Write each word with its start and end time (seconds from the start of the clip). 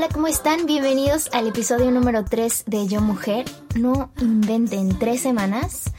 Hola, 0.00 0.08
¿cómo 0.14 0.28
están? 0.28 0.64
Bienvenidos 0.64 1.28
al 1.34 1.46
episodio 1.46 1.90
número 1.90 2.24
3 2.24 2.64
de 2.66 2.86
Yo 2.86 3.02
Mujer. 3.02 3.44
No 3.74 4.10
inventen 4.18 4.98
tres 4.98 5.20
semanas. 5.20 5.92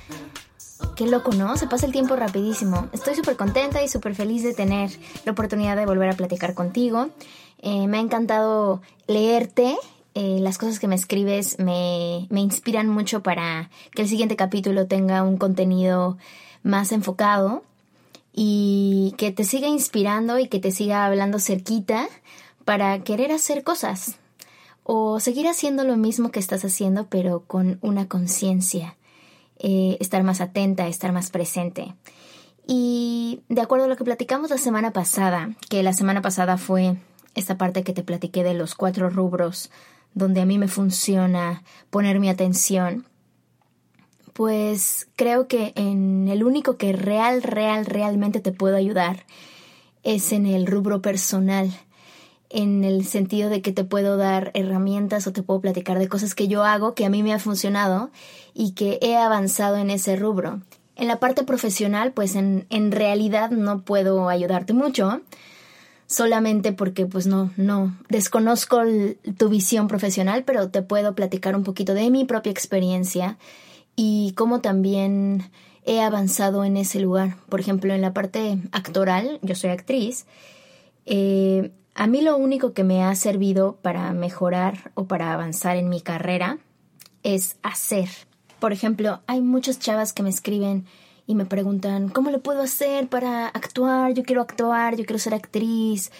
Qué 0.95 1.05
loco, 1.05 1.33
¿no? 1.33 1.55
Se 1.55 1.67
pasa 1.67 1.85
el 1.85 1.91
tiempo 1.91 2.15
rapidísimo. 2.15 2.89
Estoy 2.93 3.13
súper 3.13 3.37
contenta 3.37 3.83
y 3.83 3.87
súper 3.87 4.15
feliz 4.15 4.41
de 4.41 4.55
tener 4.55 4.89
la 5.23 5.33
oportunidad 5.33 5.75
de 5.75 5.85
volver 5.85 6.09
a 6.09 6.13
platicar 6.13 6.55
contigo. 6.55 7.11
Eh, 7.59 7.85
me 7.85 7.97
ha 7.97 8.01
encantado 8.01 8.81
leerte. 9.05 9.77
Eh, 10.15 10.39
las 10.39 10.57
cosas 10.57 10.79
que 10.79 10.87
me 10.87 10.95
escribes 10.95 11.59
me, 11.59 12.25
me 12.31 12.39
inspiran 12.39 12.89
mucho 12.89 13.21
para 13.21 13.69
que 13.93 14.01
el 14.01 14.07
siguiente 14.07 14.35
capítulo 14.35 14.87
tenga 14.87 15.21
un 15.21 15.37
contenido 15.37 16.17
más 16.63 16.91
enfocado 16.91 17.61
y 18.33 19.13
que 19.17 19.31
te 19.31 19.43
siga 19.43 19.67
inspirando 19.67 20.39
y 20.39 20.47
que 20.47 20.57
te 20.57 20.71
siga 20.71 21.05
hablando 21.05 21.37
cerquita 21.37 22.07
para 22.65 23.03
querer 23.03 23.31
hacer 23.31 23.63
cosas 23.63 24.17
o 24.83 25.19
seguir 25.19 25.47
haciendo 25.47 25.83
lo 25.83 25.97
mismo 25.97 26.31
que 26.31 26.39
estás 26.39 26.65
haciendo 26.65 27.07
pero 27.07 27.45
con 27.45 27.77
una 27.81 28.07
conciencia, 28.07 28.97
eh, 29.59 29.97
estar 29.99 30.23
más 30.23 30.41
atenta, 30.41 30.87
estar 30.87 31.11
más 31.11 31.29
presente. 31.29 31.95
Y 32.67 33.41
de 33.49 33.61
acuerdo 33.61 33.85
a 33.85 33.87
lo 33.87 33.97
que 33.97 34.03
platicamos 34.03 34.49
la 34.49 34.57
semana 34.57 34.91
pasada, 34.91 35.55
que 35.69 35.83
la 35.83 35.93
semana 35.93 36.21
pasada 36.21 36.57
fue 36.57 36.97
esta 37.35 37.57
parte 37.57 37.83
que 37.83 37.93
te 37.93 38.03
platiqué 38.03 38.43
de 38.43 38.53
los 38.53 38.75
cuatro 38.75 39.09
rubros 39.09 39.71
donde 40.13 40.41
a 40.41 40.45
mí 40.45 40.57
me 40.57 40.67
funciona 40.67 41.63
poner 41.89 42.19
mi 42.19 42.29
atención, 42.29 43.05
pues 44.33 45.07
creo 45.15 45.47
que 45.47 45.73
en 45.75 46.27
el 46.27 46.43
único 46.43 46.77
que 46.77 46.93
real, 46.93 47.43
real, 47.43 47.85
realmente 47.85 48.39
te 48.39 48.51
puedo 48.51 48.75
ayudar 48.75 49.25
es 50.03 50.31
en 50.31 50.45
el 50.45 50.65
rubro 50.65 51.01
personal 51.01 51.71
en 52.53 52.83
el 52.83 53.05
sentido 53.05 53.49
de 53.49 53.61
que 53.61 53.71
te 53.71 53.83
puedo 53.83 54.17
dar 54.17 54.51
herramientas 54.53 55.27
o 55.27 55.33
te 55.33 55.43
puedo 55.43 55.61
platicar 55.61 55.99
de 55.99 56.07
cosas 56.07 56.35
que 56.35 56.47
yo 56.47 56.63
hago, 56.63 56.93
que 56.93 57.05
a 57.05 57.09
mí 57.09 57.23
me 57.23 57.33
ha 57.33 57.39
funcionado 57.39 58.11
y 58.53 58.71
que 58.71 58.99
he 59.01 59.15
avanzado 59.15 59.77
en 59.77 59.89
ese 59.89 60.15
rubro. 60.15 60.61
En 60.95 61.07
la 61.07 61.19
parte 61.19 61.43
profesional, 61.43 62.11
pues 62.11 62.35
en, 62.35 62.65
en 62.69 62.91
realidad 62.91 63.51
no 63.51 63.81
puedo 63.81 64.29
ayudarte 64.29 64.73
mucho, 64.73 65.21
solamente 66.05 66.73
porque 66.73 67.05
pues 67.05 67.25
no, 67.25 67.51
no, 67.55 67.97
desconozco 68.09 68.81
tu 69.37 69.49
visión 69.49 69.87
profesional, 69.87 70.43
pero 70.43 70.69
te 70.69 70.81
puedo 70.81 71.15
platicar 71.15 71.55
un 71.55 71.63
poquito 71.63 71.93
de 71.93 72.09
mi 72.11 72.25
propia 72.25 72.51
experiencia 72.51 73.37
y 73.95 74.33
cómo 74.35 74.59
también 74.59 75.49
he 75.85 76.01
avanzado 76.01 76.63
en 76.65 76.77
ese 76.77 76.99
lugar. 76.99 77.37
Por 77.49 77.61
ejemplo, 77.61 77.93
en 77.93 78.01
la 78.01 78.13
parte 78.13 78.59
actoral, 78.73 79.39
yo 79.41 79.55
soy 79.55 79.69
actriz, 79.69 80.25
eh, 81.05 81.71
a 81.93 82.07
mí 82.07 82.21
lo 82.21 82.37
único 82.37 82.73
que 82.73 82.83
me 82.83 83.03
ha 83.03 83.13
servido 83.15 83.77
para 83.81 84.11
mejorar 84.13 84.91
o 84.93 85.05
para 85.05 85.33
avanzar 85.33 85.77
en 85.77 85.89
mi 85.89 86.01
carrera 86.01 86.59
es 87.23 87.57
hacer. 87.63 88.09
Por 88.59 88.73
ejemplo, 88.73 89.21
hay 89.27 89.41
muchas 89.41 89.79
chavas 89.79 90.13
que 90.13 90.23
me 90.23 90.29
escriben 90.29 90.85
y 91.27 91.35
me 91.35 91.45
preguntan, 91.45 92.09
¿cómo 92.09 92.31
lo 92.31 92.41
puedo 92.41 92.61
hacer 92.61 93.07
para 93.07 93.47
actuar? 93.47 94.13
Yo 94.13 94.23
quiero 94.23 94.41
actuar, 94.41 94.95
yo 94.95 95.05
quiero 95.05 95.19
ser 95.19 95.33
actriz. 95.33 96.11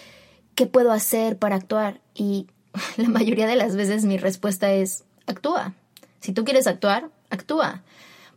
¿Qué 0.54 0.66
puedo 0.66 0.92
hacer 0.92 1.38
para 1.38 1.56
actuar? 1.56 2.00
Y 2.14 2.46
la 2.96 3.08
mayoría 3.08 3.46
de 3.46 3.56
las 3.56 3.76
veces 3.76 4.04
mi 4.04 4.18
respuesta 4.18 4.72
es, 4.72 5.04
actúa. 5.26 5.74
Si 6.20 6.32
tú 6.32 6.44
quieres 6.44 6.66
actuar, 6.66 7.10
actúa 7.30 7.82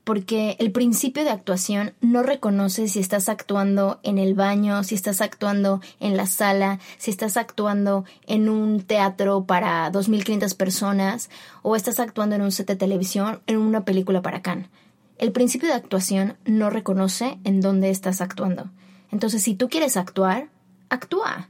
porque 0.06 0.56
el 0.60 0.72
principio 0.72 1.24
de 1.24 1.32
actuación 1.32 1.94
no 2.00 2.24
reconoce 2.24 2.88
si 2.88 3.00
estás 3.00 3.28
actuando 3.28 4.00
en 4.04 4.20
el 4.20 4.36
baño, 4.36 4.84
si 4.84 4.96
estás 4.96 5.20
actuando 5.20 5.82
en 6.00 6.16
la 6.16 6.28
sala, 6.28 6.80
si 6.98 7.12
estás 7.12 7.36
actuando 7.36 8.06
en 8.28 8.48
un 8.48 8.82
teatro 8.82 9.46
para 9.46 9.92
2.500 9.92 10.56
personas 10.56 11.30
o 11.64 11.76
estás 11.76 12.00
actuando 12.00 12.36
en 12.36 12.44
un 12.44 12.52
set 12.52 12.68
de 12.68 12.76
televisión, 12.76 13.42
en 13.48 13.58
una 13.58 13.84
película 13.84 14.22
para 14.22 14.44
Cannes. 14.44 14.70
El 15.18 15.32
principio 15.32 15.70
de 15.70 15.76
actuación 15.76 16.38
no 16.46 16.70
reconoce 16.70 17.40
en 17.44 17.60
dónde 17.60 17.90
estás 17.90 18.22
actuando. 18.22 18.70
Entonces, 19.12 19.42
si 19.42 19.56
tú 19.56 19.70
quieres 19.70 19.98
actuar, 19.98 20.50
actúa. 20.90 21.50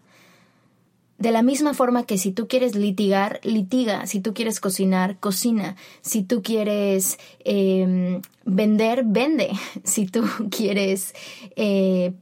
De 1.17 1.31
la 1.31 1.43
misma 1.43 1.73
forma 1.73 2.05
que 2.05 2.17
si 2.17 2.31
tú 2.31 2.47
quieres 2.47 2.75
litigar, 2.75 3.39
litiga. 3.43 4.05
Si 4.05 4.19
tú 4.19 4.33
quieres 4.33 4.59
cocinar, 4.59 5.17
cocina. 5.19 5.77
Si 6.01 6.23
tú 6.23 6.43
quieres 6.43 7.17
em, 7.39 8.21
vender, 8.43 9.03
vende. 9.05 9.51
Si 9.83 10.07
tú 10.07 10.25
quieres 10.51 11.13
eh, 11.55 12.13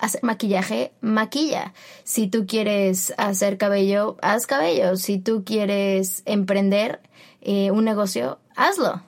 hacer 0.00 0.22
maquillaje, 0.24 0.92
maquilla. 1.00 1.74
Si 2.02 2.26
tú 2.26 2.46
quieres 2.46 3.14
hacer 3.18 3.56
cabello, 3.56 4.16
haz 4.20 4.46
cabello. 4.48 4.96
Si 4.96 5.18
tú 5.18 5.44
quieres 5.44 6.22
emprender 6.26 7.00
eh, 7.42 7.70
un 7.70 7.84
negocio, 7.84 8.40
hazlo. 8.56 9.02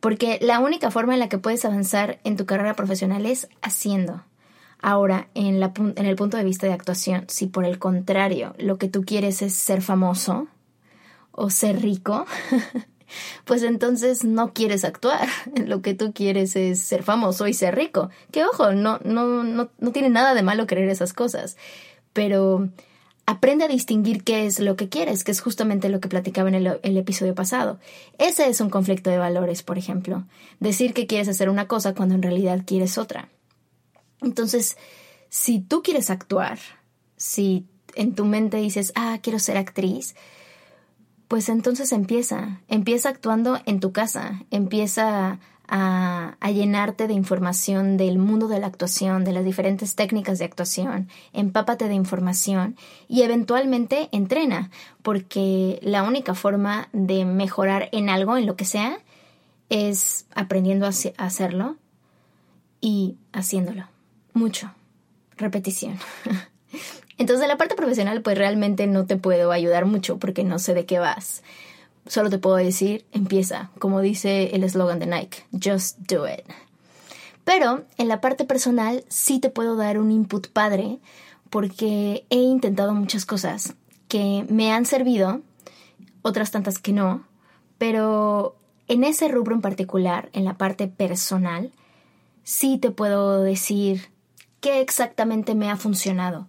Porque 0.00 0.38
la 0.40 0.60
única 0.60 0.90
forma 0.90 1.14
en 1.14 1.20
la 1.20 1.28
que 1.28 1.38
puedes 1.38 1.64
avanzar 1.66 2.18
en 2.24 2.36
tu 2.36 2.46
carrera 2.46 2.74
profesional 2.74 3.26
es 3.26 3.48
haciendo. 3.60 4.22
Ahora, 4.86 5.28
en, 5.32 5.60
la, 5.60 5.72
en 5.96 6.04
el 6.04 6.14
punto 6.14 6.36
de 6.36 6.44
vista 6.44 6.66
de 6.66 6.74
actuación, 6.74 7.24
si 7.28 7.46
por 7.46 7.64
el 7.64 7.78
contrario 7.78 8.54
lo 8.58 8.76
que 8.76 8.86
tú 8.86 9.02
quieres 9.02 9.40
es 9.40 9.54
ser 9.54 9.80
famoso 9.80 10.46
o 11.32 11.48
ser 11.48 11.80
rico, 11.80 12.26
pues 13.46 13.62
entonces 13.62 14.24
no 14.24 14.52
quieres 14.52 14.84
actuar. 14.84 15.26
Lo 15.66 15.80
que 15.80 15.94
tú 15.94 16.12
quieres 16.12 16.54
es 16.54 16.80
ser 16.82 17.02
famoso 17.02 17.48
y 17.48 17.54
ser 17.54 17.74
rico. 17.74 18.10
Que 18.30 18.44
ojo, 18.44 18.72
no, 18.72 19.00
no, 19.04 19.42
no, 19.42 19.70
no 19.78 19.92
tiene 19.92 20.10
nada 20.10 20.34
de 20.34 20.42
malo 20.42 20.66
querer 20.66 20.90
esas 20.90 21.14
cosas. 21.14 21.56
Pero 22.12 22.68
aprende 23.24 23.64
a 23.64 23.68
distinguir 23.68 24.22
qué 24.22 24.44
es 24.44 24.60
lo 24.60 24.76
que 24.76 24.90
quieres, 24.90 25.24
que 25.24 25.32
es 25.32 25.40
justamente 25.40 25.88
lo 25.88 26.00
que 26.00 26.10
platicaba 26.10 26.50
en 26.50 26.56
el, 26.56 26.78
el, 26.82 26.96
episodio 26.98 27.34
pasado. 27.34 27.78
Ese 28.18 28.48
es 28.50 28.60
un 28.60 28.68
conflicto 28.68 29.08
de 29.08 29.16
valores, 29.16 29.62
por 29.62 29.78
ejemplo. 29.78 30.24
Decir 30.60 30.92
que 30.92 31.06
quieres 31.06 31.28
hacer 31.28 31.48
una 31.48 31.68
cosa 31.68 31.94
cuando 31.94 32.14
en 32.16 32.22
realidad 32.22 32.64
quieres 32.66 32.98
otra. 32.98 33.30
Entonces, 34.24 34.76
si 35.28 35.60
tú 35.60 35.82
quieres 35.82 36.10
actuar, 36.10 36.58
si 37.16 37.66
en 37.94 38.14
tu 38.14 38.24
mente 38.24 38.58
dices, 38.58 38.92
ah, 38.94 39.18
quiero 39.22 39.38
ser 39.38 39.56
actriz, 39.56 40.14
pues 41.28 41.48
entonces 41.48 41.92
empieza, 41.92 42.60
empieza 42.68 43.08
actuando 43.08 43.58
en 43.66 43.80
tu 43.80 43.92
casa, 43.92 44.42
empieza 44.50 45.38
a, 45.66 46.36
llenarte 46.52 47.08
de 47.08 47.14
información 47.14 47.96
del 47.96 48.18
mundo 48.18 48.46
de 48.46 48.60
la 48.60 48.68
actuación, 48.68 49.24
de 49.24 49.32
las 49.32 49.44
diferentes 49.44 49.96
técnicas 49.96 50.38
de 50.38 50.44
actuación, 50.44 51.08
empápate 51.32 51.88
de 51.88 51.94
información 51.94 52.76
y 53.08 53.22
eventualmente 53.22 54.08
entrena, 54.12 54.70
porque 55.02 55.80
la 55.82 56.04
única 56.04 56.34
forma 56.34 56.88
de 56.92 57.24
mejorar 57.24 57.88
en 57.92 58.08
algo, 58.08 58.36
en 58.36 58.46
lo 58.46 58.54
que 58.56 58.66
sea, 58.66 58.98
es 59.70 60.26
aprendiendo 60.34 60.86
a 60.86 60.90
hacerlo 60.90 61.76
y 62.80 63.16
haciéndolo 63.32 63.93
mucho. 64.34 64.72
Repetición. 65.36 65.98
Entonces, 67.18 67.44
en 67.44 67.48
la 67.48 67.56
parte 67.56 67.74
profesional, 67.74 68.22
pues 68.22 68.36
realmente 68.36 68.86
no 68.86 69.06
te 69.06 69.16
puedo 69.16 69.52
ayudar 69.52 69.86
mucho 69.86 70.18
porque 70.18 70.44
no 70.44 70.58
sé 70.58 70.74
de 70.74 70.84
qué 70.84 70.98
vas. 70.98 71.42
Solo 72.06 72.28
te 72.28 72.38
puedo 72.38 72.56
decir, 72.56 73.06
empieza, 73.12 73.70
como 73.78 74.00
dice 74.00 74.54
el 74.54 74.64
eslogan 74.64 74.98
de 74.98 75.06
Nike, 75.06 75.44
just 75.52 75.98
do 76.00 76.28
it. 76.28 76.44
Pero 77.44 77.84
en 77.96 78.08
la 78.08 78.20
parte 78.20 78.44
personal 78.44 79.04
sí 79.08 79.38
te 79.38 79.50
puedo 79.50 79.76
dar 79.76 79.98
un 79.98 80.10
input 80.10 80.48
padre 80.48 80.98
porque 81.50 82.26
he 82.30 82.36
intentado 82.36 82.92
muchas 82.94 83.24
cosas 83.24 83.74
que 84.08 84.44
me 84.48 84.72
han 84.72 84.86
servido, 84.86 85.40
otras 86.22 86.50
tantas 86.50 86.78
que 86.78 86.92
no, 86.92 87.24
pero 87.78 88.56
en 88.88 89.04
ese 89.04 89.28
rubro 89.28 89.54
en 89.54 89.60
particular, 89.60 90.30
en 90.32 90.44
la 90.44 90.58
parte 90.58 90.88
personal, 90.88 91.72
sí 92.42 92.78
te 92.78 92.90
puedo 92.90 93.42
decir 93.42 94.10
qué 94.64 94.80
exactamente 94.80 95.54
me 95.54 95.70
ha 95.70 95.76
funcionado, 95.76 96.48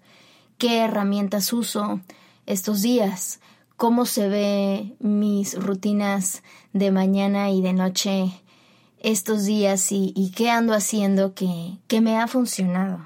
qué 0.57 0.77
herramientas 0.77 1.51
uso 1.51 1.99
estos 2.45 2.81
días, 2.81 3.41
cómo 3.75 4.05
se 4.05 4.29
ve 4.29 4.95
mis 4.99 5.61
rutinas 5.61 6.41
de 6.71 6.91
mañana 6.91 7.51
y 7.51 7.61
de 7.61 7.73
noche 7.73 8.31
estos 8.99 9.43
días 9.43 9.91
y, 9.91 10.31
qué 10.33 10.49
ando 10.49 10.73
haciendo 10.73 11.33
que, 11.33 11.77
que 11.89 11.99
me 11.99 12.15
ha 12.15 12.27
funcionado. 12.27 13.05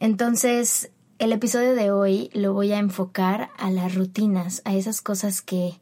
Entonces, 0.00 0.90
el 1.18 1.30
episodio 1.32 1.74
de 1.74 1.90
hoy 1.90 2.30
lo 2.32 2.54
voy 2.54 2.72
a 2.72 2.78
enfocar 2.78 3.50
a 3.58 3.70
las 3.70 3.94
rutinas, 3.94 4.62
a 4.64 4.74
esas 4.74 5.02
cosas 5.02 5.42
que, 5.42 5.74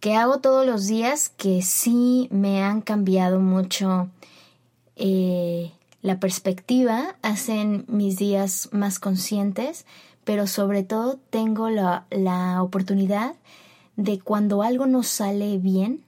que 0.00 0.14
hago 0.14 0.40
todos 0.40 0.66
los 0.66 0.88
días 0.88 1.30
que 1.30 1.62
sí 1.62 2.28
me 2.30 2.62
han 2.62 2.82
cambiado 2.82 3.40
mucho 3.40 4.10
eh, 4.96 5.72
la 6.06 6.20
perspectiva, 6.20 7.16
hacen 7.22 7.84
mis 7.88 8.16
días 8.16 8.68
más 8.70 9.00
conscientes, 9.00 9.86
pero 10.22 10.46
sobre 10.46 10.84
todo 10.84 11.18
tengo 11.30 11.68
la, 11.68 12.06
la 12.10 12.62
oportunidad 12.62 13.34
de 13.96 14.20
cuando 14.20 14.62
algo 14.62 14.86
no 14.86 15.02
sale 15.02 15.58
bien, 15.58 16.04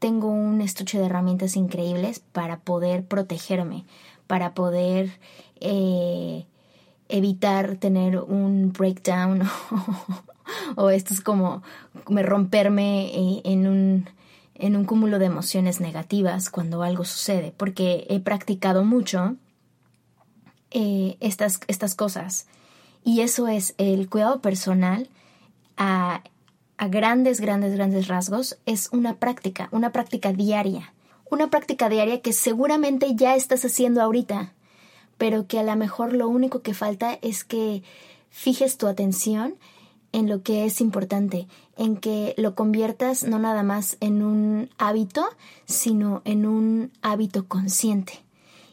tengo 0.00 0.26
un 0.26 0.60
estuche 0.60 0.98
de 0.98 1.06
herramientas 1.06 1.54
increíbles 1.54 2.18
para 2.18 2.58
poder 2.58 3.04
protegerme, 3.04 3.84
para 4.26 4.54
poder 4.54 5.20
eh, 5.60 6.44
evitar 7.08 7.76
tener 7.76 8.18
un 8.18 8.72
breakdown 8.72 9.42
o 10.76 10.90
esto 10.90 11.14
es 11.14 11.20
como 11.20 11.62
me 12.08 12.24
romperme 12.24 13.06
eh, 13.14 13.42
en 13.44 13.68
un 13.68 14.10
en 14.60 14.76
un 14.76 14.84
cúmulo 14.84 15.18
de 15.18 15.26
emociones 15.26 15.80
negativas 15.80 16.50
cuando 16.50 16.82
algo 16.82 17.04
sucede, 17.04 17.52
porque 17.56 18.06
he 18.08 18.20
practicado 18.20 18.84
mucho 18.84 19.36
eh, 20.70 21.16
estas, 21.20 21.60
estas 21.68 21.94
cosas. 21.94 22.46
Y 23.04 23.20
eso 23.20 23.48
es 23.48 23.74
el 23.78 24.08
cuidado 24.08 24.40
personal 24.40 25.08
a, 25.76 26.22
a 26.76 26.88
grandes, 26.88 27.40
grandes, 27.40 27.74
grandes 27.74 28.08
rasgos, 28.08 28.58
es 28.66 28.88
una 28.92 29.16
práctica, 29.16 29.68
una 29.72 29.92
práctica 29.92 30.32
diaria. 30.32 30.92
Una 31.28 31.50
práctica 31.50 31.88
diaria 31.88 32.20
que 32.20 32.32
seguramente 32.32 33.14
ya 33.14 33.34
estás 33.34 33.64
haciendo 33.64 34.00
ahorita, 34.00 34.52
pero 35.18 35.46
que 35.46 35.58
a 35.58 35.62
lo 35.62 35.74
mejor 35.76 36.12
lo 36.12 36.28
único 36.28 36.62
que 36.62 36.74
falta 36.74 37.18
es 37.22 37.44
que 37.44 37.82
fijes 38.30 38.76
tu 38.76 38.86
atención 38.86 39.56
en 40.16 40.30
lo 40.30 40.42
que 40.42 40.64
es 40.64 40.80
importante, 40.80 41.46
en 41.76 41.98
que 41.98 42.32
lo 42.38 42.54
conviertas 42.54 43.24
no 43.24 43.38
nada 43.38 43.62
más 43.62 43.98
en 44.00 44.22
un 44.22 44.70
hábito, 44.78 45.26
sino 45.66 46.22
en 46.24 46.46
un 46.46 46.90
hábito 47.02 47.46
consciente. 47.48 48.14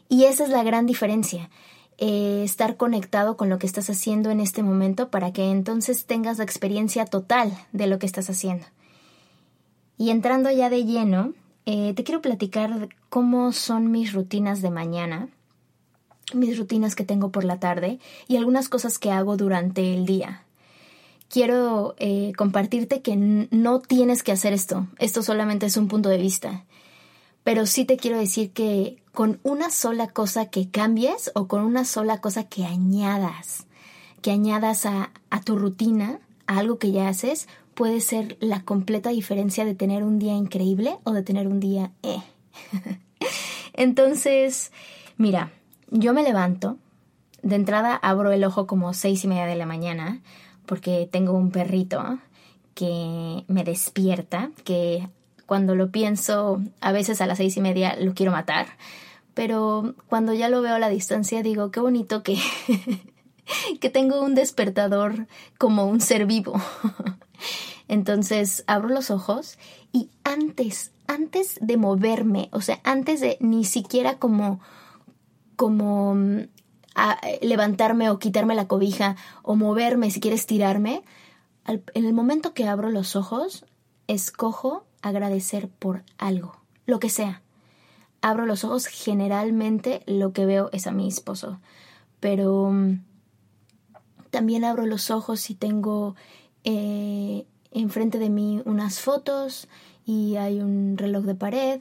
Y 0.08 0.24
esa 0.24 0.44
es 0.44 0.48
la 0.48 0.62
gran 0.62 0.86
diferencia. 0.86 1.50
Eh, 1.98 2.40
estar 2.44 2.78
conectado 2.78 3.36
con 3.36 3.50
lo 3.50 3.58
que 3.58 3.66
estás 3.66 3.90
haciendo 3.90 4.30
en 4.30 4.40
este 4.40 4.62
momento 4.62 5.10
para 5.10 5.34
que 5.34 5.50
entonces 5.50 6.06
tengas 6.06 6.38
la 6.38 6.44
experiencia 6.44 7.04
total 7.04 7.52
de 7.72 7.88
lo 7.88 7.98
que 7.98 8.06
estás 8.06 8.30
haciendo. 8.30 8.64
Y 9.98 10.08
entrando 10.08 10.50
ya 10.50 10.70
de 10.70 10.86
lleno, 10.86 11.34
eh, 11.66 11.92
te 11.92 12.04
quiero 12.04 12.22
platicar 12.22 12.88
cómo 13.10 13.52
son 13.52 13.90
mis 13.90 14.14
rutinas 14.14 14.62
de 14.62 14.70
mañana, 14.70 15.28
mis 16.32 16.56
rutinas 16.56 16.94
que 16.94 17.04
tengo 17.04 17.30
por 17.30 17.44
la 17.44 17.60
tarde 17.60 17.98
y 18.28 18.38
algunas 18.38 18.70
cosas 18.70 18.98
que 18.98 19.10
hago 19.10 19.36
durante 19.36 19.92
el 19.92 20.06
día 20.06 20.43
quiero 21.28 21.94
eh, 21.98 22.32
compartirte 22.36 23.02
que 23.02 23.16
no 23.16 23.80
tienes 23.80 24.22
que 24.22 24.32
hacer 24.32 24.52
esto. 24.52 24.86
Esto 24.98 25.22
solamente 25.22 25.66
es 25.66 25.76
un 25.76 25.88
punto 25.88 26.08
de 26.08 26.18
vista. 26.18 26.64
Pero 27.44 27.66
sí 27.66 27.84
te 27.84 27.96
quiero 27.96 28.18
decir 28.18 28.52
que 28.52 29.02
con 29.12 29.38
una 29.42 29.70
sola 29.70 30.08
cosa 30.08 30.46
que 30.46 30.70
cambies 30.70 31.30
o 31.34 31.46
con 31.46 31.62
una 31.62 31.84
sola 31.84 32.20
cosa 32.20 32.44
que 32.44 32.64
añadas, 32.64 33.66
que 34.22 34.30
añadas 34.30 34.86
a, 34.86 35.10
tu 35.44 35.56
rutina, 35.56 36.20
a 36.46 36.58
algo 36.58 36.78
que 36.78 36.90
ya 36.90 37.08
haces, 37.08 37.46
puede 37.74 38.00
ser 38.00 38.38
la 38.40 38.62
completa 38.62 39.10
diferencia 39.10 39.64
de 39.64 39.74
tener 39.74 40.04
un 40.04 40.18
día 40.18 40.34
increíble 40.34 40.96
o 41.04 41.12
de 41.12 41.22
tener 41.22 41.46
un 41.46 41.60
día 41.60 41.92
eh. 42.02 42.22
Entonces, 43.74 44.72
mira, 45.18 45.52
yo 45.90 46.14
me 46.14 46.22
levanto, 46.22 46.78
de 47.42 47.56
entrada 47.56 47.94
abro 47.94 48.32
el 48.32 48.44
ojo 48.44 48.66
como 48.66 48.94
seis 48.94 49.24
y 49.24 49.28
media 49.28 49.46
de 49.46 49.56
la 49.56 49.66
mañana, 49.66 50.22
porque 50.66 51.08
tengo 51.10 51.32
un 51.32 51.50
perrito 51.50 52.18
que 52.74 53.44
me 53.48 53.64
despierta, 53.64 54.50
que 54.64 55.08
cuando 55.46 55.74
lo 55.74 55.90
pienso, 55.90 56.62
a 56.80 56.92
veces 56.92 57.20
a 57.20 57.26
las 57.26 57.38
seis 57.38 57.56
y 57.56 57.60
media 57.60 57.96
lo 58.00 58.14
quiero 58.14 58.32
matar, 58.32 58.66
pero 59.34 59.94
cuando 60.08 60.32
ya 60.32 60.48
lo 60.48 60.62
veo 60.62 60.74
a 60.74 60.78
la 60.78 60.88
distancia 60.88 61.42
digo, 61.42 61.70
qué 61.70 61.80
bonito 61.80 62.22
que, 62.22 62.38
que 63.80 63.90
tengo 63.90 64.22
un 64.22 64.34
despertador 64.34 65.26
como 65.58 65.86
un 65.86 66.00
ser 66.00 66.26
vivo. 66.26 66.54
Entonces 67.88 68.64
abro 68.66 68.88
los 68.88 69.10
ojos 69.10 69.58
y 69.92 70.10
antes, 70.24 70.92
antes 71.06 71.58
de 71.60 71.76
moverme, 71.76 72.48
o 72.52 72.60
sea, 72.60 72.80
antes 72.84 73.20
de 73.20 73.36
ni 73.40 73.64
siquiera 73.64 74.18
como, 74.18 74.60
como 75.56 76.16
a 76.94 77.20
levantarme 77.42 78.10
o 78.10 78.18
quitarme 78.18 78.54
la 78.54 78.68
cobija 78.68 79.16
o 79.42 79.56
moverme 79.56 80.10
si 80.10 80.20
quieres 80.20 80.46
tirarme, 80.46 81.02
en 81.66 82.04
el 82.04 82.12
momento 82.12 82.54
que 82.54 82.68
abro 82.68 82.90
los 82.90 83.16
ojos, 83.16 83.64
escojo 84.06 84.84
agradecer 85.02 85.68
por 85.68 86.02
algo, 86.18 86.56
lo 86.86 86.98
que 86.98 87.08
sea. 87.08 87.42
Abro 88.20 88.46
los 88.46 88.64
ojos, 88.64 88.86
generalmente 88.86 90.02
lo 90.06 90.32
que 90.32 90.46
veo 90.46 90.70
es 90.72 90.86
a 90.86 90.92
mi 90.92 91.08
esposo, 91.08 91.58
pero 92.20 92.70
mm, 92.70 93.02
también 94.30 94.64
abro 94.64 94.86
los 94.86 95.10
ojos 95.10 95.50
y 95.50 95.54
tengo 95.54 96.16
eh, 96.64 97.46
enfrente 97.70 98.18
de 98.18 98.30
mí 98.30 98.62
unas 98.64 99.00
fotos 99.00 99.68
y 100.06 100.36
hay 100.36 100.60
un 100.60 100.96
reloj 100.96 101.24
de 101.24 101.34
pared 101.34 101.80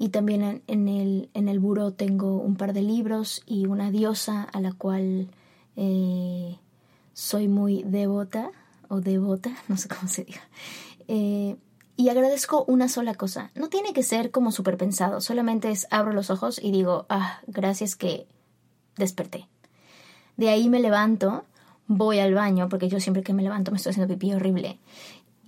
y 0.00 0.08
también 0.08 0.62
en 0.66 0.88
el, 0.88 1.28
en 1.34 1.48
el 1.50 1.58
buró 1.58 1.92
tengo 1.92 2.38
un 2.38 2.56
par 2.56 2.72
de 2.72 2.80
libros 2.80 3.42
y 3.44 3.66
una 3.66 3.90
diosa 3.90 4.44
a 4.44 4.58
la 4.62 4.72
cual 4.72 5.28
eh, 5.76 6.56
soy 7.12 7.48
muy 7.48 7.82
devota 7.82 8.50
o 8.88 9.02
devota, 9.02 9.54
no 9.68 9.76
sé 9.76 9.88
cómo 9.88 10.08
se 10.08 10.24
diga. 10.24 10.40
Eh, 11.06 11.58
y 11.98 12.08
agradezco 12.08 12.64
una 12.66 12.88
sola 12.88 13.14
cosa. 13.14 13.50
No 13.54 13.68
tiene 13.68 13.92
que 13.92 14.02
ser 14.02 14.30
como 14.30 14.52
súper 14.52 14.78
pensado, 14.78 15.20
solamente 15.20 15.70
es 15.70 15.86
abro 15.90 16.14
los 16.14 16.30
ojos 16.30 16.58
y 16.62 16.72
digo, 16.72 17.04
ah, 17.10 17.42
gracias 17.46 17.94
que 17.94 18.26
desperté. 18.96 19.48
De 20.38 20.48
ahí 20.48 20.70
me 20.70 20.80
levanto, 20.80 21.44
voy 21.88 22.20
al 22.20 22.32
baño, 22.32 22.70
porque 22.70 22.88
yo 22.88 23.00
siempre 23.00 23.22
que 23.22 23.34
me 23.34 23.42
levanto 23.42 23.70
me 23.70 23.76
estoy 23.76 23.90
haciendo 23.90 24.14
pipí 24.14 24.32
horrible. 24.32 24.78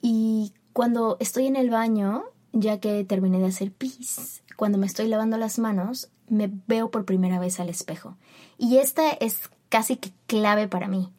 Y 0.02 0.52
cuando 0.75 1.16
estoy 1.21 1.47
en 1.47 1.56
el 1.56 1.71
baño, 1.71 2.25
ya 2.52 2.78
que 2.80 3.04
terminé 3.04 3.38
de 3.38 3.47
hacer 3.47 3.73
pis, 3.73 4.42
cuando 4.56 4.78
me 4.78 4.87
estoy 4.87 5.09
lavando 5.09 5.37
las 5.38 5.59
manos, 5.59 6.11
me 6.28 6.50
veo 6.66 6.90
por 6.90 7.04
primera 7.04 7.38
vez 7.38 7.61
al 7.61 7.68
espejo. 7.68 8.16
Y 8.59 8.78
esta 8.78 9.11
es 9.11 9.50
casi 9.68 9.97
que 9.97 10.12
clave 10.26 10.68
para 10.68 10.88
mí. 10.88 11.11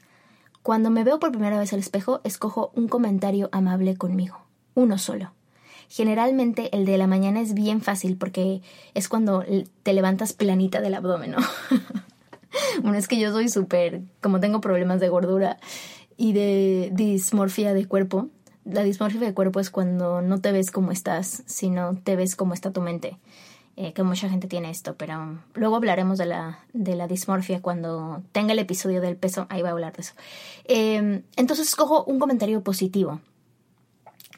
Cuando 0.61 0.89
me 0.89 1.03
veo 1.03 1.19
por 1.19 1.31
primera 1.31 1.59
vez 1.59 1.73
al 1.73 1.79
espejo, 1.79 2.21
escojo 2.23 2.71
un 2.75 2.87
comentario 2.87 3.49
amable 3.51 3.97
conmigo. 3.97 4.37
Uno 4.75 4.97
solo. 4.97 5.33
Generalmente 5.89 6.75
el 6.75 6.85
de 6.85 6.97
la 6.97 7.05
mañana 7.05 7.41
es 7.41 7.53
bien 7.53 7.81
fácil 7.81 8.17
porque 8.17 8.61
es 8.93 9.09
cuando 9.09 9.43
te 9.83 9.93
levantas 9.93 10.33
planita 10.33 10.81
del 10.81 10.95
abdomen, 10.95 11.31
¿no? 11.31 11.37
bueno, 12.81 12.97
es 12.97 13.07
que 13.07 13.19
yo 13.19 13.31
soy 13.31 13.49
súper, 13.49 14.01
como 14.21 14.39
tengo 14.39 14.61
problemas 14.61 14.99
de 14.99 15.09
gordura 15.09 15.57
y 16.17 16.33
de 16.33 16.89
dismorfia 16.93 17.73
de 17.73 17.85
cuerpo, 17.85 18.29
la 18.65 18.83
dismorfia 18.83 19.19
de 19.19 19.33
cuerpo 19.33 19.59
es 19.59 19.69
cuando 19.69 20.21
no 20.21 20.39
te 20.39 20.51
ves 20.51 20.71
como 20.71 20.91
estás, 20.91 21.43
sino 21.45 21.95
te 22.03 22.15
ves 22.15 22.35
como 22.35 22.53
está 22.53 22.71
tu 22.71 22.81
mente. 22.81 23.17
Eh, 23.75 23.93
que 23.93 24.03
mucha 24.03 24.29
gente 24.29 24.47
tiene 24.47 24.69
esto, 24.69 24.95
pero 24.97 25.39
luego 25.55 25.75
hablaremos 25.75 26.19
de 26.19 26.27
la, 26.27 26.59
de 26.73 26.95
la 26.95 27.07
dismorfia 27.07 27.59
cuando 27.59 28.21
tenga 28.31 28.53
el 28.53 28.59
episodio 28.59 29.01
del 29.01 29.15
peso, 29.15 29.47
ahí 29.49 29.63
va 29.63 29.69
a 29.69 29.71
hablar 29.71 29.93
de 29.93 30.03
eso. 30.03 30.13
Em, 30.65 31.23
entonces 31.37 31.69
escojo 31.69 32.03
un 32.03 32.19
comentario 32.19 32.61
positivo, 32.61 33.19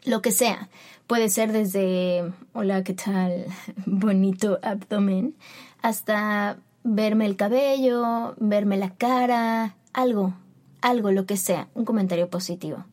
lo 0.05 0.21
que 0.21 0.31
sea, 0.31 0.69
puede 1.05 1.27
ser 1.27 1.51
desde 1.51 2.31
hola, 2.53 2.85
¿qué 2.85 2.93
tal? 2.93 3.47
bonito 3.85 4.57
abdomen, 4.61 5.35
hasta 5.81 6.57
verme 6.85 7.25
el 7.25 7.35
cabello, 7.35 8.35
verme 8.37 8.77
la 8.77 8.91
cara, 8.91 9.75
algo, 9.91 10.33
algo, 10.79 11.11
lo 11.11 11.25
que 11.25 11.35
sea, 11.35 11.67
un 11.73 11.83
comentario 11.83 12.29
positivo. 12.29 12.85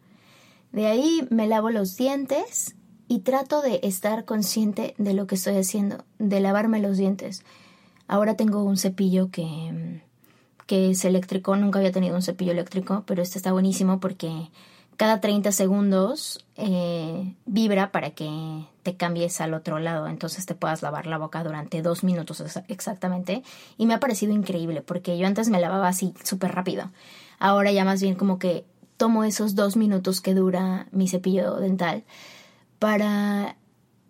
De 0.73 0.87
ahí 0.87 1.27
me 1.31 1.47
lavo 1.47 1.71
los 1.71 1.97
dientes 1.97 2.77
y 3.09 3.21
trato 3.21 3.61
de 3.61 3.81
estar 3.83 4.25
consciente 4.25 4.95
de 4.99 5.13
lo 5.13 5.27
que 5.27 5.35
estoy 5.35 5.57
haciendo, 5.57 6.05
de 6.19 6.41
lavarme 6.41 6.81
los 6.81 6.97
dientes. 6.97 7.45
Ahora 8.09 8.37
tengo 8.37 8.65
un 8.65 8.79
cepillo 8.79 9.31
que, 9.31 10.03
que 10.67 10.91
es 10.91 11.05
eléctrico, 11.05 11.57
nunca 11.57 11.79
había 11.79 11.93
tenido 11.93 12.17
un 12.17 12.23
cepillo 12.23 12.53
eléctrico, 12.53 13.05
pero 13.07 13.23
este 13.23 13.39
está 13.39 13.53
buenísimo 13.53 14.01
porque 14.01 14.51
cada 14.97 15.21
30 15.21 15.53
segundos 15.53 16.45
eh, 16.57 17.35
vibra 17.45 17.93
para 17.93 18.11
que 18.11 18.65
te 18.83 18.97
cambies 18.97 19.41
al 19.41 19.55
otro 19.55 19.79
lado, 19.79 20.07
entonces 20.07 20.47
te 20.47 20.55
puedas 20.55 20.83
lavar 20.83 21.07
la 21.07 21.19
boca 21.19 21.43
durante 21.43 21.83
dos 21.83 22.05
minutos 22.05 22.43
exactamente. 22.69 23.43
Y 23.77 23.87
me 23.87 23.95
ha 23.95 24.01
parecido 24.01 24.33
increíble 24.33 24.81
porque 24.81 25.19
yo 25.19 25.27
antes 25.27 25.49
me 25.49 25.61
lavaba 25.61 25.89
así 25.89 26.15
súper 26.25 26.53
rápido. 26.53 26.91
Ahora 27.39 27.73
ya 27.73 27.85
más 27.85 28.01
bien 28.01 28.15
como 28.15 28.39
que 28.39 28.65
tomo 29.03 29.25
esos 29.25 29.57
dos 29.57 29.77
minutos 29.77 30.21
que 30.21 30.33
dura 30.33 30.87
mi 30.93 31.09
cepillo 31.09 31.57
dental 31.57 32.05
para 32.79 33.57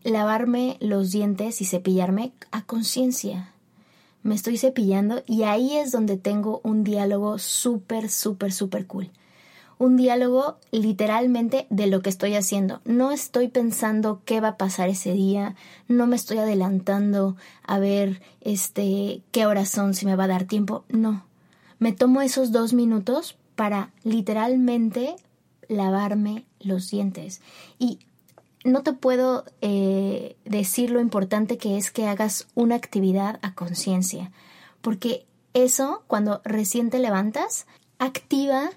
lavarme 0.03 0.77
los 0.81 1.13
dientes 1.13 1.63
y 1.63 1.65
cepillarme 1.65 2.35
a 2.51 2.67
conciencia. 2.67 3.55
Me 4.23 4.35
estoy 4.35 4.59
cepillando 4.59 5.23
y 5.27 5.45
ahí 5.45 5.79
es 5.79 5.93
donde 5.93 6.19
tengo 6.19 6.61
un 6.63 6.85
diálogo 6.85 7.39
súper, 7.39 8.11
súper, 8.11 8.53
súper 8.53 8.87
cool 8.87 9.11
un 9.79 9.97
diálogo 9.97 10.59
literalmente 10.73 11.67
de 11.71 11.87
lo 11.87 12.03
que 12.03 12.11
estoy 12.11 12.35
haciendo. 12.35 12.83
No 12.85 13.13
estoy 13.13 13.49
pensando 13.49 14.21
qué 14.27 14.43
va 14.43 14.49
a 14.49 14.57
pasar 14.59 14.91
ese 14.91 15.13
día, 15.13 15.57
no 15.89 16.07
me 16.07 16.17
estoy 16.17 16.37
adelantando 16.37 17.35
a 17.65 17.79
ver 17.79 18.21
este 18.43 19.23
qué 19.33 19.47
horas 19.47 19.71
son, 19.71 19.95
si 19.95 20.05
me 20.05 20.17
va 20.17 20.25
a 20.25 20.29
dar 20.29 20.45
tiempo. 20.45 20.85
No. 20.91 21.25
Me 21.79 21.93
tomo 21.93 22.21
esos 22.21 22.53
dos 22.53 22.75
minutos 22.75 23.39
para 23.55 23.93
literalmente 24.03 25.17
lavarme 25.69 26.47
los 26.61 26.91
dientes. 26.91 27.41
Y 27.79 28.01
no 28.65 28.83
te 28.83 28.93
puedo 28.93 29.45
eh, 29.61 30.37
decir 30.45 30.91
lo 30.91 31.01
importante 31.01 31.59
que 31.59 31.77
es 31.77 31.91
que 31.91 32.07
hagas 32.07 32.47
una 32.55 32.77
actividad 32.77 33.39
a 33.43 33.55
conciencia. 33.55 34.31
Porque 34.81 35.27
eso, 35.55 36.05
cuando 36.07 36.41
recién 36.45 36.91
te 36.91 36.99
levantas, 36.99 37.67
activa 37.99 38.71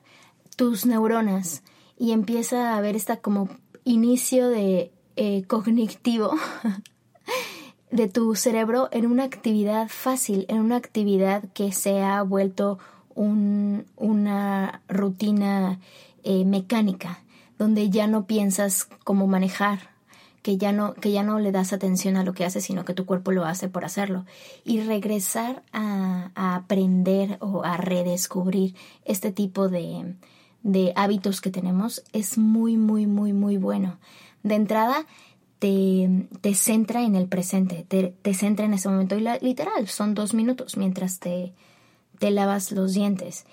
tus 0.56 0.86
neuronas 0.86 1.64
y 1.98 2.12
empieza 2.12 2.72
a 2.72 2.78
haber 2.78 2.96
esta 2.96 3.18
como 3.18 3.50
inicio 3.84 4.50
de 4.50 4.92
eh, 5.16 5.44
cognitivo 5.48 6.32
de 7.92 8.08
tu 8.08 8.36
cerebro 8.36 8.90
en 8.92 9.06
una 9.06 9.24
actividad 9.24 9.88
fácil, 9.88 10.46
en 10.50 10.60
una 10.60 10.76
actividad 10.76 11.44
que 11.54 11.72
se 11.72 12.02
ha 12.02 12.22
vuelto 12.24 12.80
una 13.16 14.82
rutina 14.88 15.80
eh, 16.24 16.46
mecánica, 16.46 17.24
donde 17.58 17.90
ya 17.90 18.08
no 18.08 18.26
piensas 18.26 18.88
cómo 19.04 19.28
manejar, 19.28 19.96
que 20.42 20.58
ya 20.58 20.72
no, 20.72 20.94
que 20.94 21.12
ya 21.12 21.24
no 21.24 21.40
le 21.40 21.52
das 21.52 21.74
atención 21.74 22.18
a 22.18 22.24
lo 22.24 22.34
que 22.34 22.46
haces, 22.46 22.66
sino 22.66 22.86
que 22.86 22.94
tu 22.94 23.06
cuerpo 23.06 23.32
lo 23.32 23.46
hace 23.46 23.68
por 23.68 23.86
hacerlo. 23.86 24.26
Y 24.64 24.82
regresar 24.82 25.64
a 25.72 26.32
aprender 26.36 27.38
o 27.40 27.64
a 27.64 27.78
redescubrir 27.78 28.76
este 29.06 29.32
tipo 29.32 29.70
de, 29.70 30.16
de 30.62 30.94
hábitos 30.96 31.42
que 31.42 31.52
tenemos 31.52 32.04
es 32.12 32.38
muy, 32.38 32.76
muy, 32.76 33.08
muy, 33.08 33.34
muy 33.34 33.58
bueno. 33.58 33.98
De 34.44 34.56
entrada, 34.56 35.06
te, 35.60 36.28
te 36.42 36.54
centra 36.54 37.04
en 37.04 37.16
el 37.16 37.28
presente, 37.28 37.86
te, 37.88 38.16
te, 38.22 38.34
centra 38.34 38.66
en 38.66 38.74
ese 38.74 38.90
momento. 38.90 39.16
Y 39.16 39.22
la, 39.22 39.38
literal, 39.38 39.88
son 39.88 40.14
dos 40.14 40.34
minutos 40.34 40.76
mientras 40.76 41.20
te, 41.20 41.54
te 42.18 42.32
lavas 42.32 42.72
los 42.72 42.94
dientes. 42.94 43.46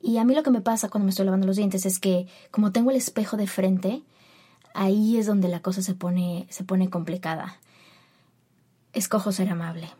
Y 0.00 0.18
a 0.18 0.24
mí 0.24 0.34
lo 0.34 0.42
que 0.42 0.50
me 0.50 0.60
pasa 0.60 0.88
cuando 0.88 1.04
me 1.04 1.10
estoy 1.10 1.26
lavando 1.26 1.46
los 1.46 1.56
dientes 1.56 1.84
es 1.86 1.98
que 1.98 2.26
como 2.50 2.72
tengo 2.72 2.90
el 2.90 2.96
espejo 2.96 3.36
de 3.36 3.46
frente, 3.46 4.02
ahí 4.74 5.18
es 5.18 5.26
donde 5.26 5.48
la 5.48 5.60
cosa 5.60 5.82
se 5.82 5.94
pone, 5.94 6.46
se 6.50 6.64
pone 6.64 6.88
complicada. 6.88 7.58
Escojo 8.92 9.32
ser 9.32 9.50
amable. 9.50 9.90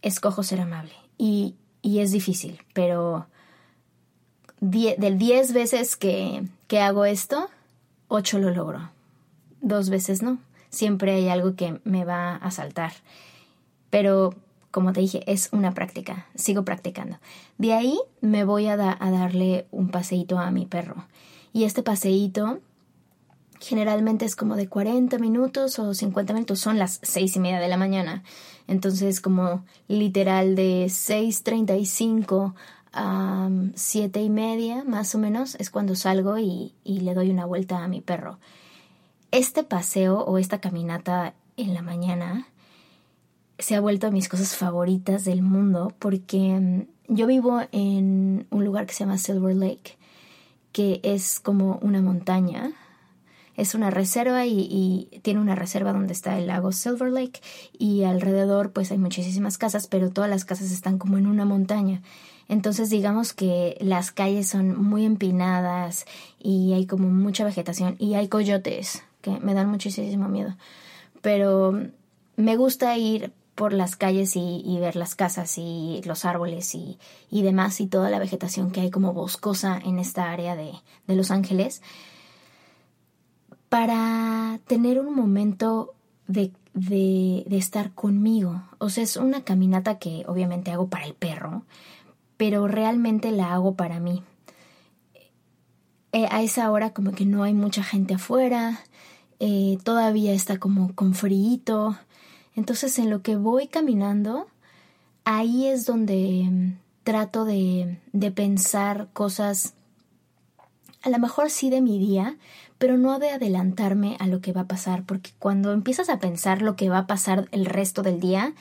Escojo 0.00 0.42
ser 0.42 0.60
amable. 0.60 0.92
Y, 1.18 1.54
y 1.82 1.98
es 1.98 2.12
difícil, 2.12 2.60
pero 2.72 3.26
del 4.60 5.18
10 5.18 5.52
veces 5.54 5.96
que, 5.96 6.44
que 6.68 6.80
hago 6.80 7.04
esto, 7.04 7.48
8 8.08 8.38
lo 8.38 8.50
logro. 8.50 8.90
Dos 9.60 9.90
veces 9.90 10.22
no. 10.22 10.38
Siempre 10.70 11.14
hay 11.14 11.28
algo 11.28 11.56
que 11.56 11.80
me 11.84 12.04
va 12.04 12.36
a 12.36 12.50
saltar. 12.50 12.92
Pero, 13.90 14.34
como 14.72 14.92
te 14.92 15.00
dije, 15.00 15.22
es 15.30 15.50
una 15.52 15.72
práctica. 15.74 16.26
Sigo 16.34 16.64
practicando. 16.64 17.18
De 17.58 17.74
ahí 17.74 18.00
me 18.20 18.42
voy 18.42 18.66
a, 18.66 18.76
darle 18.76 19.66
un 19.70 19.90
paseíto 19.90 20.38
a 20.38 20.50
mi 20.50 20.66
perro. 20.66 21.04
Y 21.52 21.64
este 21.64 21.82
paseíto 21.82 22.58
generalmente 23.60 24.24
es 24.24 24.34
como 24.34 24.56
de 24.56 24.68
40 24.68 25.18
minutos 25.18 25.78
o 25.78 25.94
50 25.94 26.32
minutos. 26.32 26.58
Son 26.58 26.78
las 26.78 26.98
seis 27.02 27.36
y 27.36 27.38
media 27.38 27.60
de 27.60 27.68
la 27.68 27.76
mañana. 27.76 28.24
Entonces, 28.66 29.20
como 29.20 29.62
literal 29.88 30.56
de 30.56 30.86
6.35 30.86 32.54
a 32.94 33.48
siete 33.74 34.20
y 34.20 34.28
media 34.28 34.84
más 34.84 35.14
o 35.14 35.18
menos 35.18 35.54
es 35.54 35.70
cuando 35.70 35.94
salgo 35.94 36.38
y, 36.38 36.74
le 36.84 37.14
doy 37.14 37.30
una 37.30 37.46
vuelta 37.46 37.84
a 37.84 37.88
mi 37.88 38.00
perro. 38.00 38.38
Este 39.30 39.64
paseo 39.64 40.20
o 40.24 40.38
esta 40.38 40.60
caminata 40.60 41.34
en 41.56 41.74
la 41.74 41.82
mañana 41.82 42.48
se 43.58 43.74
ha 43.74 43.80
vuelto 43.80 44.06
de 44.06 44.12
mis 44.12 44.28
cosas 44.28 44.56
favoritas 44.56 45.24
del 45.24 45.42
mundo 45.42 45.94
porque 45.98 46.38
mm, 46.38 47.14
yo 47.14 47.26
vivo 47.26 47.60
en 47.72 48.46
un 48.50 48.64
lugar 48.64 48.86
que 48.86 48.94
se 48.94 49.00
llama 49.00 49.18
Silver 49.18 49.54
Lake, 49.54 49.98
que 50.72 51.00
es 51.02 51.40
como 51.40 51.78
una 51.82 52.00
montaña. 52.00 52.72
Es 53.54 53.74
una 53.74 53.90
reserva 53.90 54.46
y, 54.46 54.66
y 54.70 55.20
tiene 55.20 55.38
una 55.40 55.54
reserva 55.54 55.92
donde 55.92 56.14
está 56.14 56.38
el 56.38 56.46
lago 56.46 56.72
Silver 56.72 57.12
Lake 57.12 57.40
y 57.78 58.04
alrededor 58.04 58.72
pues 58.72 58.90
hay 58.90 58.98
muchísimas 58.98 59.58
casas, 59.58 59.86
pero 59.86 60.10
todas 60.10 60.30
las 60.30 60.46
casas 60.46 60.72
están 60.72 60.98
como 60.98 61.18
en 61.18 61.26
una 61.26 61.44
montaña. 61.44 62.00
Entonces 62.48 62.88
digamos 62.88 63.32
que 63.34 63.76
las 63.80 64.10
calles 64.10 64.48
son 64.48 64.82
muy 64.82 65.04
empinadas 65.04 66.06
y 66.38 66.72
hay 66.72 66.86
como 66.86 67.08
mucha 67.08 67.44
vegetación 67.44 67.96
y 67.98 68.14
hay 68.14 68.28
coyotes 68.28 69.02
que 69.20 69.38
me 69.40 69.54
dan 69.54 69.68
muchísimo 69.68 70.28
miedo. 70.28 70.56
Pero 71.20 71.78
me 72.36 72.56
gusta 72.56 72.96
ir 72.96 73.32
por 73.54 73.72
las 73.72 73.96
calles 73.96 74.34
y, 74.34 74.78
ver 74.80 74.96
las 74.96 75.14
casas 75.14 75.58
y 75.58 76.00
los 76.04 76.24
árboles 76.24 76.74
y, 76.74 76.98
demás 77.30 77.80
y 77.80 77.86
toda 77.86 78.10
la 78.10 78.18
vegetación 78.18 78.70
que 78.70 78.80
hay 78.80 78.90
como 78.90 79.12
boscosa 79.12 79.78
en 79.84 79.98
esta 79.98 80.30
área 80.30 80.56
de, 80.56 80.72
Los 81.06 81.30
Ángeles 81.30 81.82
para 83.68 84.58
tener 84.66 85.00
un 85.00 85.14
momento 85.14 85.94
de, 86.26 86.52
estar 87.50 87.92
conmigo. 87.92 88.62
O 88.78 88.88
sea, 88.88 89.04
es 89.04 89.16
una 89.16 89.44
caminata 89.44 89.98
que 89.98 90.24
obviamente 90.26 90.70
hago 90.70 90.88
para 90.88 91.04
el 91.04 91.14
perro, 91.14 91.64
pero 92.36 92.66
realmente 92.68 93.30
la 93.30 93.52
hago 93.52 93.74
para 93.74 94.00
mí. 94.00 94.22
Eh, 96.12 96.26
a 96.30 96.42
esa 96.42 96.70
hora 96.70 96.90
como 96.92 97.12
que 97.12 97.24
no 97.24 97.42
hay 97.42 97.54
mucha 97.54 97.82
gente 97.82 98.14
afuera, 98.14 98.80
eh, 99.40 99.78
todavía 99.82 100.32
está 100.32 100.58
como 100.58 100.94
con 100.94 101.14
frío. 101.14 101.96
Entonces 102.54 102.98
en 102.98 103.10
lo 103.10 103.22
que 103.22 103.36
voy 103.36 103.66
caminando, 103.66 104.46
ahí 105.24 105.66
es 105.66 105.86
donde 105.86 106.48
mm, 106.50 106.78
trato 107.04 107.44
de, 107.44 107.98
de 108.12 108.30
pensar 108.30 109.08
cosas, 109.12 109.74
a 111.02 111.10
lo 111.10 111.18
mejor 111.18 111.50
sí 111.50 111.70
de 111.70 111.80
mi 111.80 111.98
día, 111.98 112.36
pero 112.78 112.98
no 112.98 113.18
de 113.18 113.30
adelantarme 113.30 114.16
a 114.18 114.26
lo 114.26 114.40
que 114.40 114.52
va 114.52 114.62
a 114.62 114.68
pasar, 114.68 115.04
porque 115.04 115.30
cuando 115.38 115.72
empiezas 115.72 116.08
a 116.08 116.18
pensar 116.18 116.62
lo 116.62 116.76
que 116.76 116.88
va 116.88 116.98
a 116.98 117.06
pasar 117.06 117.48
el 117.52 117.66
resto 117.66 118.02
del 118.02 118.20
día, 118.20 118.54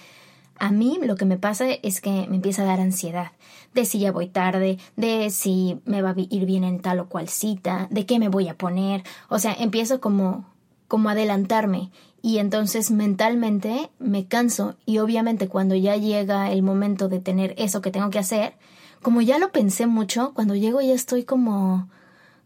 a 0.58 0.72
mí 0.72 1.00
lo 1.02 1.16
que 1.16 1.26
me 1.26 1.38
pasa 1.38 1.66
es 1.72 2.02
que 2.02 2.28
me 2.30 2.36
empieza 2.36 2.62
a 2.62 2.66
dar 2.66 2.80
ansiedad 2.80 3.32
de 3.74 3.86
si 3.86 4.00
ya 4.00 4.12
voy 4.12 4.28
tarde, 4.28 4.78
de 4.96 5.30
si 5.30 5.80
me 5.86 6.02
va 6.02 6.12
a 6.12 6.16
ir 6.18 6.46
bien 6.46 6.64
en 6.64 6.82
tal 6.82 7.00
o 7.00 7.10
cual 7.10 7.30
cita, 7.30 7.88
de 7.90 8.06
qué 8.06 8.20
me 8.20 8.30
voy 8.30 8.48
a 8.48 8.58
poner, 8.58 9.04
o 9.30 9.40
sea, 9.40 9.54
empiezo 9.54 10.02
como 10.02 10.46
como 10.88 11.08
adelantarme 11.08 11.90
y 12.22 12.38
entonces 12.38 12.92
mentalmente 12.92 13.90
me 14.00 14.26
canso 14.26 14.76
y 14.86 15.00
obviamente 15.00 15.48
cuando 15.48 15.76
ya 15.76 15.96
llega 15.96 16.52
el 16.52 16.64
momento 16.64 17.10
de 17.10 17.20
tener 17.20 17.54
eso 17.58 17.82
que 17.82 17.92
tengo 17.92 18.10
que 18.10 18.20
hacer, 18.20 18.54
como 19.02 19.22
ya 19.22 19.40
lo 19.40 19.52
pensé 19.52 19.88
mucho, 19.88 20.34
cuando 20.34 20.56
llego 20.56 20.82
ya 20.82 20.94
estoy 20.94 21.24
como 21.24 21.90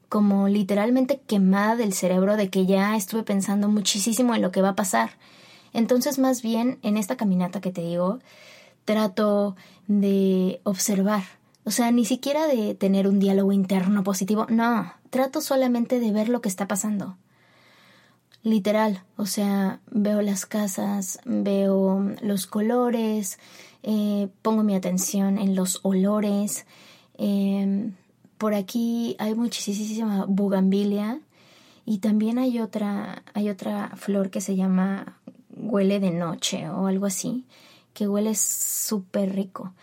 como 0.09 0.47
literalmente 0.47 1.19
quemada 1.27 1.75
del 1.75 1.91
cerebro 1.93 2.37
de 2.37 2.49
que 2.49 2.65
ya 2.65 2.95
estuve 2.95 3.23
pensando 3.23 3.67
muchísimo 3.69 4.35
en 4.35 4.41
lo 4.41 4.51
que 4.51 4.61
va 4.61 4.69
a 4.69 4.75
pasar 4.75 5.11
entonces, 5.75 6.19
más 6.19 6.41
bien, 6.41 6.79
en 6.83 6.95
esta 6.95 7.17
caminata 7.17 7.59
que 7.59 7.69
te 7.69 7.81
digo, 7.81 8.19
trato 8.85 9.57
de 9.87 10.61
observar. 10.63 11.23
O 11.65 11.71
sea, 11.71 11.91
ni 11.91 12.05
siquiera 12.05 12.47
de 12.47 12.75
tener 12.75 13.09
un 13.09 13.19
diálogo 13.19 13.51
interno 13.51 14.01
positivo. 14.01 14.45
No, 14.47 14.93
trato 15.09 15.41
solamente 15.41 15.99
de 15.99 16.13
ver 16.13 16.29
lo 16.29 16.39
que 16.39 16.47
está 16.47 16.65
pasando. 16.65 17.17
Literal, 18.45 19.01
o 19.17 19.25
sea, 19.25 19.79
veo 19.89 20.21
las 20.21 20.45
casas, 20.45 21.17
veo 21.25 22.11
los 22.21 22.45
colores, 22.45 23.39
eh, 23.81 24.27
pongo 24.43 24.61
mi 24.61 24.75
atención 24.75 25.39
en 25.39 25.55
los 25.55 25.79
olores. 25.81 26.67
Em, 27.17 27.93
por 28.37 28.53
aquí 28.53 29.15
hay 29.17 29.33
muchísima 29.33 30.25
bugambilia 30.27 31.21
y 31.87 31.97
también 31.97 32.37
hay 32.37 32.59
otra, 32.59 33.23
hay 33.33 33.49
otra 33.49 33.93
flor 33.95 34.29
que 34.29 34.41
se 34.41 34.55
llama 34.55 35.17
huele 35.49 35.99
de 35.99 36.11
noche 36.11 36.69
o 36.69 36.85
algo 36.85 37.07
así, 37.07 37.45
que 37.95 38.07
huele 38.07 38.35
súper 38.35 39.33
rico. 39.33 39.73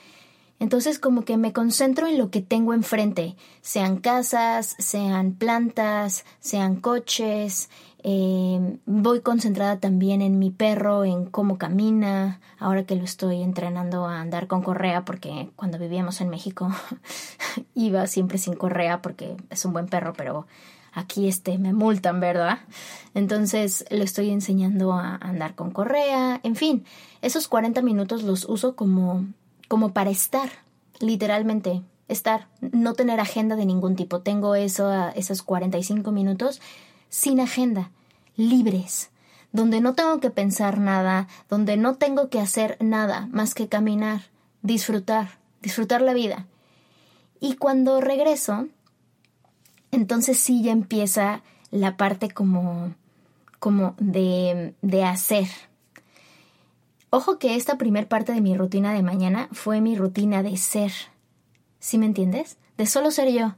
Entonces 0.62 1.00
como 1.00 1.24
que 1.24 1.36
me 1.36 1.52
concentro 1.52 2.06
en 2.06 2.16
lo 2.16 2.30
que 2.30 2.40
tengo 2.40 2.72
enfrente, 2.72 3.34
sean 3.62 3.96
casas, 3.96 4.76
sean 4.78 5.32
plantas, 5.32 6.24
sean 6.38 6.76
coches. 6.76 7.68
Eh, 8.04 8.78
voy 8.84 9.20
concentrada 9.20 9.78
también 9.78 10.22
en 10.22 10.38
mi 10.38 10.50
perro, 10.50 11.04
en 11.04 11.26
cómo 11.26 11.56
camina, 11.56 12.40
ahora 12.58 12.84
que 12.84 12.96
lo 12.96 13.04
estoy 13.04 13.42
entrenando 13.42 14.06
a 14.06 14.20
andar 14.20 14.48
con 14.48 14.62
correa, 14.62 15.04
porque 15.04 15.50
cuando 15.54 15.78
vivíamos 15.78 16.20
en 16.20 16.28
México 16.28 16.68
iba 17.74 18.06
siempre 18.08 18.38
sin 18.38 18.54
correa 18.54 19.02
porque 19.02 19.36
es 19.50 19.64
un 19.64 19.72
buen 19.72 19.86
perro, 19.86 20.14
pero 20.16 20.46
aquí 20.92 21.28
este 21.28 21.58
me 21.58 21.72
multan, 21.72 22.18
¿verdad? 22.18 22.58
Entonces 23.14 23.84
le 23.90 24.02
estoy 24.02 24.30
enseñando 24.30 24.92
a 24.92 25.16
andar 25.16 25.54
con 25.54 25.70
correa, 25.70 26.40
en 26.42 26.56
fin, 26.56 26.84
esos 27.20 27.46
40 27.46 27.82
minutos 27.82 28.24
los 28.24 28.44
uso 28.48 28.74
como 28.74 29.26
como 29.68 29.94
para 29.94 30.10
estar, 30.10 30.50
literalmente, 31.00 31.80
estar, 32.06 32.48
no 32.60 32.92
tener 32.92 33.20
agenda 33.20 33.56
de 33.56 33.64
ningún 33.64 33.96
tipo. 33.96 34.20
Tengo 34.20 34.54
eso, 34.54 34.92
esos 35.14 35.42
45 35.42 36.12
minutos 36.12 36.60
sin 37.12 37.40
agenda, 37.40 37.90
libres, 38.36 39.10
donde 39.52 39.82
no 39.82 39.94
tengo 39.94 40.18
que 40.18 40.30
pensar 40.30 40.78
nada, 40.78 41.28
donde 41.50 41.76
no 41.76 41.96
tengo 41.96 42.30
que 42.30 42.40
hacer 42.40 42.78
nada 42.80 43.28
más 43.30 43.54
que 43.54 43.68
caminar, 43.68 44.22
disfrutar, 44.62 45.38
disfrutar 45.60 46.00
la 46.00 46.14
vida. 46.14 46.46
Y 47.38 47.56
cuando 47.56 48.00
regreso, 48.00 48.66
entonces 49.90 50.38
sí 50.38 50.62
ya 50.62 50.72
empieza 50.72 51.42
la 51.70 51.98
parte 51.98 52.30
como, 52.30 52.94
como 53.58 53.94
de, 53.98 54.74
de 54.80 55.04
hacer, 55.04 55.48
Ojo 57.14 57.38
que 57.38 57.56
esta 57.56 57.76
primer 57.76 58.08
parte 58.08 58.32
de 58.32 58.40
mi 58.40 58.56
rutina 58.56 58.94
de 58.94 59.02
mañana 59.02 59.50
fue 59.52 59.82
mi 59.82 59.96
rutina 59.96 60.42
de 60.42 60.56
ser. 60.56 60.92
¿Sí 61.78 61.98
me 61.98 62.06
entiendes? 62.06 62.56
De 62.78 62.86
solo 62.86 63.10
ser 63.10 63.30
yo. 63.30 63.54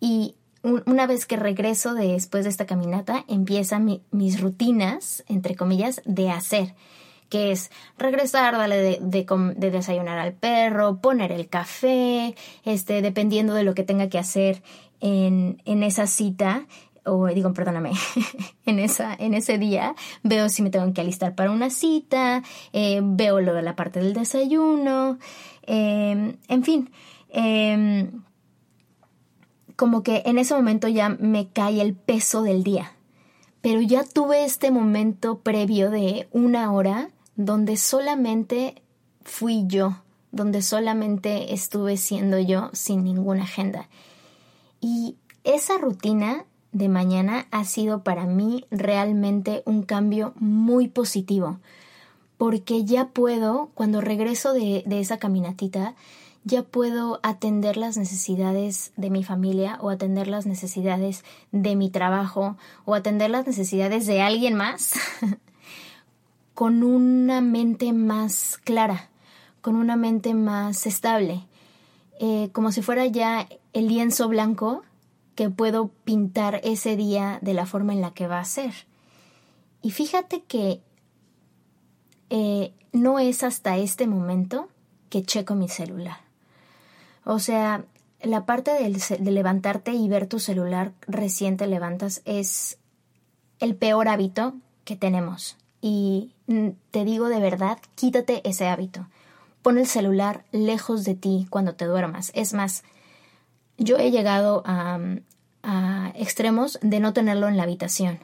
Y 0.00 0.34
una 0.64 1.06
vez 1.06 1.26
que 1.26 1.36
regreso 1.36 1.94
después 1.94 2.44
de 2.44 2.50
esta 2.50 2.66
caminata, 2.66 3.24
empiezan 3.28 4.00
mis 4.10 4.40
rutinas, 4.40 5.22
entre 5.28 5.54
comillas, 5.54 6.00
de 6.04 6.30
hacer 6.30 6.74
que 7.28 7.50
es 7.50 7.70
regresar, 7.98 8.56
darle 8.56 8.76
de, 8.76 8.98
de, 9.00 9.70
desayunar 9.70 10.18
al 10.18 10.34
perro, 10.34 10.98
poner 10.98 11.32
el 11.32 11.48
café, 11.48 12.36
este, 12.64 13.02
dependiendo 13.02 13.54
de 13.54 13.64
lo 13.64 13.74
que 13.74 13.82
tenga 13.82 14.08
que 14.08 14.18
hacer 14.18 14.62
en, 15.00 15.60
en 15.64 15.82
esa 15.82 16.06
cita, 16.06 16.66
o 17.04 17.26
digo, 17.26 17.52
perdóname, 17.52 17.92
en, 18.66 18.78
esa, 18.78 19.14
en 19.14 19.34
ese 19.34 19.58
día 19.58 19.94
veo 20.22 20.48
si 20.48 20.62
me 20.62 20.70
tengo 20.70 20.92
que 20.92 21.00
alistar 21.00 21.34
para 21.34 21.50
una 21.50 21.70
cita, 21.70 22.42
eh, 22.72 23.00
veo 23.02 23.40
lo 23.40 23.52
de 23.52 23.62
la 23.62 23.74
parte 23.74 24.00
del 24.00 24.14
desayuno, 24.14 25.18
em, 25.66 26.36
en 26.48 26.62
fin, 26.62 26.90
em, 27.30 28.22
como 29.76 30.02
que 30.02 30.22
en 30.26 30.38
ese 30.38 30.54
momento 30.54 30.88
ya 30.88 31.08
me 31.08 31.48
cae 31.48 31.80
el 31.80 31.94
peso 31.94 32.42
del 32.42 32.62
día. 32.62 32.92
Pero 33.60 33.80
ya 33.80 34.04
tuve 34.04 34.44
este 34.44 34.70
momento 34.70 35.38
previo 35.38 35.90
de 35.90 36.28
una 36.32 36.72
hora 36.72 37.10
donde 37.36 37.76
solamente 37.76 38.82
fui 39.22 39.64
yo, 39.66 40.02
donde 40.32 40.62
solamente 40.62 41.54
estuve 41.54 41.96
siendo 41.96 42.38
yo 42.38 42.70
sin 42.72 43.04
ninguna 43.04 43.44
agenda. 43.44 43.88
Y 44.80 45.16
esa 45.44 45.78
rutina 45.78 46.44
de 46.72 46.88
mañana 46.88 47.46
ha 47.52 47.64
sido 47.64 48.02
para 48.02 48.26
mí 48.26 48.66
realmente 48.70 49.62
un 49.64 49.82
cambio 49.82 50.34
muy 50.36 50.88
positivo, 50.88 51.58
porque 52.36 52.84
ya 52.84 53.08
puedo, 53.08 53.70
cuando 53.74 54.00
regreso 54.00 54.52
de, 54.52 54.84
esa 54.90 55.18
caminatita, 55.18 55.94
ya 56.44 56.62
puedo 56.62 57.20
atender 57.22 57.76
las 57.78 57.96
necesidades 57.96 58.92
de 58.96 59.10
mi 59.10 59.24
familia 59.24 59.78
o 59.80 59.88
atender 59.88 60.28
las 60.28 60.46
necesidades 60.46 61.24
de 61.52 61.74
mi 61.74 61.90
trabajo 61.90 62.56
o 62.84 62.94
atender 62.94 63.30
las 63.30 63.46
necesidades 63.46 64.06
de 64.06 64.20
alguien 64.20 64.54
más 64.54 64.94
con 66.54 66.82
una 66.82 67.40
mente 67.40 67.92
más 67.92 68.58
clara, 68.62 69.08
con 69.62 69.74
una 69.74 69.96
mente 69.96 70.34
más 70.34 70.86
estable, 70.86 71.46
eh, 72.20 72.50
como 72.52 72.70
si 72.72 72.82
fuera 72.82 73.06
ya 73.06 73.48
el 73.72 73.88
lienzo 73.88 74.28
blanco 74.28 74.82
que 75.34 75.50
puedo 75.50 75.88
pintar 76.04 76.60
ese 76.62 76.94
día 76.94 77.38
de 77.40 77.54
la 77.54 77.66
forma 77.66 77.92
en 77.92 78.02
la 78.02 78.12
que 78.12 78.28
va 78.28 78.38
a 78.38 78.44
ser. 78.44 78.72
Y 79.82 79.90
fíjate 79.90 80.42
que 80.42 80.80
eh, 82.30 82.72
no 82.92 83.18
es 83.18 83.42
hasta 83.42 83.76
este 83.78 84.06
momento 84.06 84.68
que 85.08 85.22
checo 85.22 85.54
mi 85.54 85.68
celular. 85.68 86.23
O 87.24 87.38
sea, 87.38 87.84
la 88.22 88.46
parte 88.46 88.70
de 88.72 89.30
levantarte 89.30 89.92
y 89.92 90.08
ver 90.08 90.26
tu 90.26 90.38
celular 90.38 90.92
recién 91.06 91.56
te 91.56 91.66
levantas 91.66 92.22
es 92.24 92.78
el 93.60 93.74
peor 93.76 94.08
hábito 94.08 94.54
que 94.84 94.96
tenemos. 94.96 95.56
Y 95.80 96.32
mm, 96.46 96.70
te 96.90 97.04
digo 97.04 97.28
de 97.28 97.40
verdad, 97.40 97.78
quítate 97.94 98.40
ese 98.48 98.68
hábito. 98.68 99.06
Pon 99.62 99.78
el 99.78 99.86
celular 99.86 100.44
lejos 100.52 101.04
de 101.04 101.14
ti 101.14 101.46
cuando 101.50 101.74
te 101.74 101.84
duermas. 101.86 102.30
Es 102.34 102.54
más, 102.54 102.84
yo 103.78 103.98
he 103.98 104.10
llegado 104.10 104.62
a, 104.66 104.98
extremos 106.14 106.78
de 106.82 107.00
no 107.00 107.14
tenerlo 107.14 107.48
en 107.48 107.56
la 107.56 107.62
habitación. 107.62 108.18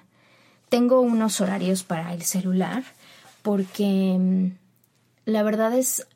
Tengo 0.68 1.00
unos 1.00 1.40
horarios 1.40 1.82
para 1.82 2.12
el 2.12 2.22
celular 2.22 2.84
porque 3.42 4.16
mm, 4.18 4.46
la 5.24 5.42
verdad 5.42 5.74
es 5.74 6.06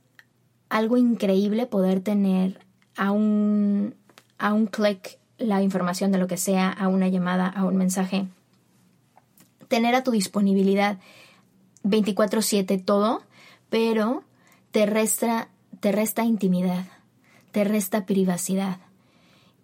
algo 0.69 0.97
increíble 0.97 1.67
poder 1.67 2.01
tener 2.01 2.64
a 2.97 3.11
un, 3.11 3.95
a 4.39 4.53
un 4.53 4.67
clic 4.67 5.19
la 5.39 5.63
información 5.63 6.13
de 6.13 6.19
lo 6.19 6.27
que 6.27 6.37
sea, 6.37 6.71
a 6.71 6.89
una 6.89 7.09
llamada, 7.09 7.49
a 7.49 7.65
un 7.65 7.77
mensaje. 7.77 8.27
Tener 9.69 9.95
a 9.95 10.05
tu 10.05 10.13
disponibilidad 10.13 10.99
24/7 11.83 12.83
todo, 12.85 13.23
pero 13.69 14.25
te 14.71 14.87
resta, 14.87 15.49
te 15.81 15.93
resta 15.93 16.25
intimidad, 16.25 16.87
te 17.53 17.65
resta 17.65 18.07
privacidad. 18.07 18.79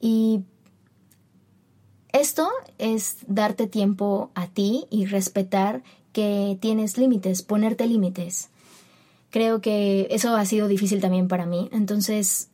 Y 0.00 0.42
esto 2.12 2.48
es 2.78 3.18
darte 3.26 3.66
tiempo 3.66 4.30
a 4.34 4.48
ti 4.48 4.86
y 4.90 5.06
respetar 5.06 5.82
que 6.12 6.58
tienes 6.60 6.98
límites, 6.98 7.42
ponerte 7.42 7.86
límites. 7.86 8.50
Creo 9.30 9.60
que 9.60 10.08
eso 10.10 10.34
ha 10.34 10.44
sido 10.44 10.66
difícil 10.66 11.00
también 11.00 11.28
para 11.28 11.46
mí. 11.46 11.68
Entonces, 11.72 12.49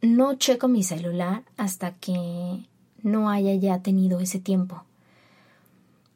no 0.00 0.34
checo 0.34 0.68
mi 0.68 0.82
celular 0.82 1.42
hasta 1.56 1.94
que 1.94 2.66
no 3.02 3.30
haya 3.30 3.54
ya 3.54 3.82
tenido 3.82 4.20
ese 4.20 4.38
tiempo. 4.38 4.84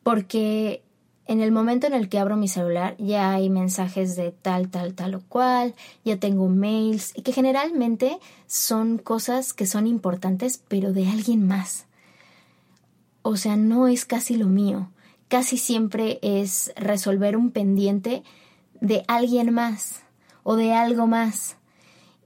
Porque 0.02 0.82
en 1.26 1.40
el 1.40 1.52
momento 1.52 1.86
en 1.86 1.94
el 1.94 2.08
que 2.08 2.18
abro 2.18 2.36
mi 2.36 2.48
celular 2.48 2.96
ya 2.98 3.32
hay 3.32 3.48
mensajes 3.48 4.16
de 4.16 4.32
tal, 4.32 4.68
tal, 4.68 4.94
tal 4.94 5.14
o 5.14 5.22
cual, 5.28 5.74
ya 6.04 6.16
tengo 6.16 6.48
mails 6.48 7.12
y 7.14 7.22
que 7.22 7.32
generalmente 7.32 8.18
son 8.46 8.98
cosas 8.98 9.52
que 9.52 9.66
son 9.66 9.86
importantes 9.86 10.62
pero 10.68 10.92
de 10.92 11.08
alguien 11.08 11.46
más. 11.46 11.86
O 13.22 13.36
sea, 13.36 13.56
no 13.56 13.86
es 13.86 14.04
casi 14.04 14.36
lo 14.36 14.46
mío. 14.46 14.90
Casi 15.28 15.56
siempre 15.56 16.18
es 16.22 16.72
resolver 16.76 17.36
un 17.36 17.52
pendiente 17.52 18.24
de 18.80 19.04
alguien 19.06 19.54
más 19.54 20.02
o 20.42 20.56
de 20.56 20.74
algo 20.74 21.06
más. 21.06 21.56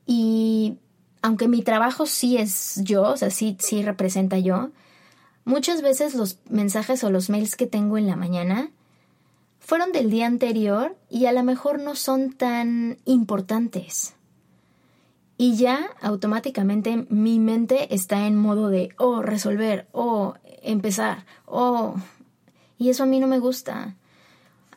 Y 0.06 0.78
aunque 1.22 1.48
mi 1.48 1.62
trabajo 1.62 2.06
sí 2.06 2.36
es 2.36 2.80
yo, 2.82 3.02
o 3.02 3.16
sea, 3.16 3.30
sí, 3.30 3.56
sí 3.60 3.82
representa 3.82 4.38
yo, 4.38 4.70
muchas 5.44 5.82
veces 5.82 6.14
los 6.14 6.38
mensajes 6.48 7.02
o 7.04 7.10
los 7.10 7.30
mails 7.30 7.56
que 7.56 7.66
tengo 7.66 7.98
en 7.98 8.06
la 8.06 8.16
mañana 8.16 8.70
fueron 9.60 9.92
del 9.92 10.10
día 10.10 10.26
anterior 10.26 10.96
y 11.10 11.26
a 11.26 11.32
lo 11.32 11.42
mejor 11.42 11.80
no 11.80 11.96
son 11.96 12.32
tan 12.32 12.98
importantes. 13.04 14.14
Y 15.38 15.56
ya 15.56 15.90
automáticamente 16.00 17.06
mi 17.10 17.38
mente 17.38 17.94
está 17.94 18.26
en 18.26 18.36
modo 18.36 18.68
de, 18.68 18.90
oh, 18.96 19.22
resolver, 19.22 19.86
oh, 19.92 20.34
empezar, 20.62 21.26
oh. 21.44 21.96
Y 22.78 22.90
eso 22.90 23.02
a 23.02 23.06
mí 23.06 23.20
no 23.20 23.26
me 23.26 23.38
gusta. 23.38 23.96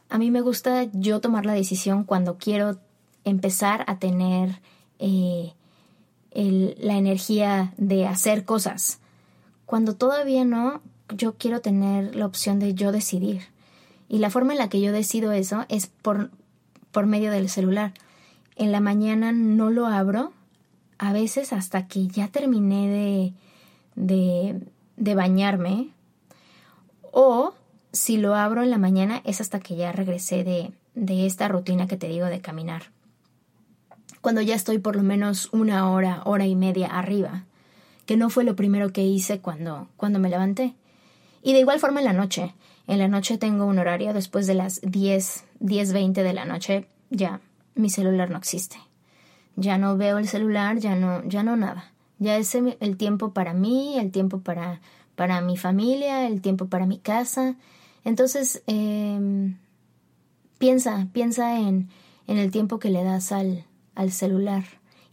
A 0.10 0.17
mí 0.17 0.32
me 0.32 0.41
gusta 0.41 0.86
yo 0.91 1.21
tomar 1.21 1.45
la 1.45 1.54
decisión 1.54 2.04
cuando 2.04 2.38
quiero 2.38 2.80
empezar 3.23 3.86
a 3.88 3.99
tener 3.99 4.60
eh, 4.97 5.54
la 6.32 6.98
energía 6.98 7.74
de 7.78 8.08
hacer 8.08 8.46
cosas. 8.46 9.00
Cuando 9.65 9.96
todavía 9.96 10.46
no, 10.46 10.82
yo 11.15 11.36
quiero 11.38 11.62
tener 11.62 12.15
la 12.15 12.26
opción 12.26 12.60
de 12.60 12.74
yo 12.74 12.92
decidir. 12.92 13.44
Y 14.08 14.20
la 14.20 14.30
forma 14.30 14.54
en 14.54 14.60
la 14.60 14.70
que 14.70 14.82
yo 14.82 14.92
decido 14.92 15.32
eso 15.32 15.65
es 15.70 15.88
por, 15.88 16.32
por 16.92 17.06
medio 17.06 17.32
del 17.32 17.50
celular. 17.50 17.94
En 18.56 18.72
la 18.72 18.80
mañana 18.80 19.32
no 19.32 19.70
lo 19.70 19.86
abro, 19.86 20.34
a 20.98 21.13
veces 21.13 21.54
hasta 21.54 21.88
que 21.88 22.08
ya 22.08 22.28
terminé 22.28 22.89
de, 22.89 23.34
de, 23.96 24.62
de 24.98 25.15
bañarme. 25.15 25.89
O 27.12 27.54
si 27.92 28.18
lo 28.18 28.36
abro 28.36 28.63
en 28.63 28.70
la 28.70 28.78
mañana 28.78 29.22
es 29.24 29.42
hasta 29.42 29.60
que 29.60 29.76
ya 29.76 29.92
regresé 29.92 30.44
de, 30.44 30.72
de 30.96 31.26
esta 31.26 31.48
rutina 31.48 31.88
que 31.88 31.98
te 31.98 32.08
digo 32.08 32.26
de 32.26 32.42
caminar. 32.42 32.92
Cuando 34.21 34.41
ya 34.41 34.55
estoy 34.55 34.79
por 34.79 34.95
lo 34.95 35.03
menos 35.03 35.49
una 35.51 35.89
hora, 35.91 36.21
hora 36.25 36.45
y 36.45 36.55
media 36.55 36.88
arriba, 36.88 37.45
que 38.05 38.17
no 38.17 38.29
fue 38.29 38.43
lo 38.43 38.55
primero 38.55 38.91
que 38.91 39.03
hice 39.03 39.39
cuando, 39.39 39.88
cuando 39.95 40.19
me 40.19 40.29
levanté. 40.29 40.75
Y 41.41 41.53
de 41.53 41.60
igual 41.60 41.79
forma 41.79 41.99
en 41.99 42.05
la 42.05 42.13
noche. 42.13 42.53
En 42.88 42.99
la 42.99 43.08
noche 43.08 43.38
tengo 43.38 43.65
un 43.65 43.79
horario 43.79 44.13
después 44.13 44.47
de 44.47 44.55
las 44.55 44.82
10, 44.82 45.45
10, 45.60 45.93
20 45.93 46.23
de 46.23 46.34
la 46.34 46.45
noche, 46.45 46.88
ya 47.10 47.39
mi 47.75 47.89
celular 47.89 48.29
no 48.29 48.38
existe. 48.38 48.77
Ya 49.55 49.77
no 49.77 49.95
veo 49.95 50.17
el 50.17 50.27
celular, 50.27 50.79
ya 50.79 50.95
no, 50.95 51.23
ya 51.25 51.43
no 51.43 51.55
nada. 51.55 51.91
Ya 52.17 52.38
es 52.38 52.55
el 52.55 52.97
tiempo 52.97 53.32
para 53.32 53.53
mí, 53.53 53.97
el 53.99 54.12
tiempo 54.12 54.39
para, 54.39 54.82
para 55.15 55.39
mi 55.41 55.55
familia, 55.55 56.27
el 56.27 56.41
tiempo 56.41 56.67
para 56.67 56.86
mi 56.86 56.97
casa. 56.97 57.55
Entonces, 58.03 58.63
eh, 58.67 59.53
piensa, 60.58 61.08
piensa 61.13 61.60
en, 61.60 61.89
en 62.27 62.38
el 62.38 62.51
tiempo 62.51 62.79
que 62.79 62.89
le 62.89 63.03
das 63.03 63.32
al, 63.32 63.65
al 64.00 64.12
celular 64.12 64.64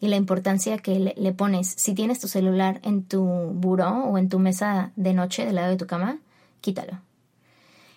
y 0.00 0.06
la 0.06 0.16
importancia 0.16 0.78
que 0.78 1.14
le, 1.16 1.32
pones. 1.32 1.74
Si 1.76 1.94
tienes 1.94 2.20
tu 2.20 2.28
celular 2.28 2.80
en 2.84 3.02
tu 3.02 3.24
buró 3.24 4.04
o 4.04 4.16
en 4.16 4.28
tu 4.28 4.38
mesa 4.38 4.92
de 4.94 5.12
noche 5.12 5.44
del 5.44 5.56
lado 5.56 5.70
de 5.70 5.76
tu 5.76 5.86
cama, 5.86 6.18
quítalo. 6.60 7.00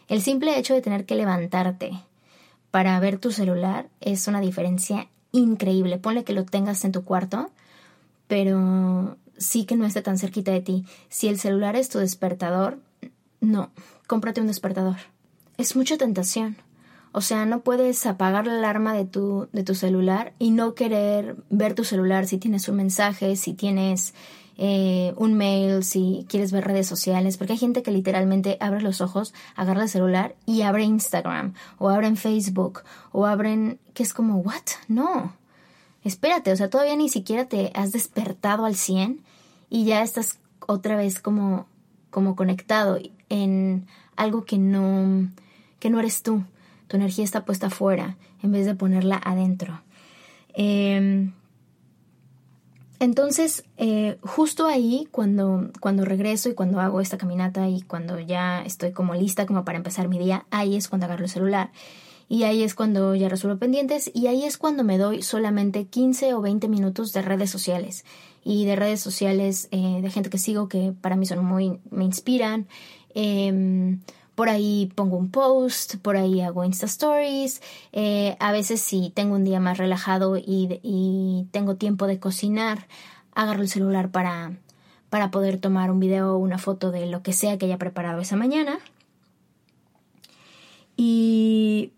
El 0.07 0.21
simple 0.23 0.57
hecho 0.57 0.73
de 0.73 0.81
tener 0.81 1.05
que 1.05 1.15
levantarte 1.15 1.91
para 2.71 2.99
ver 2.99 3.19
tu 3.19 3.31
celular 3.31 3.87
es 4.01 4.27
una 4.27 4.41
diferencia 4.41 5.07
increíble. 5.31 5.99
Ponle 5.99 6.23
que 6.23 6.33
lo 6.33 6.45
tengas 6.45 6.83
en 6.85 6.91
tu 6.91 7.03
cuarto, 7.03 7.51
pero 8.27 9.17
sí 9.37 9.65
que 9.65 9.75
no 9.75 9.85
esté 9.85 10.01
tan 10.01 10.17
cerquita 10.17 10.51
de 10.51 10.61
ti. 10.61 10.85
Si 11.09 11.27
el 11.27 11.39
celular 11.39 11.75
es 11.75 11.89
tu 11.89 11.99
despertador, 11.99 12.79
no, 13.41 13.69
cómprate 14.07 14.41
un 14.41 14.47
despertador. 14.47 14.97
Es 15.57 15.75
mucha 15.75 15.97
tentación. 15.97 16.57
O 17.11 17.21
sea, 17.21 17.45
no 17.45 17.61
puedes 17.61 18.05
apagar 18.05 18.45
la 18.45 18.53
alarma 18.53 18.93
de 18.93 19.05
tu, 19.05 19.47
de 19.51 19.63
tu 19.63 19.73
celular 19.73 20.33
y 20.37 20.51
no 20.51 20.75
querer 20.75 21.37
ver 21.49 21.73
tu 21.73 21.83
celular 21.83 22.27
si 22.27 22.37
tienes 22.37 22.69
un 22.69 22.75
mensaje, 22.75 23.35
si 23.35 23.53
tienes 23.53 24.13
eh, 24.61 25.13
un 25.15 25.35
mail, 25.35 25.85
si 25.85 26.25
quieres 26.27 26.51
ver 26.51 26.65
redes 26.65 26.85
sociales, 26.85 27.37
porque 27.37 27.53
hay 27.53 27.59
gente 27.59 27.81
que 27.81 27.91
literalmente 27.91 28.57
abre 28.59 28.81
los 28.81 28.99
ojos, 28.99 29.33
agarra 29.55 29.83
el 29.83 29.89
celular 29.89 30.35
y 30.45 30.63
abre 30.63 30.83
Instagram, 30.83 31.53
o 31.77 31.87
abren 31.87 32.17
Facebook, 32.17 32.81
o 33.13 33.25
abren, 33.25 33.79
que 33.93 34.03
es 34.03 34.13
como, 34.13 34.39
¿what? 34.39 34.61
No. 34.89 35.33
Espérate, 36.03 36.51
o 36.51 36.55
sea, 36.57 36.69
todavía 36.69 36.97
ni 36.97 37.07
siquiera 37.07 37.45
te 37.45 37.71
has 37.73 37.93
despertado 37.93 38.65
al 38.65 38.75
100 38.75 39.21
y 39.69 39.85
ya 39.85 40.01
estás 40.01 40.39
otra 40.67 40.97
vez 40.97 41.21
como, 41.21 41.65
como 42.09 42.35
conectado 42.35 42.99
en 43.29 43.87
algo 44.17 44.43
que 44.43 44.57
no, 44.57 45.29
que 45.79 45.89
no 45.89 45.99
eres 45.99 46.21
tú. 46.21 46.43
Tu 46.89 46.97
energía 46.97 47.23
está 47.23 47.45
puesta 47.45 47.67
afuera 47.67 48.17
en 48.43 48.51
vez 48.51 48.65
de 48.65 48.75
ponerla 48.75 49.21
adentro. 49.23 49.81
Em, 50.53 51.31
entonces, 52.99 53.63
eh, 53.77 54.17
justo 54.23 54.67
ahí, 54.67 55.07
cuando, 55.11 55.69
cuando 55.79 56.03
regreso 56.03 56.49
y 56.49 56.53
cuando 56.55 56.81
hago 56.81 56.99
esta 56.99 57.17
caminata 57.17 57.69
y 57.69 57.81
cuando 57.81 58.19
ya 58.19 58.61
estoy 58.63 58.91
como 58.91 59.15
lista 59.15 59.45
como 59.45 59.63
para 59.63 59.77
empezar 59.77 60.09
mi 60.09 60.19
día, 60.19 60.45
ahí 60.51 60.75
es 60.75 60.89
cuando 60.89 61.05
agarro 61.05 61.23
el 61.23 61.29
celular. 61.29 61.71
Y 62.27 62.43
ahí 62.43 62.61
es 62.61 62.75
cuando 62.75 63.15
ya 63.15 63.29
resuelvo 63.29 63.57
pendientes 63.57 64.11
y 64.13 64.27
ahí 64.27 64.43
es 64.43 64.57
cuando 64.57 64.83
me 64.83 64.97
doy 64.97 65.21
solamente 65.21 65.85
15 65.85 66.33
o 66.33 66.41
20 66.41 66.67
minutos 66.67 67.13
de 67.13 67.21
redes 67.21 67.49
sociales. 67.49 68.03
Y 68.43 68.65
de 68.65 68.75
redes 68.75 68.99
sociales 68.99 69.67
eh, 69.71 69.99
de 70.01 70.09
gente 70.09 70.29
que 70.29 70.37
sigo 70.37 70.67
que 70.67 70.93
para 71.01 71.15
mí 71.15 71.25
son 71.25 71.45
muy, 71.45 71.79
me 71.91 72.03
inspiran. 72.03 72.67
Em, 73.15 74.01
por 74.39 74.47
ahí 74.47 74.89
pongo 74.95 75.17
un 75.17 75.29
post, 75.29 75.97
por 75.97 76.15
ahí 76.15 76.39
hago 76.39 76.63
Insta 76.63 76.85
Stories. 76.85 77.61
Eh, 77.91 78.37
a 78.39 78.53
veces 78.53 78.79
si 78.79 79.09
tengo 79.09 79.35
un 79.35 79.43
día 79.43 79.59
más 79.59 79.77
relajado 79.77 80.37
y, 80.37 81.45
tengo 81.51 81.75
tiempo 81.75 82.07
de 82.07 82.19
cocinar, 82.19 82.87
agarro 83.35 83.63
el 83.63 83.67
celular 83.67 84.11
para, 84.11 84.53
para 85.09 85.29
poder 85.29 85.59
tomar 85.59 85.91
un 85.91 85.99
video 85.99 86.35
o 86.35 86.37
una 86.37 86.57
foto 86.57 86.89
de 86.89 87.05
lo 87.05 87.21
que 87.21 87.33
sea 87.33 87.57
que 87.57 87.65
haya 87.65 87.77
preparado 87.77 88.21
esa 88.21 88.37
mañana. 88.37 88.79
Y 90.95 91.91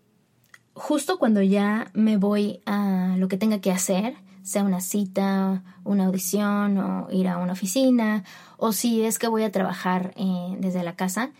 justo 0.74 1.20
cuando 1.20 1.42
ya 1.42 1.92
me 1.94 2.16
voy 2.16 2.60
a 2.66 3.14
lo 3.18 3.28
que 3.28 3.36
tenga 3.36 3.60
que 3.60 3.70
hacer, 3.70 4.16
sea 4.42 4.64
una 4.64 4.80
cita, 4.80 5.62
una 5.84 6.06
audición 6.06 6.76
o 6.78 7.08
ir 7.12 7.28
a 7.28 7.38
una 7.38 7.52
oficina, 7.52 8.24
o 8.56 8.72
si 8.72 9.04
es 9.04 9.20
que 9.20 9.28
voy 9.28 9.44
a 9.44 9.52
trabajar 9.52 10.12
eh, 10.16 10.56
desde 10.58 10.82
la 10.82 10.96
casa, 10.96 11.30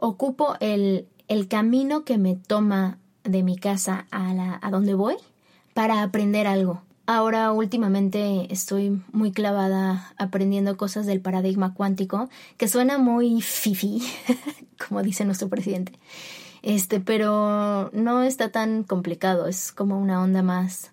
ocupo 0.00 0.56
el, 0.60 1.06
el 1.28 1.48
camino 1.48 2.04
que 2.04 2.18
me 2.18 2.34
toma 2.34 2.98
de 3.24 3.42
mi 3.42 3.56
casa 3.56 4.06
a, 4.10 4.34
la, 4.34 4.58
a 4.62 4.70
donde 4.70 4.94
voy 4.94 5.16
para 5.74 6.02
aprender 6.02 6.46
algo. 6.46 6.82
Ahora 7.06 7.52
últimamente 7.52 8.52
estoy 8.52 9.02
muy 9.12 9.32
clavada 9.32 10.12
aprendiendo 10.16 10.76
cosas 10.76 11.06
del 11.06 11.20
paradigma 11.20 11.74
cuántico, 11.74 12.28
que 12.56 12.68
suena 12.68 12.98
muy 12.98 13.42
fifi, 13.42 14.02
como 14.88 15.02
dice 15.02 15.24
nuestro 15.24 15.48
presidente. 15.48 15.98
Este, 16.62 17.00
pero 17.00 17.90
no 17.92 18.22
está 18.22 18.50
tan 18.50 18.84
complicado, 18.84 19.48
es 19.48 19.72
como 19.72 19.98
una 19.98 20.22
onda 20.22 20.42
más, 20.42 20.92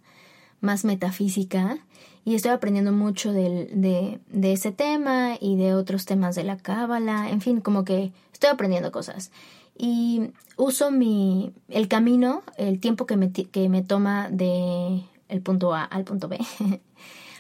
más 0.62 0.86
metafísica 0.86 1.80
y 2.28 2.36
estoy 2.36 2.52
aprendiendo 2.52 2.92
mucho 2.92 3.32
de, 3.32 4.20
de, 4.28 4.52
ese 4.52 4.74
tema 4.74 5.38
y 5.40 5.56
de 5.56 5.74
otros 5.74 6.06
temas 6.06 6.36
de 6.36 6.44
la 6.44 6.58
cábala, 6.58 7.30
en 7.30 7.40
fin, 7.40 7.62
como 7.62 7.86
que 7.86 8.12
estoy 8.34 8.50
aprendiendo 8.50 8.92
cosas. 8.92 9.32
Y 9.78 10.32
uso 10.58 10.92
mi, 10.92 11.54
el 11.70 11.88
camino, 11.88 12.44
el 12.58 12.82
tiempo 12.82 13.06
que 13.06 13.16
me, 13.16 13.32
que 13.32 13.70
me 13.70 13.82
toma 13.82 14.28
de 14.30 15.04
el 15.30 15.42
punto 15.42 15.74
A 15.74 15.86
al 15.86 16.04
punto 16.04 16.28
B 16.28 16.38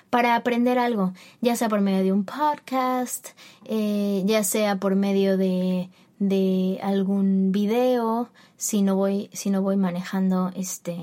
para 0.09 0.37
aprender 0.37 0.79
algo, 0.79 1.11
ya 1.41 1.57
sea 1.57 1.67
por 1.67 1.81
medio 1.81 2.01
de 2.05 2.13
un 2.13 2.23
podcast, 2.23 3.31
eh, 3.65 4.23
ya 4.25 4.45
sea 4.45 4.77
por 4.77 4.95
medio 4.95 5.35
de, 5.35 5.89
de 6.19 6.79
algún 6.81 7.51
video, 7.51 8.29
si 8.55 8.83
no 8.83 8.95
voy, 8.95 9.29
si 9.33 9.49
no 9.49 9.61
voy 9.61 9.75
manejando 9.75 10.53
este 10.55 10.95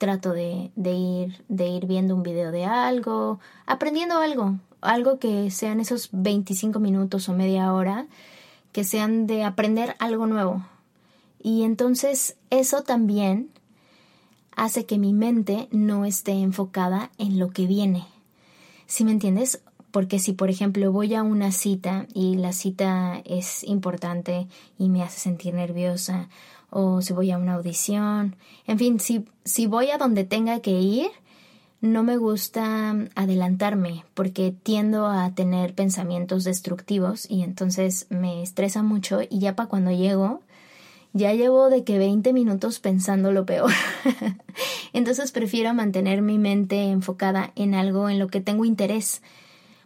trato 0.00 0.32
de, 0.32 0.70
ir, 0.76 1.44
de 1.48 1.68
ir 1.68 1.86
viendo 1.86 2.16
un 2.16 2.22
video 2.22 2.50
de 2.52 2.64
algo, 2.64 3.38
aprendiendo 3.66 4.16
algo, 4.16 4.58
algo 4.80 5.18
que 5.18 5.50
sean 5.50 5.78
esos 5.78 6.08
25 6.12 6.80
minutos 6.80 7.28
o 7.28 7.34
media 7.34 7.70
hora, 7.74 8.06
que 8.72 8.82
sean 8.82 9.26
de 9.26 9.44
aprender 9.44 9.96
algo 9.98 10.26
nuevo. 10.26 10.64
Y 11.38 11.64
entonces 11.64 12.38
eso 12.48 12.82
también 12.82 13.50
hace 14.56 14.86
que 14.86 14.96
mi 14.96 15.12
mente 15.12 15.68
no 15.70 16.06
esté 16.06 16.32
enfocada 16.32 17.10
en 17.18 17.38
lo 17.38 17.50
que 17.50 17.66
viene. 17.66 18.06
¿Sí 18.86 19.04
me 19.04 19.12
entiendes? 19.12 19.60
Porque 19.90 20.18
si, 20.18 20.32
por 20.32 20.48
ejemplo, 20.48 20.90
voy 20.92 21.14
a 21.14 21.22
una 21.22 21.52
cita 21.52 22.06
y 22.14 22.36
la 22.36 22.54
cita 22.54 23.20
es 23.26 23.64
importante 23.64 24.48
y 24.78 24.88
me 24.88 25.02
hace 25.02 25.20
sentir 25.20 25.52
nerviosa, 25.52 26.30
o 26.70 27.02
si 27.02 27.12
voy 27.12 27.30
a 27.30 27.38
una 27.38 27.54
audición, 27.54 28.36
en 28.66 28.78
fin, 28.78 29.00
si, 29.00 29.24
si 29.44 29.66
voy 29.66 29.90
a 29.90 29.98
donde 29.98 30.24
tenga 30.24 30.60
que 30.60 30.72
ir, 30.72 31.10
no 31.80 32.02
me 32.02 32.16
gusta 32.16 32.94
adelantarme 33.14 34.04
porque 34.14 34.52
tiendo 34.62 35.06
a 35.06 35.34
tener 35.34 35.74
pensamientos 35.74 36.44
destructivos 36.44 37.28
y 37.30 37.42
entonces 37.42 38.06
me 38.10 38.42
estresa 38.42 38.82
mucho 38.82 39.20
y 39.22 39.38
ya 39.38 39.56
para 39.56 39.68
cuando 39.68 39.90
llego, 39.90 40.42
ya 41.12 41.32
llevo 41.32 41.70
de 41.70 41.82
que 41.82 41.98
20 41.98 42.32
minutos 42.32 42.80
pensando 42.80 43.32
lo 43.32 43.46
peor. 43.46 43.72
entonces 44.92 45.32
prefiero 45.32 45.72
mantener 45.74 46.22
mi 46.22 46.38
mente 46.38 46.90
enfocada 46.90 47.52
en 47.56 47.74
algo 47.74 48.08
en 48.10 48.18
lo 48.18 48.28
que 48.28 48.40
tengo 48.40 48.64
interés. 48.64 49.22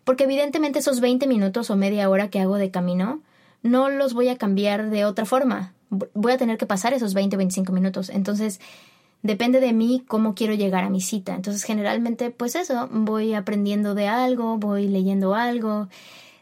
Porque 0.03 0.25
evidentemente 0.25 0.81
esos 0.81 1.01
20 1.01 1.27
minutos 1.27 1.71
o 1.71 1.77
media 1.77 2.11
hora 2.11 2.29
que 2.29 2.41
hago 2.41 2.57
de 2.57 2.71
camino, 2.71 3.21
no 3.63 3.89
los 3.89 4.13
voy 4.13 4.29
a 4.29 4.37
cambiar 4.37 4.91
de 4.91 5.07
otra 5.07 5.25
forma 5.25 5.73
voy 6.15 6.33
a 6.33 6.39
tener 6.39 6.59
que 6.59 6.67
pasar 6.67 6.93
esos 6.93 7.15
20 7.15 7.37
o 7.37 7.39
25 7.39 7.73
minutos. 7.73 8.11
Entonces, 8.11 8.61
depende 9.23 9.59
de 9.59 9.73
mí 9.73 10.05
cómo 10.07 10.35
quiero 10.35 10.55
llegar 10.55 10.85
a 10.85 10.91
mi 10.91 11.01
cita. 11.01 11.35
Entonces, 11.35 11.65
generalmente, 11.65 12.31
pues 12.31 12.55
eso, 12.55 12.89
voy 12.93 13.35
aprendiendo 13.35 13.95
de 13.95 14.07
algo, 14.07 14.59
voy 14.59 14.87
leyendo 14.87 15.35
algo. 15.35 15.89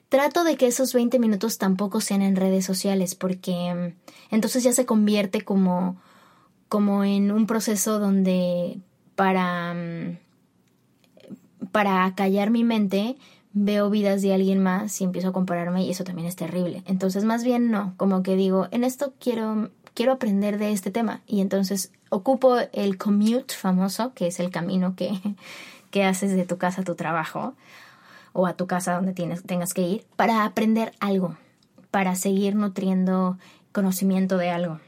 Trato 0.09 0.45
de 0.45 0.57
que 0.57 0.67
esos 0.67 0.93
20 0.93 1.19
minutos 1.19 1.59
tampoco 1.59 2.01
sean 2.01 2.23
en 2.23 2.37
redes 2.37 2.67
sociales, 2.67 3.15
porque 3.15 3.75
mm, 3.75 4.35
entonces 4.35 4.63
ya 4.63 4.73
se 4.73 4.85
convierte 4.85 5.43
como, 5.43 5.97
como 6.69 7.05
en 7.05 7.31
un 7.31 7.47
proceso 7.47 7.99
donde 7.99 8.79
para, 9.15 9.73
mm, 9.75 10.19
para 11.71 12.15
callar 12.15 12.51
mi 12.51 12.65
mente 12.65 13.17
veo 13.55 13.91
vidas 13.91 14.23
de 14.23 14.35
alguien 14.35 14.63
más 14.63 15.01
y 15.01 15.05
empiezo 15.05 15.29
a 15.29 15.33
compararme 15.33 15.85
y 15.85 15.91
eso 15.91 16.05
también 16.05 16.29
es 16.29 16.37
terrible. 16.37 16.83
Entonces, 16.87 17.25
más 17.25 17.45
bien 17.45 17.71
no, 17.71 17.95
como 17.97 18.23
que 18.23 18.37
digo, 18.37 18.69
en 18.71 18.85
esto 18.85 19.15
quiero 19.19 19.71
quiero 19.95 20.13
aprender 20.13 20.59
de 20.59 20.73
este 20.73 20.91
tema 20.91 21.21
y 21.27 21.41
entonces 21.41 21.93
ocupo 22.09 22.57
el 22.73 22.97
commute 22.97 23.55
famoso, 23.55 24.15
que 24.15 24.27
es 24.27 24.41
el 24.41 24.51
camino 24.51 24.95
que, 24.97 25.13
que 25.91 26.05
haces 26.05 26.35
de 26.35 26.45
tu 26.45 26.59
casa 26.59 26.83
a 26.83 26.85
tu 26.85 26.95
trabajo 26.95 27.55
o 28.33 28.47
a 28.47 28.55
tu 28.55 28.67
casa 28.67 28.95
donde 28.95 29.13
tienes, 29.13 29.43
tengas 29.43 29.75
que 29.75 29.83
ir 29.83 30.07
para 30.17 30.45
aprender 30.45 30.93
algo, 31.01 31.37
para 31.91 32.15
seguir 32.15 32.55
nutriendo 32.55 33.39
conocimiento 33.73 34.39
de 34.39 34.51
algo. 34.51 34.81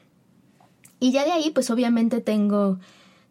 Y 1.00 1.12
ya 1.12 1.24
de 1.24 1.32
ahí, 1.32 1.50
pues 1.50 1.70
obviamente 1.70 2.20
tengo 2.20 2.78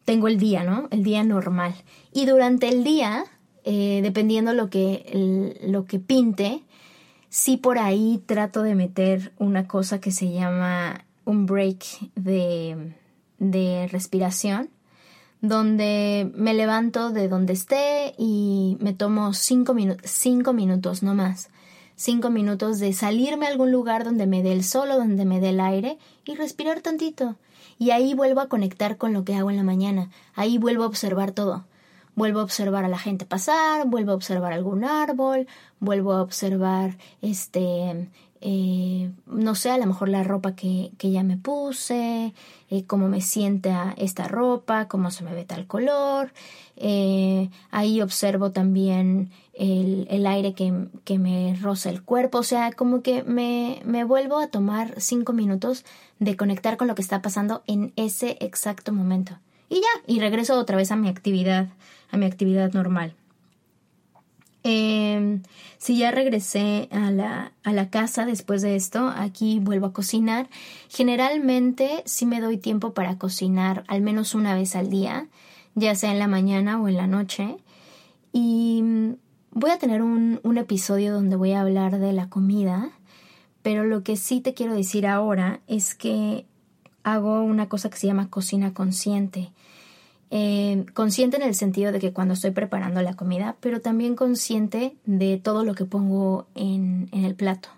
tengo 0.05 0.27
el 0.27 0.37
día, 0.37 0.63
¿no? 0.63 0.87
El 0.91 1.03
día 1.03 1.23
normal. 1.23 1.73
Y 2.11 2.25
durante 2.25 2.67
el 2.67 2.83
día, 2.83 3.23
eh, 3.63 4.01
dependiendo 4.03 4.53
lo 4.53 4.69
que, 4.69 5.57
lo 5.63 5.85
que 5.85 5.99
pinte, 5.99 6.63
sí 7.29 7.57
por 7.57 7.79
ahí 7.79 8.21
trato 8.25 8.61
de 8.61 8.75
meter 8.75 9.33
una 9.39 9.67
cosa 9.67 9.99
que 9.99 10.11
se 10.11 10.31
llama 10.31 11.05
un 11.25 11.45
break 11.45 11.85
de, 12.15 12.93
de 13.39 13.87
respiración, 13.91 14.69
donde 15.41 16.31
me 16.35 16.53
levanto 16.53 17.09
de 17.09 17.27
donde 17.27 17.53
esté 17.53 18.13
y 18.17 18.77
me 18.79 18.93
tomo 18.93 19.33
cinco, 19.33 19.75
cinco 20.03 20.53
minutos, 20.53 21.03
no 21.03 21.13
más. 21.15 21.49
Cinco 21.95 22.29
minutos 22.29 22.79
de 22.79 22.91
salirme 22.93 23.45
a 23.45 23.49
algún 23.49 23.71
lugar 23.71 24.03
donde 24.03 24.25
me 24.25 24.41
dé 24.41 24.51
el 24.51 24.63
sol 24.63 24.89
o 24.91 24.97
donde 24.97 25.25
me 25.25 25.39
dé 25.39 25.49
el 25.49 25.59
aire 25.59 25.97
y 26.25 26.35
respirar 26.35 26.81
tantito. 26.81 27.35
Y 27.77 27.91
ahí 27.91 28.13
vuelvo 28.13 28.41
a 28.41 28.47
conectar 28.47 28.97
con 28.97 29.13
lo 29.13 29.23
que 29.23 29.35
hago 29.35 29.49
en 29.49 29.57
la 29.57 29.63
mañana. 29.63 30.09
Ahí 30.33 30.57
vuelvo 30.57 30.83
a 30.83 30.87
observar 30.87 31.31
todo. 31.31 31.65
Vuelvo 32.15 32.39
a 32.39 32.43
observar 32.43 32.85
a 32.85 32.89
la 32.89 32.99
gente 32.99 33.25
pasar, 33.25 33.87
vuelvo 33.87 34.11
a 34.11 34.15
observar 34.15 34.53
algún 34.53 34.83
árbol, 34.83 35.47
vuelvo 35.79 36.13
a 36.13 36.21
observar 36.21 36.97
este 37.21 38.07
eh, 38.45 39.09
no 39.25 39.55
sé, 39.55 39.71
a 39.71 39.77
lo 39.77 39.85
mejor 39.85 40.09
la 40.09 40.21
ropa 40.21 40.53
que, 40.53 40.91
que 40.97 41.11
ya 41.11 41.23
me 41.23 41.37
puse, 41.37 42.33
eh, 42.69 42.83
cómo 42.85 43.07
me 43.07 43.21
siente 43.21 43.73
esta 43.95 44.27
ropa, 44.27 44.89
cómo 44.89 45.11
se 45.11 45.23
me 45.23 45.33
ve 45.33 45.45
tal 45.45 45.65
color. 45.65 46.33
Eh, 46.75 47.49
ahí 47.71 48.01
observo 48.01 48.51
también 48.51 49.31
el, 49.53 50.07
el 50.09 50.27
aire 50.27 50.53
que, 50.53 50.89
que, 51.05 51.19
me 51.19 51.57
roza 51.61 51.89
el 51.89 52.03
cuerpo. 52.03 52.39
O 52.39 52.43
sea, 52.43 52.73
como 52.73 53.01
que 53.01 53.23
me, 53.23 53.81
me 53.85 54.03
vuelvo 54.03 54.37
a 54.39 54.47
tomar 54.47 54.99
cinco 54.99 55.31
minutos 55.31 55.85
de 56.19 56.35
conectar 56.35 56.75
con 56.75 56.89
lo 56.89 56.95
que 56.95 57.01
está 57.01 57.21
pasando 57.21 57.63
en 57.65 57.93
ese 57.95 58.35
exacto 58.41 58.91
momento. 58.91 59.39
Y 59.69 59.75
ya, 59.75 60.03
y 60.05 60.19
regreso 60.19 60.59
otra 60.59 60.75
vez 60.75 60.91
a 60.91 60.97
mi 60.97 61.07
actividad, 61.07 61.69
a 62.13 62.17
mi 62.17 62.25
actividad 62.25 62.71
normal. 62.71 63.15
Eh, 64.63 65.41
si 65.77 65.97
ya 65.97 66.11
regresé 66.11 66.87
a 66.91 67.11
la, 67.11 67.51
a 67.63 67.73
la 67.73 67.89
casa 67.89 68.25
después 68.25 68.61
de 68.61 68.77
esto, 68.77 69.11
aquí 69.13 69.59
vuelvo 69.59 69.87
a 69.87 69.93
cocinar. 69.93 70.47
Generalmente 70.89 72.01
sí 72.05 72.25
me 72.25 72.39
doy 72.39 72.57
tiempo 72.57 72.93
para 72.93 73.17
cocinar 73.17 73.83
al 73.87 74.01
menos 74.01 74.35
una 74.35 74.55
vez 74.55 74.75
al 74.75 74.89
día, 74.89 75.27
ya 75.75 75.95
sea 75.95 76.11
en 76.11 76.19
la 76.19 76.27
mañana 76.27 76.79
o 76.79 76.87
en 76.87 76.95
la 76.95 77.07
noche. 77.07 77.57
Y 78.31 78.81
mm, 78.83 79.13
voy 79.51 79.71
a 79.71 79.79
tener 79.79 80.01
un, 80.01 80.39
un 80.43 80.57
episodio 80.57 81.13
donde 81.13 81.35
voy 81.35 81.51
a 81.51 81.61
hablar 81.61 81.99
de 81.99 82.13
la 82.13 82.29
comida, 82.29 82.91
pero 83.63 83.83
lo 83.83 84.03
que 84.03 84.15
sí 84.15 84.39
te 84.39 84.53
quiero 84.53 84.75
decir 84.75 85.07
ahora 85.07 85.59
es 85.67 85.95
que 85.95 86.45
hago 87.03 87.41
una 87.41 87.67
cosa 87.67 87.89
que 87.89 87.97
se 87.97 88.07
llama 88.07 88.29
cocina 88.29 88.73
consciente. 88.73 89.51
Eh, 90.35 90.87
consciente 90.95 91.37
en 91.37 91.43
el 91.43 91.53
sentido 91.53 91.91
de 91.91 91.99
que 91.99 92.11
cuando 92.11 92.33
estoy 92.33 92.49
preparando 92.49 93.03
la 93.03 93.13
comida, 93.13 93.55
pero 93.59 93.81
también 93.81 94.15
consciente 94.15 94.95
de 95.05 95.37
todo 95.37 95.63
lo 95.63 95.75
que 95.75 95.85
pongo 95.85 96.47
en, 96.55 97.07
el 97.11 97.35
plato. 97.35 97.69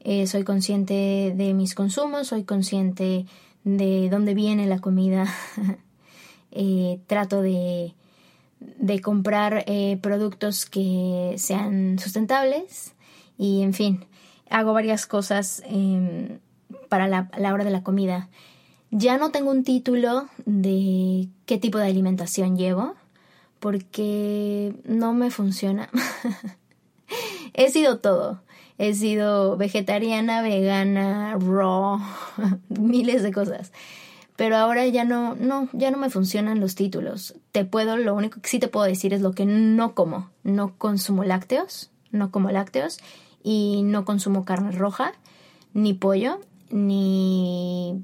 Eh, 0.00 0.26
soy 0.26 0.44
consciente 0.44 1.32
de 1.34 1.54
mis 1.54 1.74
consumos, 1.74 2.26
soy 2.26 2.44
consciente 2.44 3.24
de 3.64 4.10
dónde 4.10 4.34
viene 4.34 4.66
la 4.66 4.78
comida. 4.78 5.26
Eh, 6.52 6.98
trato 7.06 7.42
de, 7.42 7.94
de 8.58 9.00
comprar 9.00 9.64
productos 10.02 10.66
que 10.66 11.36
sean 11.38 11.96
sustentables 12.00 12.92
y, 13.38 13.62
en 13.62 13.72
fin, 13.72 14.04
hago 14.48 14.72
varias 14.72 15.06
cosas 15.06 15.62
em, 15.64 16.40
para 16.88 17.06
la 17.06 17.54
hora 17.54 17.62
de 17.62 17.70
la 17.70 17.84
comida. 17.84 18.28
Ya 18.90 19.18
no 19.18 19.30
tengo 19.30 19.50
un 19.50 19.62
título 19.62 20.28
de 20.46 21.28
qué 21.46 21.58
tipo 21.58 21.78
de 21.78 21.86
alimentación 21.86 22.56
llevo, 22.56 22.94
porque 23.60 24.74
no 24.84 25.12
me 25.12 25.30
funciona. 25.30 25.88
He 27.54 27.70
sido 27.70 27.98
todo. 27.98 28.42
He 28.78 28.94
sido 28.94 29.56
vegetariana, 29.56 30.42
vegana, 30.42 31.36
raw, 31.38 32.00
miles 32.68 33.22
de 33.22 33.32
cosas. 33.32 33.72
Pero 34.36 34.56
ahora 34.56 34.86
ya 34.86 35.04
no, 35.04 35.36
no, 35.36 35.68
ya 35.74 35.90
no 35.90 35.98
me 35.98 36.08
funcionan 36.08 36.60
los 36.60 36.74
títulos. 36.74 37.34
Te 37.52 37.66
puedo, 37.66 37.98
lo 37.98 38.14
único 38.14 38.40
que 38.40 38.48
sí 38.48 38.58
te 38.58 38.68
puedo 38.68 38.86
decir 38.86 39.12
es 39.12 39.20
lo 39.20 39.32
que 39.32 39.44
no 39.44 39.94
como. 39.94 40.30
No 40.42 40.78
consumo 40.78 41.24
lácteos, 41.24 41.90
no 42.10 42.30
como 42.30 42.50
lácteos 42.50 42.98
y 43.42 43.82
no 43.84 44.06
consumo 44.06 44.46
carne 44.46 44.72
roja, 44.72 45.12
ni 45.74 45.92
pollo, 45.92 46.40
ni 46.70 48.02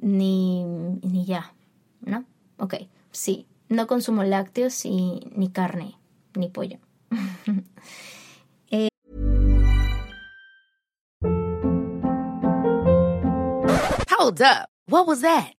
ni, 0.00 0.64
ni 0.64 1.24
ya, 1.24 1.54
¿no? 2.00 2.24
Ok, 2.58 2.74
sí, 3.10 3.46
no 3.68 3.86
consumo 3.86 4.24
lácteos 4.24 4.84
y 4.84 5.30
ni 5.34 5.48
carne, 5.50 5.96
ni 6.34 6.48
pollo. 6.48 6.78
eh. 8.70 8.88
Hold 14.10 14.42
up. 14.42 14.68
What 14.86 15.06
was 15.06 15.20
that? 15.20 15.57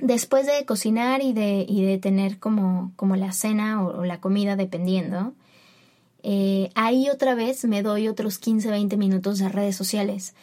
después 0.00 0.46
de 0.46 0.64
cocinar 0.64 1.22
y 1.22 1.32
de, 1.32 1.64
y 1.68 1.84
de 1.84 1.98
tener 1.98 2.38
como, 2.38 2.92
como 2.96 3.16
la 3.16 3.32
cena 3.32 3.84
o, 3.84 4.04
la 4.04 4.20
comida, 4.20 4.56
dependiendo, 4.56 5.32
eh, 6.22 6.70
ahí 6.74 7.08
otra 7.08 7.34
vez 7.34 7.64
me 7.64 7.82
doy 7.82 8.08
otros 8.08 8.38
15, 8.38 8.70
20 8.70 8.96
minutos 8.96 9.38
de 9.38 9.48
redes 9.48 9.76
sociales. 9.76 10.34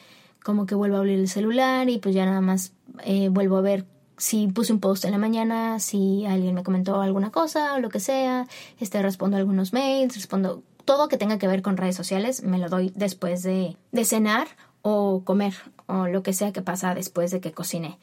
Como 0.44 0.66
que 0.66 0.76
vuelvo 0.76 0.98
a 0.98 1.00
abrir 1.00 1.20
el 1.20 1.28
celular 1.28 1.90
y 1.90 1.98
pues 1.98 2.14
ya 2.14 2.26
nada 2.26 2.42
más 2.42 2.74
eh, 3.04 3.30
vuelvo 3.30 3.58
a 3.58 3.62
ver 3.62 3.86
si 4.18 4.48
puse 4.48 4.72
un 4.72 4.80
post 4.80 5.06
en 5.06 5.12
la 5.12 5.18
mañana, 5.18 5.80
si 5.80 6.26
alguien 6.26 6.56
me 6.56 6.64
comentó 6.64 7.02
alguna 7.02 7.32
cosa 7.32 7.74
o 7.76 7.80
lo 7.80 7.90
que 7.90 8.00
sea, 8.00 8.48
este, 8.80 9.02
respondo 9.02 9.38
algunos 9.38 9.74
mails, 9.74 10.16
respondo 10.16 10.64
todo 10.86 11.10
que 11.10 11.18
tenga 11.18 11.40
que 11.40 11.48
ver 11.48 11.62
con 11.62 11.78
redes 11.78 11.96
sociales, 11.96 12.44
me 12.44 12.60
lo 12.60 12.70
doy 12.70 12.94
después 12.96 13.44
de, 13.44 13.76
de 13.92 14.06
cenar 14.06 14.48
o 14.84 15.24
comer 15.26 15.56
o 15.88 16.08
lo 16.08 16.24
que 16.24 16.32
sea 16.32 16.54
que 16.54 16.62
pasa 16.62 16.94
después 16.94 17.32
de 17.32 17.42
que 17.42 17.52
cocine. 17.52 17.98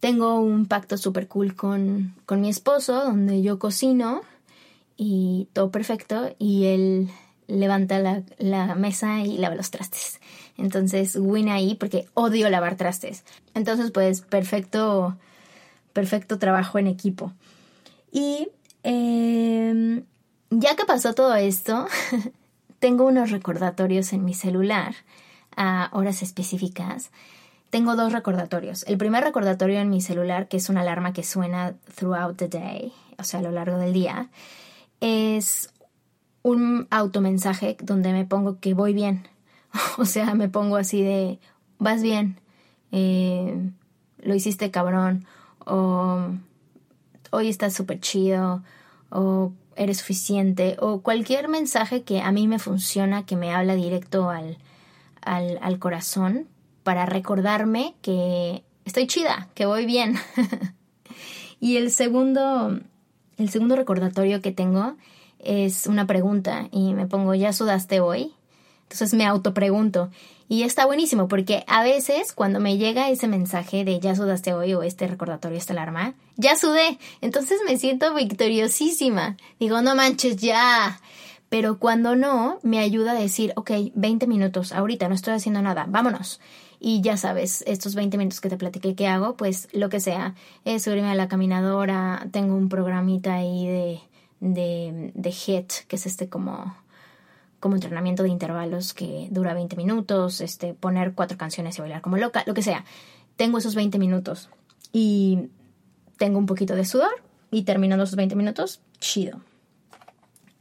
Tengo 0.00 0.40
un 0.40 0.66
pacto 0.66 0.96
súper 0.98 1.26
cool 1.28 1.54
con, 1.54 2.14
con 2.26 2.40
mi 2.40 2.48
esposo, 2.48 3.04
donde 3.04 3.42
yo 3.42 3.58
cocino 3.58 4.22
y 4.96 5.48
todo 5.52 5.70
perfecto, 5.70 6.34
y 6.38 6.66
él 6.66 7.10
levanta 7.48 7.98
la, 7.98 8.22
la, 8.38 8.74
mesa 8.74 9.20
y 9.20 9.38
lava 9.38 9.54
los 9.54 9.70
trastes. 9.70 10.20
Entonces, 10.56 11.16
win 11.16 11.48
ahí 11.48 11.74
porque 11.74 12.08
odio 12.14 12.50
lavar 12.50 12.76
trastes. 12.76 13.24
Entonces, 13.54 13.90
pues, 13.90 14.22
perfecto, 14.22 15.16
perfecto 15.92 16.38
trabajo 16.38 16.78
en 16.78 16.86
equipo. 16.86 17.32
Y 18.10 18.48
eh, 18.82 20.02
ya 20.50 20.76
que 20.76 20.84
pasó 20.84 21.14
todo 21.14 21.34
esto, 21.34 21.86
tengo 22.78 23.04
unos 23.04 23.30
recordatorios 23.30 24.12
en 24.12 24.24
mi 24.24 24.34
celular 24.34 24.94
a 25.56 25.90
horas 25.92 26.22
específicas 26.22 27.10
tengo 27.70 27.96
dos 27.96 28.12
recordatorios. 28.12 28.84
El 28.86 28.98
primer 28.98 29.24
recordatorio 29.24 29.80
en 29.80 29.90
mi 29.90 30.00
celular, 30.00 30.48
que 30.48 30.56
es 30.56 30.68
una 30.68 30.82
alarma 30.82 31.12
que 31.12 31.22
suena 31.22 31.74
throughout 31.94 32.36
the 32.36 32.48
day, 32.48 32.92
o 33.18 33.24
sea, 33.24 33.40
a 33.40 33.42
lo 33.42 33.50
largo 33.50 33.78
del 33.78 33.92
día, 33.92 34.30
es 35.00 35.72
un 36.42 36.86
automensaje 36.90 37.76
donde 37.82 38.12
me 38.12 38.24
pongo 38.24 38.60
que 38.60 38.74
voy 38.74 38.94
bien. 38.94 39.28
o 39.98 40.04
sea, 40.04 40.34
me 40.34 40.48
pongo 40.48 40.76
así 40.76 41.02
de, 41.02 41.40
vas 41.78 42.02
bien, 42.02 42.40
eh, 42.92 43.70
lo 44.18 44.34
hiciste 44.34 44.70
cabrón, 44.70 45.26
o 45.64 46.30
hoy 47.30 47.48
estás 47.48 47.74
súper 47.74 48.00
chido, 48.00 48.62
o 49.10 49.52
eres 49.74 49.98
suficiente, 49.98 50.76
o 50.80 51.00
cualquier 51.00 51.48
mensaje 51.48 52.02
que 52.02 52.20
a 52.22 52.32
mí 52.32 52.48
me 52.48 52.58
funciona, 52.58 53.26
que 53.26 53.36
me 53.36 53.52
habla 53.52 53.74
directo 53.74 54.30
al, 54.30 54.58
al, 55.20 55.58
al 55.60 55.78
corazón, 55.78 56.46
para 56.86 57.04
recordarme 57.04 57.96
que 58.00 58.62
estoy 58.84 59.08
chida, 59.08 59.48
que 59.54 59.66
voy 59.66 59.86
bien. 59.86 60.14
y 61.60 61.78
el 61.78 61.90
segundo, 61.90 62.78
el 63.38 63.50
segundo 63.50 63.74
recordatorio 63.74 64.40
que 64.40 64.52
tengo 64.52 64.94
es 65.40 65.88
una 65.88 66.06
pregunta 66.06 66.68
y 66.70 66.94
me 66.94 67.08
pongo, 67.08 67.34
¿ya 67.34 67.52
sudaste 67.52 67.98
hoy? 67.98 68.34
Entonces 68.82 69.14
me 69.14 69.26
autopregunto. 69.26 70.12
Y 70.48 70.62
está 70.62 70.86
buenísimo 70.86 71.26
porque 71.26 71.64
a 71.66 71.82
veces 71.82 72.32
cuando 72.32 72.60
me 72.60 72.78
llega 72.78 73.10
ese 73.10 73.26
mensaje 73.26 73.84
de 73.84 73.98
ya 73.98 74.14
sudaste 74.14 74.54
hoy 74.54 74.74
o 74.74 74.84
este 74.84 75.08
recordatorio, 75.08 75.58
esta 75.58 75.72
alarma, 75.72 76.14
ya 76.36 76.54
sudé. 76.54 77.00
Entonces 77.20 77.58
me 77.66 77.78
siento 77.78 78.14
victoriosísima. 78.14 79.36
Digo, 79.58 79.82
no 79.82 79.96
manches, 79.96 80.36
ya. 80.36 81.00
Pero 81.48 81.80
cuando 81.80 82.14
no, 82.14 82.60
me 82.62 82.78
ayuda 82.78 83.10
a 83.10 83.20
decir, 83.20 83.52
ok, 83.56 83.72
20 83.96 84.28
minutos, 84.28 84.70
ahorita 84.70 85.08
no 85.08 85.16
estoy 85.16 85.34
haciendo 85.34 85.62
nada, 85.62 85.86
vámonos. 85.88 86.40
Y 86.88 87.00
ya 87.00 87.16
sabes, 87.16 87.64
estos 87.66 87.96
20 87.96 88.16
minutos 88.16 88.40
que 88.40 88.48
te 88.48 88.56
platiqué 88.56 88.94
que 88.94 89.08
hago, 89.08 89.36
pues 89.36 89.66
lo 89.72 89.88
que 89.88 89.98
sea, 89.98 90.36
es 90.64 90.84
subirme 90.84 91.10
a 91.10 91.16
la 91.16 91.26
caminadora, 91.26 92.28
tengo 92.30 92.54
un 92.54 92.68
programita 92.68 93.34
ahí 93.34 93.66
de, 93.66 94.00
de, 94.38 95.10
de 95.12 95.30
HIT, 95.32 95.72
que 95.88 95.96
es 95.96 96.06
este 96.06 96.28
como 96.28 96.76
como 97.58 97.74
entrenamiento 97.74 98.22
de 98.22 98.28
intervalos 98.28 98.94
que 98.94 99.26
dura 99.32 99.52
20 99.52 99.74
minutos, 99.74 100.40
este, 100.40 100.74
poner 100.74 101.14
cuatro 101.14 101.36
canciones 101.36 101.76
y 101.76 101.80
bailar 101.80 102.02
como 102.02 102.18
loca, 102.18 102.44
lo 102.46 102.54
que 102.54 102.62
sea. 102.62 102.84
Tengo 103.34 103.58
esos 103.58 103.74
20 103.74 103.98
minutos 103.98 104.48
y 104.92 105.48
tengo 106.18 106.38
un 106.38 106.46
poquito 106.46 106.76
de 106.76 106.84
sudor 106.84 107.20
y 107.50 107.64
terminando 107.64 108.04
esos 108.04 108.14
20 108.14 108.36
minutos, 108.36 108.80
chido. 109.00 109.40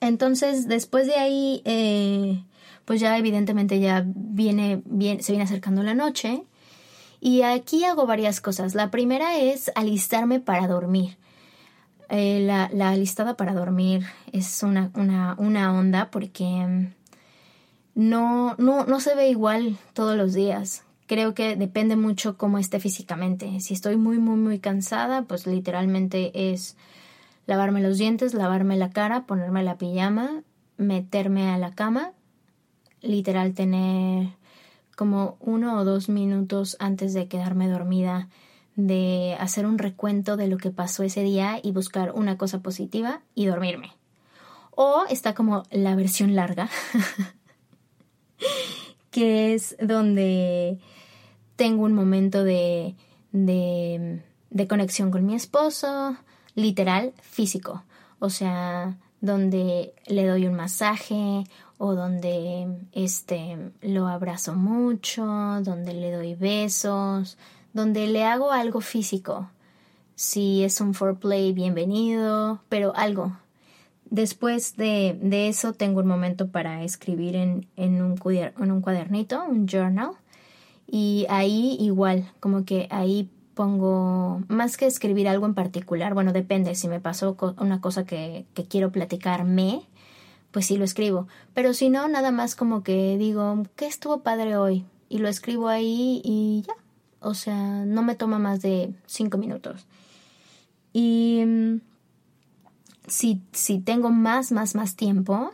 Entonces, 0.02 0.68
después 0.68 1.06
de 1.06 1.18
ahí, 1.18 1.62
eh, 1.66 2.44
pues 2.86 3.00
ya 3.00 3.18
evidentemente 3.18 3.80
ya 3.80 4.04
viene, 4.06 4.82
bien, 4.86 5.22
se 5.22 5.32
viene 5.32 5.44
acercando 5.44 5.84
la 5.84 5.94
noche. 5.94 6.44
Y 7.20 7.42
aquí 7.42 7.84
hago 7.84 8.06
varias 8.06 8.40
cosas. 8.40 8.76
La 8.76 8.92
primera 8.92 9.38
es 9.38 9.72
alistarme 9.76 10.40
para 10.40 10.68
dormir. 10.68 11.18
Eh, 12.10 12.42
la, 12.46 12.70
la, 12.72 12.90
alistada 12.90 13.36
para 13.36 13.54
dormir 13.54 14.06
es 14.32 14.62
una, 14.62 14.92
una, 14.94 15.36
una 15.40 15.74
onda 15.74 16.12
porque 16.12 16.44
mm, 16.46 16.94
no, 17.96 18.54
no, 18.60 18.86
no 18.86 19.00
se 19.00 19.16
ve 19.16 19.30
igual 19.30 19.78
todos 19.94 20.16
los 20.16 20.34
días. 20.34 20.84
Creo 21.08 21.34
que 21.34 21.56
depende 21.56 21.96
mucho 21.96 22.38
cómo 22.38 22.60
esté 22.60 22.80
físicamente. 22.80 23.60
Si 23.60 23.74
estoy 23.74 23.96
muy, 23.96 24.20
muy, 24.20 24.38
muy 24.38 24.60
cansada, 24.60 25.24
pues 25.24 25.48
literalmente 25.48 26.52
es 26.52 26.78
lavarme 27.48 27.82
los 27.82 27.98
dientes, 27.98 28.34
lavarme 28.34 28.78
la 28.78 28.92
cara, 28.92 29.26
ponerme 29.26 29.64
la 29.64 29.78
pijama, 29.78 30.44
meterme 30.78 31.50
a 31.50 31.58
la 31.58 31.72
cama, 31.72 32.12
literal 33.06 33.54
tener 33.54 34.30
como 34.96 35.38
uno 35.40 35.80
o 35.80 35.86
dos 35.86 36.10
minutos 36.10 36.78
antes 36.80 37.14
de 37.14 37.28
quedarme 37.28 37.68
dormida 37.68 38.30
de 38.76 39.38
hacer 39.40 39.66
un 39.66 39.78
recuento 39.78 40.38
de 40.38 40.48
lo 40.48 40.58
que 40.58 40.72
pasó 40.72 41.04
ese 41.04 41.24
día 41.24 41.60
y 41.64 41.72
buscar 41.72 42.12
una 42.12 42.38
cosa 42.38 42.62
positiva 42.62 43.22
y 43.34 43.46
dormirme. 43.46 43.92
O 44.72 45.06
está 45.10 45.34
como 45.34 45.64
la 45.72 45.96
versión 45.96 46.36
larga, 46.36 46.70
que 49.12 49.54
es 49.54 49.78
donde 49.80 50.80
tengo 51.56 51.84
un 51.84 51.94
momento 51.94 52.44
de, 52.44 52.96
de, 53.32 54.68
conexión 54.68 55.12
con 55.12 55.26
mi 55.26 55.36
esposo, 55.36 56.18
literal, 56.56 57.14
físico. 57.22 57.84
O 58.20 58.30
sea, 58.30 58.98
donde 59.22 59.94
le 60.08 60.28
doy 60.28 60.48
un 60.48 60.56
masaje 60.56 61.46
o 61.78 61.94
donde 61.94 62.68
este 62.94 63.72
lo 63.82 64.08
abrazo 64.08 64.56
mucho, 64.56 65.26
donde 65.64 65.94
le 65.94 66.12
doy 66.12 66.36
besos, 66.36 67.38
donde 67.74 68.08
le 68.08 68.24
hago 68.24 68.52
algo 68.52 68.82
físico. 68.82 69.50
Si 70.16 70.64
es 70.64 70.80
un 70.80 70.94
foreplay, 70.94 71.52
bienvenido, 71.52 72.62
pero 72.70 72.96
algo. 72.96 73.38
Después 74.10 74.78
de, 74.78 75.18
de 75.22 75.50
eso 75.50 75.74
tengo 75.74 76.00
un 76.00 76.08
momento 76.08 76.48
para 76.48 76.84
escribir 76.84 77.36
en, 77.36 77.68
en, 77.76 78.02
un 78.02 78.16
en 78.32 78.72
un 78.72 78.82
cuadernito, 78.82 79.44
un 79.44 79.68
journal. 79.68 80.12
Y 80.88 81.26
ahí 81.30 81.76
igual, 81.80 82.32
como 82.40 82.64
que 82.64 82.88
ahí 82.92 83.30
pongo, 83.56 84.44
más 84.48 84.78
que 84.78 84.86
escribir 84.86 85.28
algo 85.28 85.46
en 85.46 85.56
particular, 85.56 86.14
bueno, 86.14 86.34
depende, 86.34 86.76
si 86.76 86.88
me 86.88 87.00
pasó 87.00 87.36
una 87.58 87.82
cosa 87.82 88.06
que, 88.06 88.46
que 88.54 88.66
quiero 88.66 88.92
platicarme, 88.92 89.82
pues 90.56 90.68
sí 90.68 90.78
lo 90.78 90.86
escribo. 90.86 91.28
Pero 91.54 91.74
si 91.74 91.90
no, 91.90 92.08
nada 92.08 92.32
más 92.32 92.56
como 92.56 92.82
que 92.82 93.18
digo, 93.18 93.64
¿qué 93.76 93.88
estuvo 93.88 94.22
padre 94.22 94.56
hoy? 94.56 94.86
Y 95.10 95.18
lo 95.18 95.28
escribo 95.28 95.68
ahí 95.68 96.22
y 96.24 96.64
ya. 96.66 96.74
O 97.20 97.34
sea, 97.34 97.84
no 97.84 98.04
me 98.04 98.16
toma 98.16 98.40
más 98.40 98.62
de 98.62 98.94
cinco 99.06 99.38
minutos. 99.38 99.86
Y 100.94 101.44
mm, 101.46 101.82
si, 103.06 103.42
si 103.52 103.80
tengo 103.80 104.12
más, 104.12 104.54
más, 104.54 104.76
más 104.76 104.96
tiempo, 104.96 105.52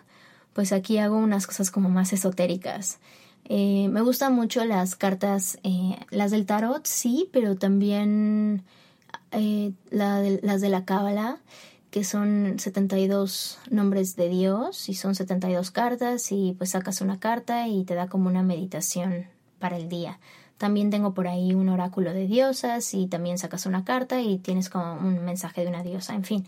pues 0.54 0.72
aquí 0.72 1.00
hago 1.00 1.18
unas 1.18 1.48
cosas 1.48 1.72
como 1.72 1.90
más 1.90 2.14
esotéricas. 2.14 3.00
Eh, 3.46 3.88
me 3.90 4.02
gustan 4.02 4.36
mucho 4.36 4.64
las 4.66 4.96
cartas, 4.96 5.58
eh, 5.64 5.98
las 6.12 6.30
del 6.30 6.46
tarot, 6.46 6.86
sí, 6.86 7.28
pero 7.34 7.56
también 7.56 8.62
eh, 9.32 9.72
las 9.90 10.62
de 10.62 10.70
la 10.70 10.86
cábala, 10.86 11.40
que 11.92 12.06
son 12.06 12.56
72 12.58 13.60
nombres 13.70 14.16
de 14.16 14.30
Dios 14.30 14.88
y 14.88 14.94
son 14.94 15.14
72 15.14 15.72
cartas 15.72 16.32
y 16.32 16.56
pues 16.58 16.72
sacas 16.72 17.02
una 17.02 17.20
carta 17.20 17.68
y 17.68 17.84
te 17.84 17.96
da 17.96 18.08
como 18.08 18.30
una 18.30 18.44
meditación 18.44 19.28
para 19.60 19.76
el 19.76 19.90
día. 19.90 20.20
También 20.58 20.90
tengo 20.90 21.14
por 21.14 21.28
ahí 21.28 21.54
un 21.54 21.68
oráculo 21.68 22.14
de 22.14 22.28
diosas 22.28 22.94
y 22.94 23.08
también 23.08 23.38
sacas 23.38 23.66
una 23.66 23.84
carta 23.84 24.22
y 24.22 24.38
tienes 24.38 24.70
como 24.70 24.94
un 24.94 25.26
mensaje 25.26 25.62
de 25.62 25.68
una 25.68 25.84
diosa, 25.84 26.16
en 26.16 26.24
fin. 26.24 26.46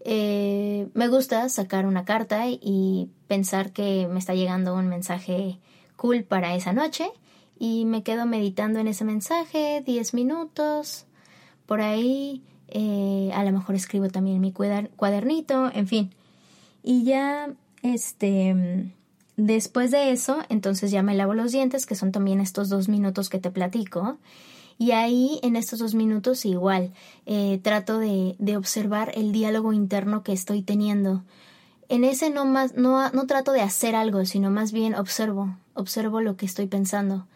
Eh, 0.00 0.88
me 0.92 1.08
gusta 1.08 1.48
sacar 1.48 1.86
una 1.86 2.04
carta 2.04 2.46
y 2.46 3.08
pensar 3.26 3.72
que 3.72 4.06
me 4.06 4.18
está 4.18 4.34
llegando 4.34 4.74
un 4.74 4.88
mensaje 4.88 5.58
cool 5.96 6.24
para 6.24 6.54
esa 6.54 6.74
noche 6.74 7.08
y 7.58 7.86
me 7.86 8.02
quedo 8.02 8.26
meditando 8.26 8.80
en 8.80 8.88
ese 8.88 9.04
mensaje 9.04 9.82
10 9.86 10.12
minutos, 10.12 11.06
por 11.64 11.80
ahí 11.80 12.42
eh, 12.68 13.30
a 13.34 13.44
lo 13.44 13.52
mejor 13.52 13.74
escribo 13.74 14.08
también 14.08 14.40
mi 14.40 14.52
cuadernito, 14.52 15.70
en 15.72 15.86
fin. 15.86 16.10
Y 16.82 17.04
ya, 17.04 17.50
este, 17.82 18.92
Después 19.36 19.90
de 19.90 20.12
eso, 20.12 20.38
entonces 20.48 20.92
ya 20.92 21.02
me 21.02 21.14
lavo 21.14 21.34
los 21.34 21.50
dientes, 21.50 21.86
que 21.86 21.96
son 21.96 22.12
también 22.12 22.40
estos 22.40 22.68
dos 22.68 22.88
minutos 22.88 23.28
que 23.28 23.40
te 23.40 23.50
platico. 23.50 24.18
Y 24.78 24.92
ahí, 24.92 25.40
en 25.42 25.56
estos 25.56 25.80
dos 25.80 25.94
minutos, 25.94 26.44
igual, 26.44 26.92
eh, 27.26 27.58
trato 27.62 27.98
de, 27.98 28.36
de, 28.38 28.56
observar 28.56 29.12
el 29.14 29.32
diálogo 29.32 29.72
interno 29.72 30.22
que 30.22 30.32
estoy 30.32 30.62
teniendo. 30.62 31.24
En 31.88 32.04
ese 32.04 32.30
no 32.30 32.44
más, 32.44 32.74
no, 32.74 33.10
no 33.10 33.26
trato 33.26 33.52
de 33.52 33.60
hacer 33.60 33.96
algo, 33.96 34.24
sino 34.24 34.50
más 34.50 34.72
bien 34.72 34.94
observo, 34.94 35.56
observo 35.74 36.20
lo 36.20 36.36
que 36.36 36.46
estoy 36.46 36.66
pensando 36.66 37.26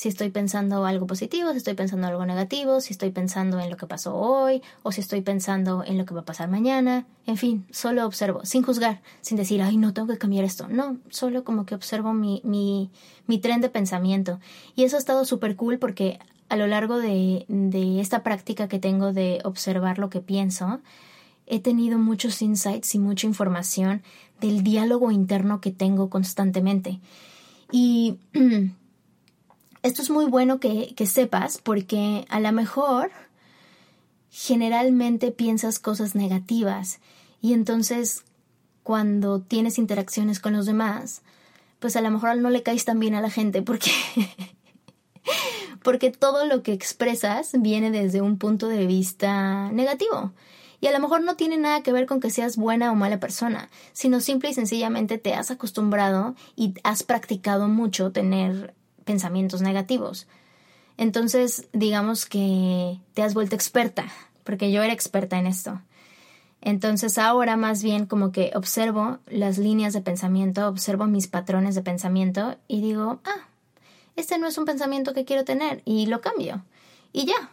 si 0.00 0.08
estoy 0.08 0.30
pensando 0.30 0.86
algo 0.86 1.06
positivo, 1.06 1.50
si 1.50 1.58
estoy 1.58 1.74
pensando 1.74 2.06
algo 2.06 2.24
negativo, 2.24 2.80
si 2.80 2.94
estoy 2.94 3.10
pensando 3.10 3.60
en 3.60 3.68
lo 3.68 3.76
que 3.76 3.86
pasó 3.86 4.16
hoy 4.16 4.62
o 4.82 4.92
si 4.92 5.02
estoy 5.02 5.20
pensando 5.20 5.84
en 5.84 5.98
lo 5.98 6.06
que 6.06 6.14
va 6.14 6.22
a 6.22 6.24
pasar 6.24 6.48
mañana. 6.48 7.04
En 7.26 7.36
fin, 7.36 7.66
solo 7.70 8.06
observo, 8.06 8.40
sin 8.46 8.62
juzgar, 8.62 9.02
sin 9.20 9.36
decir, 9.36 9.60
ay, 9.60 9.76
no 9.76 9.92
tengo 9.92 10.08
que 10.08 10.16
cambiar 10.16 10.46
esto. 10.46 10.68
No, 10.68 10.96
solo 11.10 11.44
como 11.44 11.66
que 11.66 11.74
observo 11.74 12.14
mi, 12.14 12.40
mi, 12.44 12.90
mi 13.26 13.36
tren 13.40 13.60
de 13.60 13.68
pensamiento. 13.68 14.40
Y 14.74 14.84
eso 14.84 14.96
ha 14.96 14.98
estado 14.98 15.26
súper 15.26 15.54
cool 15.54 15.78
porque 15.78 16.18
a 16.48 16.56
lo 16.56 16.66
largo 16.66 16.96
de, 16.96 17.44
de 17.48 18.00
esta 18.00 18.22
práctica 18.22 18.68
que 18.68 18.78
tengo 18.78 19.12
de 19.12 19.40
observar 19.44 19.98
lo 19.98 20.08
que 20.08 20.22
pienso, 20.22 20.80
he 21.44 21.60
tenido 21.60 21.98
muchos 21.98 22.40
insights 22.40 22.94
y 22.94 22.98
mucha 22.98 23.26
información 23.26 24.02
del 24.40 24.62
diálogo 24.62 25.10
interno 25.10 25.60
que 25.60 25.72
tengo 25.72 26.08
constantemente. 26.08 27.00
Y 27.70 28.16
esto 29.82 30.02
es 30.02 30.10
muy 30.10 30.26
bueno 30.26 30.60
que, 30.60 30.94
sepas 31.06 31.58
porque 31.58 32.26
a 32.28 32.40
lo 32.40 32.52
mejor 32.52 33.10
generalmente 34.30 35.32
piensas 35.32 35.78
cosas 35.78 36.14
negativas 36.14 37.00
y 37.40 37.52
entonces 37.52 38.24
cuando 38.82 39.40
tienes 39.40 39.78
interacciones 39.78 40.40
con 40.40 40.52
los 40.52 40.66
demás, 40.66 41.22
pues 41.78 41.96
a 41.96 42.00
lo 42.00 42.10
mejor 42.10 42.36
no 42.36 42.50
le 42.50 42.62
caes 42.62 42.84
tan 42.84 43.00
bien 43.00 43.14
a 43.14 43.20
la 43.20 43.30
gente 43.30 43.62
porque 43.62 43.90
porque 45.82 46.10
todo 46.10 46.46
lo 46.46 46.62
que 46.62 46.72
expresas 46.72 47.52
viene 47.58 47.90
desde 47.90 48.20
un 48.20 48.38
punto 48.38 48.68
de 48.68 48.86
vista 48.86 49.70
negativo. 49.72 50.32
Y 50.82 50.86
a 50.86 50.92
lo 50.92 51.00
mejor 51.00 51.22
no 51.22 51.36
tiene 51.36 51.58
nada 51.58 51.82
que 51.82 51.92
ver 51.92 52.06
con 52.06 52.20
que 52.20 52.30
seas 52.30 52.56
buena 52.56 52.90
o 52.90 52.94
mala 52.94 53.20
persona, 53.20 53.68
sino 53.92 54.20
simple 54.20 54.48
y 54.48 54.54
sencillamente 54.54 55.18
te 55.18 55.34
has 55.34 55.50
acostumbrado 55.50 56.34
y 56.56 56.72
has 56.84 57.02
practicado 57.02 57.68
mucho 57.68 58.12
tener 58.12 58.74
pensamientos 59.10 59.60
negativos. 59.60 60.28
Entonces, 60.96 61.66
digamos 61.72 62.26
que 62.26 63.00
te 63.14 63.22
has 63.22 63.34
vuelto 63.34 63.56
experta, 63.56 64.04
porque 64.44 64.70
yo 64.70 64.84
era 64.84 64.92
experta 64.92 65.36
en 65.36 65.48
esto. 65.48 65.80
Entonces 66.60 67.18
ahora 67.18 67.56
más 67.56 67.82
bien 67.82 68.06
como 68.06 68.30
que 68.30 68.52
observo 68.54 69.18
las 69.26 69.58
líneas 69.58 69.94
de 69.94 70.02
pensamiento, 70.02 70.68
observo 70.68 71.06
mis 71.06 71.26
patrones 71.26 71.74
de 71.74 71.82
pensamiento 71.82 72.56
y 72.68 72.80
digo, 72.82 73.20
ah, 73.24 73.48
este 74.14 74.38
no 74.38 74.46
es 74.46 74.58
un 74.58 74.66
pensamiento 74.66 75.14
que 75.14 75.24
quiero 75.24 75.44
tener 75.44 75.82
y 75.84 76.06
lo 76.06 76.20
cambio. 76.20 76.62
Y 77.12 77.26
ya. 77.26 77.50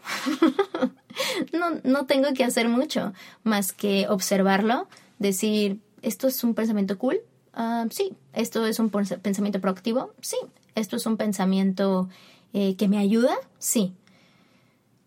no, 1.53 1.79
no 1.83 2.05
tengo 2.05 2.33
que 2.33 2.43
hacer 2.43 2.67
mucho 2.67 3.13
más 3.43 3.71
que 3.71 4.07
observarlo, 4.09 4.87
decir, 5.17 5.79
esto 6.01 6.27
es 6.27 6.43
un 6.43 6.53
pensamiento 6.53 6.99
cool, 6.99 7.21
ah, 7.53 7.85
sí, 7.89 8.13
esto 8.33 8.67
es 8.67 8.77
un 8.79 8.89
pensamiento 8.89 9.61
proactivo, 9.61 10.13
sí, 10.21 10.37
esto 10.77 10.95
es 10.95 11.05
un 11.05 11.17
pensamiento 11.17 12.09
eh, 12.53 12.75
que 12.75 12.87
me 12.87 12.97
ayuda, 12.97 13.35
sí. 13.57 13.93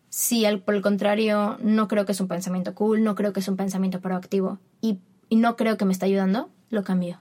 Si 0.09 0.45
al, 0.45 0.61
por 0.61 0.75
el 0.75 0.83
contrario 0.83 1.57
no 1.63 1.89
creo 1.89 2.05
que 2.05 2.13
es 2.13 2.21
un 2.21 2.29
pensamiento 2.29 2.75
cool, 2.75 3.05
no 3.05 3.15
creo 3.15 3.33
que 3.33 3.41
es 3.41 3.49
un 3.49 3.57
pensamiento 3.57 4.01
proactivo 4.01 4.59
y, 4.81 4.99
no 5.31 5.55
creo 5.55 5.77
que 5.77 5.85
me 5.85 5.93
está 5.93 6.07
ayudando, 6.07 6.51
lo 6.71 6.83
cambio. 6.83 7.21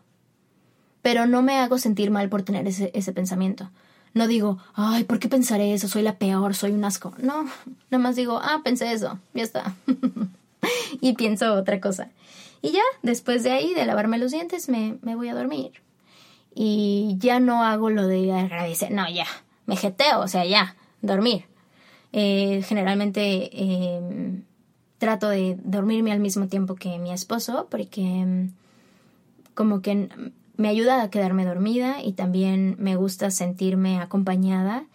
Pero 1.03 1.27
no 1.27 1.43
me 1.43 1.59
hago 1.59 1.77
sentir 1.77 2.09
mal 2.09 2.27
por 2.27 2.41
tener 2.41 2.67
ese, 2.67 2.89
ese 2.95 3.13
pensamiento. 3.13 3.69
No 4.15 4.27
digo, 4.27 4.57
ay, 4.73 5.03
¿por 5.03 5.19
qué 5.19 5.29
pensaré 5.29 5.75
eso? 5.75 5.87
Soy 5.87 6.01
la 6.01 6.17
peor, 6.17 6.55
soy 6.55 6.71
un 6.71 6.83
asco. 6.83 7.13
No, 7.21 7.43
nada 7.91 8.03
más 8.03 8.15
digo, 8.15 8.39
ah, 8.41 8.61
pensé 8.63 8.91
eso, 8.91 9.19
ya 9.35 9.43
está. 9.43 9.75
y 11.01 11.13
pienso 11.13 11.53
otra 11.53 11.79
cosa. 11.79 12.09
Y 12.63 12.71
ya, 12.71 12.81
después 13.03 13.43
de 13.43 13.51
ahí, 13.51 13.75
de 13.75 13.85
lavarme 13.85 14.17
los 14.17 14.31
dientes, 14.31 14.69
me, 14.69 14.97
me 15.03 15.15
voy 15.15 15.29
a 15.29 15.35
dormir. 15.35 15.71
Y 16.53 17.15
ya 17.19 17.39
no 17.39 17.63
hago 17.63 17.89
lo 17.89 18.07
de 18.07 18.31
agradecer, 18.33 18.91
no, 18.91 19.09
ya, 19.09 19.25
me 19.65 19.75
jeteo, 19.75 20.19
o 20.19 20.27
sea, 20.27 20.45
ya, 20.45 20.75
dormir. 21.01 21.45
Eh, 22.11 22.63
generalmente 22.67 23.49
em, 23.53 24.43
trato 24.97 25.29
de 25.29 25.57
dormirme 25.63 26.11
al 26.11 26.19
mismo 26.19 26.47
tiempo 26.47 26.75
que 26.75 26.97
mi 26.97 27.11
esposo 27.11 27.67
porque 27.69 28.01
em, 28.01 28.51
como 29.53 29.81
que 29.81 30.09
me 30.57 30.69
ayuda 30.69 31.03
a 31.03 31.09
quedarme 31.09 31.45
dormida 31.45 32.01
y 32.03 32.13
también 32.13 32.75
me 32.79 32.95
gusta 32.95 33.29
sentirme 33.29 33.99
acompañada 33.99 34.85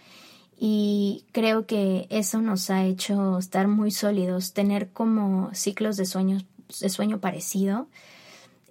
y 0.58 1.24
creo 1.32 1.66
que 1.66 2.06
eso 2.10 2.40
nos 2.40 2.68
ha 2.70 2.84
hecho 2.84 3.38
estar 3.38 3.68
muy 3.68 3.90
sólidos, 3.90 4.52
tener 4.52 4.90
como 4.90 5.50
ciclos 5.54 5.96
de 5.96 6.06
sueños 6.06 6.44
de 6.80 6.88
sueño 6.88 7.18
parecido. 7.20 7.88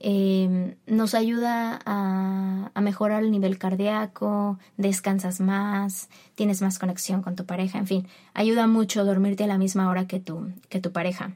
Eh, 0.06 0.76
nos 0.86 1.14
ayuda 1.14 1.80
a, 1.86 2.72
a, 2.74 2.82
mejorar 2.82 3.24
el 3.24 3.32
nivel 3.32 3.58
cardíaco, 3.58 4.60
descansas 4.76 5.40
más, 5.40 6.10
tienes 6.36 6.62
más 6.62 6.78
conexión 6.78 7.22
con 7.22 7.38
tu 7.38 7.46
pareja, 7.46 7.78
en 7.78 7.88
fin, 7.88 8.08
ayuda 8.34 8.68
mucho 8.68 9.06
dormirte 9.06 9.46
a 9.46 9.48
la 9.48 9.58
misma 9.58 9.90
hora 9.90 10.06
que 10.06 10.20
tu, 10.20 10.52
que 10.68 10.82
tu 10.82 10.92
pareja. 10.92 11.32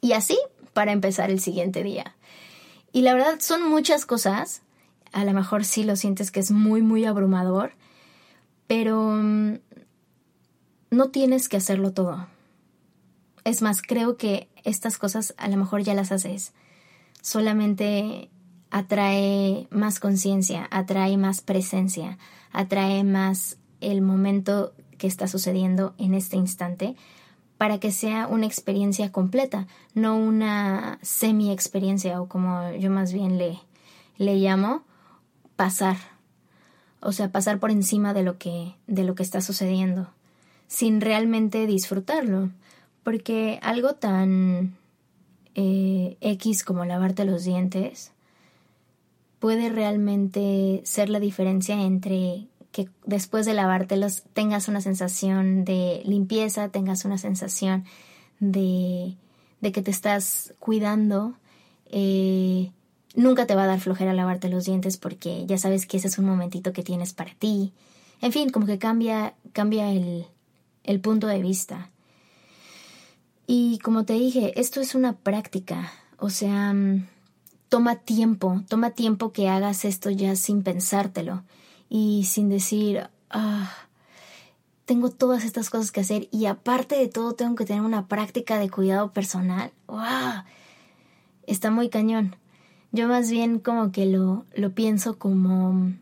Y 0.00 0.12
así 0.12 0.38
para 0.72 0.92
empezar 0.92 1.30
el 1.30 1.38
siguiente 1.38 1.82
día. 1.82 2.14
Y 2.92 3.02
la 3.02 3.12
verdad 3.12 3.40
son 3.40 3.68
muchas 3.68 4.06
cosas, 4.06 4.62
a 5.12 5.24
lo 5.24 5.34
mejor 5.34 5.66
sí 5.66 5.84
lo 5.84 5.96
sientes 5.96 6.30
que 6.30 6.40
es 6.40 6.50
muy, 6.50 6.80
muy 6.80 7.04
abrumador, 7.04 7.72
pero 8.66 9.18
mm, 9.20 9.58
no 10.90 11.10
tienes 11.10 11.50
que 11.50 11.58
hacerlo 11.58 11.92
todo. 11.92 12.26
Es 13.44 13.60
más, 13.60 13.82
creo 13.82 14.16
que 14.16 14.48
estas 14.64 14.96
cosas 14.96 15.34
a 15.36 15.48
lo 15.48 15.58
mejor 15.58 15.82
ya 15.82 15.92
las 15.92 16.10
haces. 16.10 16.54
Solamente 17.24 18.28
atrae 18.68 19.66
más 19.70 19.98
conciencia, 19.98 20.68
atrae 20.70 21.16
más 21.16 21.40
presencia, 21.40 22.18
atrae 22.52 23.02
más 23.02 23.56
el 23.80 24.02
momento 24.02 24.74
que 24.98 25.06
está 25.06 25.26
sucediendo 25.26 25.94
en 25.96 26.12
este 26.12 26.36
instante 26.36 26.96
para 27.56 27.80
que 27.80 27.92
sea 27.92 28.26
una 28.26 28.44
experiencia 28.44 29.10
completa, 29.10 29.66
no 29.94 30.18
una 30.18 30.98
semi 31.00 31.50
experiencia 31.50 32.20
o 32.20 32.28
como 32.28 32.72
yo 32.72 32.90
más 32.90 33.14
bien 33.14 33.38
le, 33.38 33.58
le 34.18 34.36
llamo 34.36 34.82
pasar. 35.56 35.96
O 37.00 37.12
sea, 37.12 37.32
pasar 37.32 37.58
por 37.58 37.70
encima 37.70 38.12
de 38.12 38.22
lo 38.22 38.36
que 38.36 38.74
de 38.86 39.02
lo 39.02 39.14
que 39.14 39.22
está 39.22 39.40
sucediendo 39.40 40.10
sin 40.66 41.00
realmente 41.00 41.66
disfrutarlo. 41.66 42.50
Porque 43.02 43.58
algo 43.62 43.94
tan 43.94 44.76
eh, 45.54 46.16
X 46.20 46.64
como 46.64 46.84
lavarte 46.84 47.24
los 47.24 47.44
dientes 47.44 48.12
puede 49.44 49.68
realmente 49.68 50.80
ser 50.84 51.10
la 51.10 51.20
diferencia 51.20 51.78
entre 51.82 52.48
que 52.72 52.88
después 53.04 53.44
de 53.44 53.52
lavártelos 53.52 54.22
tengas 54.32 54.68
una 54.68 54.80
sensación 54.80 55.66
de 55.66 56.02
limpieza, 56.06 56.70
tengas 56.70 57.04
una 57.04 57.18
sensación 57.18 57.84
de, 58.40 59.16
de 59.60 59.70
que 59.70 59.82
te 59.82 59.90
estás 59.90 60.54
cuidando. 60.58 61.34
Eh, 61.86 62.72
nunca 63.14 63.46
te 63.46 63.54
va 63.54 63.64
a 63.64 63.66
dar 63.66 63.80
flojera 63.80 64.12
lavarte 64.12 64.48
los 64.48 64.64
dientes 64.64 64.96
porque 64.96 65.44
ya 65.46 65.58
sabes 65.58 65.86
que 65.86 65.98
ese 65.98 66.08
es 66.08 66.18
un 66.18 66.24
momentito 66.24 66.72
que 66.72 66.82
tienes 66.82 67.12
para 67.12 67.34
ti. 67.34 67.74
En 68.22 68.32
fin, 68.32 68.48
como 68.48 68.64
que 68.64 68.78
cambia, 68.78 69.34
cambia 69.52 69.92
el, 69.92 70.26
el 70.84 71.00
punto 71.00 71.26
de 71.26 71.42
vista. 71.42 71.90
Y 73.46 73.78
como 73.80 74.04
te 74.04 74.14
dije, 74.14 74.58
esto 74.58 74.80
es 74.80 74.94
una 74.94 75.14
práctica, 75.16 75.92
o 76.18 76.30
sea, 76.30 76.72
mm, 76.72 77.06
toma 77.68 77.96
tiempo, 77.96 78.62
toma 78.68 78.90
tiempo 78.90 79.32
que 79.32 79.48
hagas 79.48 79.84
esto 79.84 80.10
ya 80.10 80.36
sin 80.36 80.62
pensártelo 80.62 81.44
y 81.88 82.24
sin 82.24 82.48
decir, 82.48 83.08
ah, 83.30 83.70
tengo 84.84 85.10
todas 85.10 85.44
estas 85.44 85.70
cosas 85.70 85.92
que 85.92 86.00
hacer 86.00 86.28
y 86.30 86.46
aparte 86.46 86.96
de 86.96 87.08
todo 87.08 87.34
tengo 87.34 87.54
que 87.54 87.64
tener 87.64 87.82
una 87.82 88.06
práctica 88.06 88.58
de 88.58 88.70
cuidado 88.70 89.12
personal. 89.12 89.72
¡Wow! 89.86 90.44
Está 91.46 91.70
muy 91.70 91.88
cañón. 91.88 92.36
Yo 92.92 93.08
más 93.08 93.30
bien 93.30 93.58
como 93.58 93.92
que 93.92 94.06
lo, 94.06 94.46
lo 94.54 94.72
pienso 94.72 95.18
como 95.18 95.92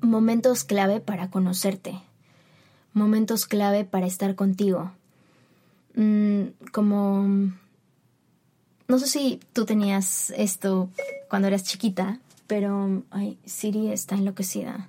momentos 0.00 0.64
clave 0.64 1.00
para 1.00 1.30
conocerte, 1.30 2.00
momentos 2.92 3.46
clave 3.46 3.84
para 3.84 4.06
estar 4.06 4.36
contigo, 4.36 4.92
Mm, 5.96 6.44
como... 6.72 7.26
No 8.88 8.98
sé 9.00 9.08
si 9.08 9.40
tú 9.52 9.66
tenías 9.66 10.30
esto 10.36 10.88
cuando 11.28 11.48
eras 11.48 11.64
chiquita, 11.64 12.20
pero... 12.46 13.02
Ay, 13.10 13.38
Siri 13.44 13.90
está 13.90 14.14
enloquecida. 14.14 14.88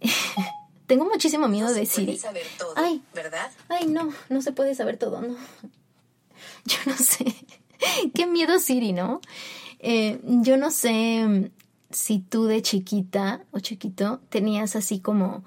Tengo 0.86 1.04
muchísimo 1.04 1.46
miedo 1.46 1.72
de 1.72 1.86
Siri. 1.86 2.18
saber 2.18 2.42
todo, 2.58 2.72
ay, 2.74 3.00
¿verdad? 3.14 3.52
Ay, 3.68 3.86
no, 3.86 4.12
no 4.28 4.42
se 4.42 4.50
puede 4.50 4.74
saber 4.74 4.96
todo, 4.96 5.20
no. 5.20 5.36
Yo 6.64 6.76
no 6.86 6.96
sé. 6.96 7.32
Qué 8.14 8.26
miedo 8.26 8.58
Siri, 8.58 8.92
¿no? 8.92 9.20
Eh, 9.78 10.20
yo 10.22 10.58
no 10.58 10.70
sé 10.70 11.50
si 11.90 12.18
tú 12.18 12.44
de 12.44 12.60
chiquita 12.60 13.44
o 13.50 13.60
chiquito 13.60 14.20
tenías 14.28 14.76
así 14.76 15.00
como 15.00 15.42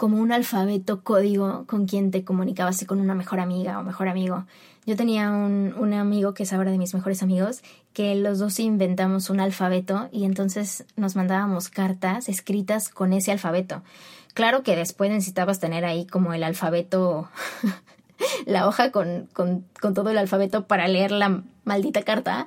como 0.00 0.16
un 0.16 0.32
alfabeto 0.32 1.02
código 1.02 1.66
con 1.66 1.86
quien 1.86 2.10
te 2.10 2.24
comunicabas, 2.24 2.82
con 2.86 3.02
una 3.02 3.14
mejor 3.14 3.38
amiga 3.38 3.78
o 3.78 3.82
mejor 3.82 4.08
amigo. 4.08 4.46
Yo 4.86 4.96
tenía 4.96 5.30
un, 5.30 5.74
un, 5.76 5.92
amigo 5.92 6.32
que 6.32 6.44
es 6.44 6.54
ahora 6.54 6.70
de 6.70 6.78
mis 6.78 6.94
mejores 6.94 7.22
amigos, 7.22 7.60
que 7.92 8.14
los 8.14 8.38
dos 8.38 8.58
inventamos 8.60 9.28
un 9.28 9.40
alfabeto 9.40 10.08
y 10.10 10.24
entonces 10.24 10.86
nos 10.96 11.16
mandábamos 11.16 11.68
cartas 11.68 12.30
escritas 12.30 12.88
con 12.88 13.12
ese 13.12 13.30
alfabeto. 13.30 13.82
Claro 14.32 14.62
que 14.62 14.74
después 14.74 15.10
necesitabas 15.10 15.60
tener 15.60 15.84
ahí 15.84 16.06
como 16.06 16.32
el 16.32 16.44
alfabeto, 16.44 17.28
la 18.46 18.66
hoja 18.66 18.92
con, 18.92 19.28
con, 19.34 19.66
con 19.82 19.92
todo 19.92 20.08
el 20.08 20.16
alfabeto 20.16 20.66
para 20.66 20.88
leer 20.88 21.10
la 21.10 21.42
maldita 21.64 22.04
carta, 22.04 22.46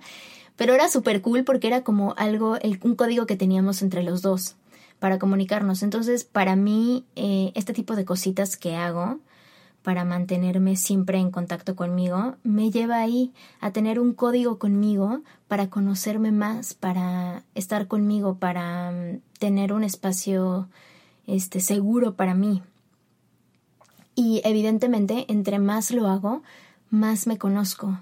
pero 0.55 0.73
era 0.73 0.89
súper 0.89 1.21
cool 1.21 1.43
porque 1.43 1.67
era 1.67 1.83
como 1.83 2.15
algo, 2.17 2.55
el, 2.55 2.79
un 2.81 2.95
código 2.95 3.27
que 3.27 3.35
teníamos 3.35 3.83
entre 3.83 4.01
los 4.01 4.23
dos 4.23 4.55
para 5.03 5.19
comunicarnos. 5.19 5.83
Entonces, 5.83 6.23
para 6.23 6.55
mí, 6.55 7.03
eh, 7.17 7.51
este 7.55 7.73
tipo 7.73 7.97
de 7.97 8.05
cositas 8.05 8.55
que 8.55 8.77
hago 8.77 9.19
para 9.81 10.05
mantenerme 10.05 10.77
siempre 10.77 11.17
en 11.17 11.29
contacto 11.29 11.75
conmigo, 11.75 12.37
me 12.43 12.71
lleva 12.71 12.99
ahí 12.99 13.33
a 13.59 13.71
tener 13.71 13.99
un 13.99 14.13
código 14.13 14.59
conmigo 14.59 15.19
para 15.49 15.69
conocerme 15.69 16.31
más, 16.31 16.73
para 16.73 17.43
estar 17.53 17.89
conmigo, 17.89 18.35
para 18.35 18.91
mm, 18.91 19.19
tener 19.39 19.73
un 19.73 19.83
espacio 19.83 20.69
este 21.27 21.59
seguro 21.59 22.13
para 22.15 22.33
mí. 22.33 22.61
Y 24.15 24.41
evidentemente, 24.45 25.25
entre 25.27 25.59
más 25.59 25.91
lo 25.91 26.07
hago, 26.07 26.43
más 26.89 27.27
me 27.27 27.37
conozco 27.37 27.99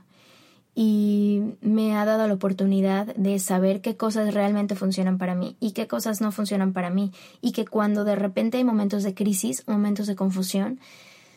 y 0.74 1.56
me 1.62 1.98
ha 1.98 2.06
dado 2.06 2.28
la 2.28 2.34
oportunidad 2.34 3.14
de 3.16 3.40
saber 3.40 3.82
qué 3.82 3.98
cosas 3.98 4.34
realmente 4.34 4.76
funcionan 4.76 5.18
para 5.18 5.36
mí 5.36 5.58
y 5.60 5.72
qué 5.72 5.88
cosas 5.88 6.22
no 6.22 6.32
funcionan 6.32 6.72
para 6.74 6.90
mí. 6.90 7.12
Y 7.42 7.52
que 7.52 7.66
cuando 7.66 8.04
de 8.04 8.16
repente 8.16 8.58
hay 8.58 8.64
momentos 8.64 9.04
de 9.04 9.14
crisis, 9.14 9.68
momentos 9.68 10.08
de 10.08 10.16
confusión, 10.16 10.80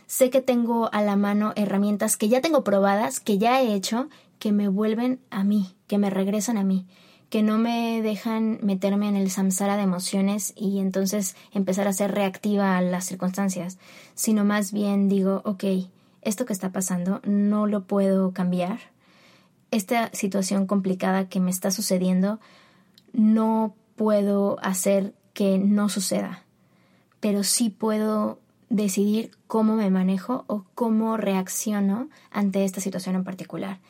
sé 0.06 0.30
que 0.30 0.40
tengo 0.40 0.92
a 0.92 1.02
la 1.02 1.16
mano 1.16 1.52
herramientas 1.56 2.16
que 2.16 2.28
ya 2.28 2.40
tengo 2.40 2.62
probadas, 2.62 3.20
que 3.20 3.38
ya 3.38 3.60
he 3.60 3.74
hecho, 3.74 4.08
que 4.38 4.52
me 4.52 4.68
vuelven 4.68 5.20
a 5.30 5.42
mí, 5.42 5.74
que 5.88 5.98
me 5.98 6.10
regresan 6.10 6.56
a 6.56 6.64
mí, 6.64 6.86
que 7.28 7.42
no 7.42 7.58
me 7.58 8.00
dejan 8.02 8.60
meterme 8.62 9.08
en 9.08 9.16
el 9.16 9.30
samsara 9.30 9.76
de 9.76 9.82
emociones 9.82 10.52
y 10.56 10.78
entonces 10.78 11.34
empezar 11.52 11.88
a 11.88 11.92
ser 11.92 12.12
reactiva 12.12 12.76
a 12.76 12.82
las 12.82 13.06
circunstancias, 13.06 13.78
sino 14.14 14.44
más 14.44 14.70
bien 14.70 15.08
digo, 15.08 15.42
ok, 15.44 15.64
esto 16.22 16.44
que 16.44 16.52
está 16.52 16.70
pasando 16.70 17.20
no 17.24 17.66
lo 17.66 17.84
puedo 17.84 18.32
cambiar, 18.32 18.93
esta 19.74 20.10
situación 20.12 20.66
complicada 20.66 21.28
que 21.28 21.40
me 21.40 21.50
está 21.50 21.70
sucediendo, 21.70 22.38
no 23.12 23.74
puedo 23.96 24.56
hacer 24.62 25.14
que 25.32 25.58
no 25.58 25.88
suceda, 25.88 26.44
pero 27.20 27.42
sí 27.42 27.70
puedo 27.70 28.38
decidir 28.68 29.32
cómo 29.46 29.74
me 29.74 29.90
manejo 29.90 30.44
o 30.46 30.64
cómo 30.74 31.16
reacciono 31.16 32.08
ante 32.30 32.64
esta 32.64 32.80
situación 32.80 33.16
en 33.16 33.24
particular. 33.24 33.80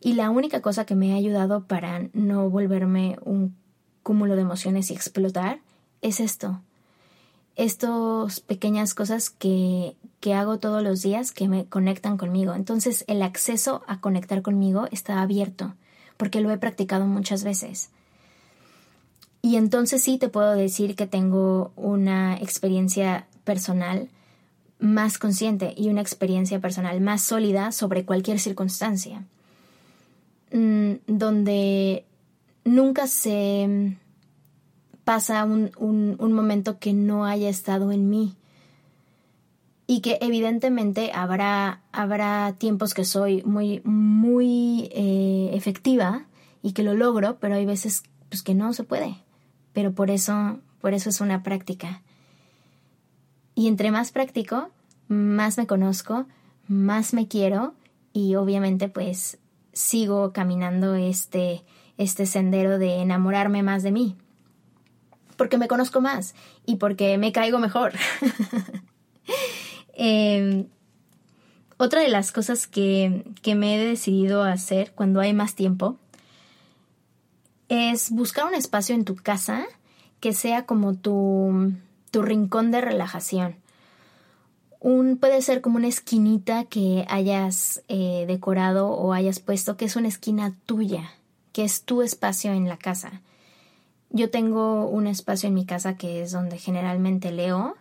Y 0.00 0.14
la 0.14 0.30
única 0.30 0.60
cosa 0.60 0.84
que 0.84 0.94
me 0.94 1.12
ha 1.12 1.16
ayudado 1.16 1.66
para 1.66 2.08
no 2.12 2.50
volverme 2.50 3.16
un 3.24 3.56
cúmulo 4.02 4.36
de 4.36 4.42
emociones 4.42 4.90
y 4.90 4.94
explotar 4.94 5.60
es 6.02 6.20
esto. 6.20 6.60
Estas 7.56 8.40
pequeñas 8.40 8.94
cosas 8.94 9.30
que, 9.30 9.96
que 10.22 10.34
hago 10.34 10.60
todos 10.60 10.84
los 10.84 11.02
días 11.02 11.32
que 11.32 11.48
me 11.48 11.66
conectan 11.66 12.16
conmigo. 12.16 12.54
Entonces 12.54 13.04
el 13.08 13.22
acceso 13.22 13.82
a 13.88 14.00
conectar 14.00 14.40
conmigo 14.40 14.86
está 14.92 15.20
abierto 15.20 15.74
porque 16.16 16.40
lo 16.40 16.52
he 16.52 16.58
practicado 16.58 17.06
muchas 17.06 17.42
veces. 17.42 17.90
Y 19.42 19.56
entonces 19.56 20.00
sí 20.00 20.18
te 20.18 20.28
puedo 20.28 20.52
decir 20.52 20.94
que 20.94 21.08
tengo 21.08 21.72
una 21.74 22.36
experiencia 22.36 23.26
personal 23.42 24.08
más 24.78 25.18
consciente 25.18 25.74
y 25.76 25.88
una 25.88 26.02
experiencia 26.02 26.60
personal 26.60 27.00
más 27.00 27.22
sólida 27.22 27.72
sobre 27.72 28.04
cualquier 28.04 28.38
circunstancia, 28.38 29.24
mm, 30.52 30.92
donde 31.08 32.04
nunca 32.64 33.08
se 33.08 33.96
pasa 35.02 35.44
un, 35.44 35.72
un, 35.76 36.32
momento 36.32 36.78
que 36.78 36.92
no 36.92 37.24
haya 37.26 37.48
estado 37.48 37.90
en 37.90 38.08
mí 38.08 38.36
y 39.86 40.00
que 40.00 40.18
evidentemente 40.20 41.10
habrá, 41.14 41.82
habrá 41.92 42.54
tiempos 42.58 42.94
que 42.94 43.04
soy 43.04 43.42
muy, 43.44 43.80
muy 43.84 44.88
eh, 44.92 45.50
efectiva 45.52 46.26
y 46.62 46.72
que 46.72 46.82
lo 46.82 46.94
logro, 46.94 47.38
pero 47.40 47.56
hay 47.56 47.66
veces 47.66 48.02
pues, 48.28 48.42
que 48.42 48.54
no 48.54 48.72
se 48.72 48.84
puede 48.84 49.16
pero 49.72 49.92
por 49.92 50.10
eso, 50.10 50.60
por 50.80 50.94
eso 50.94 51.08
es 51.10 51.20
una 51.20 51.42
práctica. 51.42 52.02
Y 53.54 53.68
entre 53.68 53.90
más 53.90 54.12
practico, 54.12 54.70
más 55.08 55.58
me 55.58 55.66
conozco, 55.66 56.26
más 56.68 57.12
me 57.14 57.28
quiero 57.28 57.74
y 58.12 58.34
obviamente 58.34 58.88
pues 58.88 59.38
sigo 59.72 60.32
caminando 60.32 60.94
este, 60.94 61.64
este 61.98 62.26
sendero 62.26 62.78
de 62.78 63.00
enamorarme 63.00 63.62
más 63.62 63.82
de 63.82 63.92
mí. 63.92 64.16
Porque 65.36 65.58
me 65.58 65.68
conozco 65.68 66.00
más 66.00 66.34
y 66.66 66.76
porque 66.76 67.18
me 67.18 67.32
caigo 67.32 67.58
mejor. 67.58 67.92
Em, 69.92 70.66
otra 71.76 72.00
de 72.00 72.08
las 72.08 72.32
cosas 72.32 72.66
que, 72.66 73.24
que 73.42 73.54
me 73.54 73.74
he 73.74 73.84
decidido 73.84 74.42
hacer 74.42 74.92
cuando 74.92 75.20
hay 75.20 75.32
más 75.32 75.54
tiempo 75.54 75.98
es 77.68 78.10
buscar 78.10 78.46
un 78.46 78.54
espacio 78.54 78.94
en 78.94 79.04
tu 79.04 79.16
casa 79.16 79.64
que 80.20 80.32
sea 80.32 80.66
como 80.66 80.94
tu, 80.94 81.72
tu 82.10 82.22
rincón 82.22 82.70
de 82.70 82.80
relajación. 82.80 83.56
Un, 84.78 85.16
puede 85.16 85.42
ser 85.42 85.60
como 85.60 85.76
una 85.76 85.88
esquinita 85.88 86.64
que 86.64 87.06
hayas 87.08 87.82
eh, 87.88 88.24
decorado 88.26 88.90
o 88.90 89.12
hayas 89.12 89.40
puesto, 89.40 89.76
que 89.76 89.86
es 89.86 89.96
una 89.96 90.08
esquina 90.08 90.54
tuya, 90.66 91.10
que 91.52 91.64
es 91.64 91.82
tu 91.82 92.02
espacio 92.02 92.52
en 92.52 92.68
la 92.68 92.76
casa. 92.76 93.22
Yo 94.10 94.28
tengo 94.30 94.86
un 94.86 95.06
espacio 95.06 95.48
en 95.48 95.54
mi 95.54 95.64
casa 95.64 95.96
que 95.96 96.22
es 96.22 96.32
donde 96.32 96.58
generalmente 96.58 97.32
leo 97.32 97.76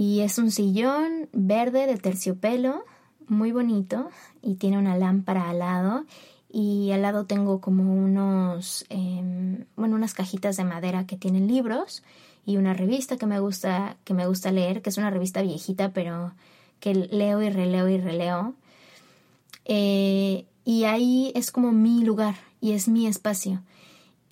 y 0.00 0.20
es 0.20 0.38
un 0.38 0.50
sillón 0.50 1.28
verde 1.34 1.86
de 1.86 1.98
terciopelo, 1.98 2.86
muy 3.28 3.52
bonito, 3.52 4.08
y 4.40 4.54
tiene 4.54 4.78
una 4.78 4.96
lámpara 4.96 5.50
al 5.50 5.58
lado 5.58 6.06
y 6.50 6.90
al 6.92 7.02
lado 7.02 7.26
tengo 7.26 7.60
como 7.60 7.92
unos, 7.92 8.86
em, 8.88 9.66
bueno, 9.76 9.96
unas 9.96 10.14
cajitas 10.14 10.56
de 10.56 10.64
madera 10.64 11.04
que 11.04 11.18
tienen 11.18 11.48
libros 11.48 12.02
y 12.46 12.56
una 12.56 12.72
revista 12.72 13.18
que 13.18 13.26
me 13.26 13.40
gusta, 13.40 13.98
que 14.04 14.14
me 14.14 14.26
gusta 14.26 14.50
leer, 14.50 14.80
que 14.80 14.88
es 14.88 14.96
una 14.96 15.10
revista 15.10 15.42
viejita, 15.42 15.92
pero 15.92 16.32
que 16.80 16.94
leo 16.94 17.42
y 17.42 17.50
releo 17.50 17.86
y 17.86 17.98
releo. 17.98 18.54
Eh, 19.66 20.46
y 20.64 20.84
ahí 20.84 21.30
es 21.34 21.50
como 21.50 21.72
mi 21.72 22.04
lugar 22.04 22.36
y 22.62 22.72
es 22.72 22.88
mi 22.88 23.06
espacio. 23.06 23.60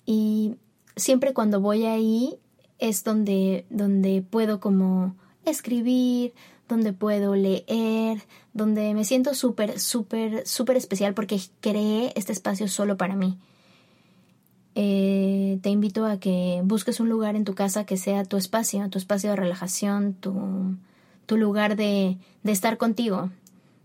Y 0.03 0.55
siempre 0.95 1.35
cuando 1.35 1.61
voy 1.61 1.85
ahí 1.85 2.39
es 2.79 3.03
donde, 3.03 3.67
donde 3.69 4.23
puedo 4.23 4.59
como 4.59 5.15
escribir, 5.45 6.33
donde 6.67 6.93
puedo 6.93 7.35
leer, 7.35 8.21
donde 8.53 8.93
me 8.93 9.03
siento 9.03 9.33
súper, 9.33 9.79
súper, 9.79 10.47
súper 10.47 10.77
especial 10.77 11.13
porque 11.13 11.41
creé 11.59 12.13
este 12.15 12.31
espacio 12.31 12.67
solo 12.67 12.95
para 12.95 13.15
mí. 13.15 13.37
Eh, 14.75 15.59
te 15.61 15.69
invito 15.69 16.05
a 16.05 16.19
que 16.19 16.61
busques 16.63 16.99
un 16.99 17.09
lugar 17.09 17.35
en 17.35 17.43
tu 17.43 17.55
casa 17.55 17.85
que 17.85 17.97
sea 17.97 18.23
tu 18.23 18.37
espacio, 18.37 18.87
tu 18.89 18.97
espacio 18.97 19.31
de 19.31 19.35
relajación, 19.35 20.13
tu, 20.13 20.77
tu 21.25 21.37
lugar 21.37 21.75
de, 21.75 22.17
de 22.43 22.51
estar 22.51 22.77
contigo, 22.77 23.31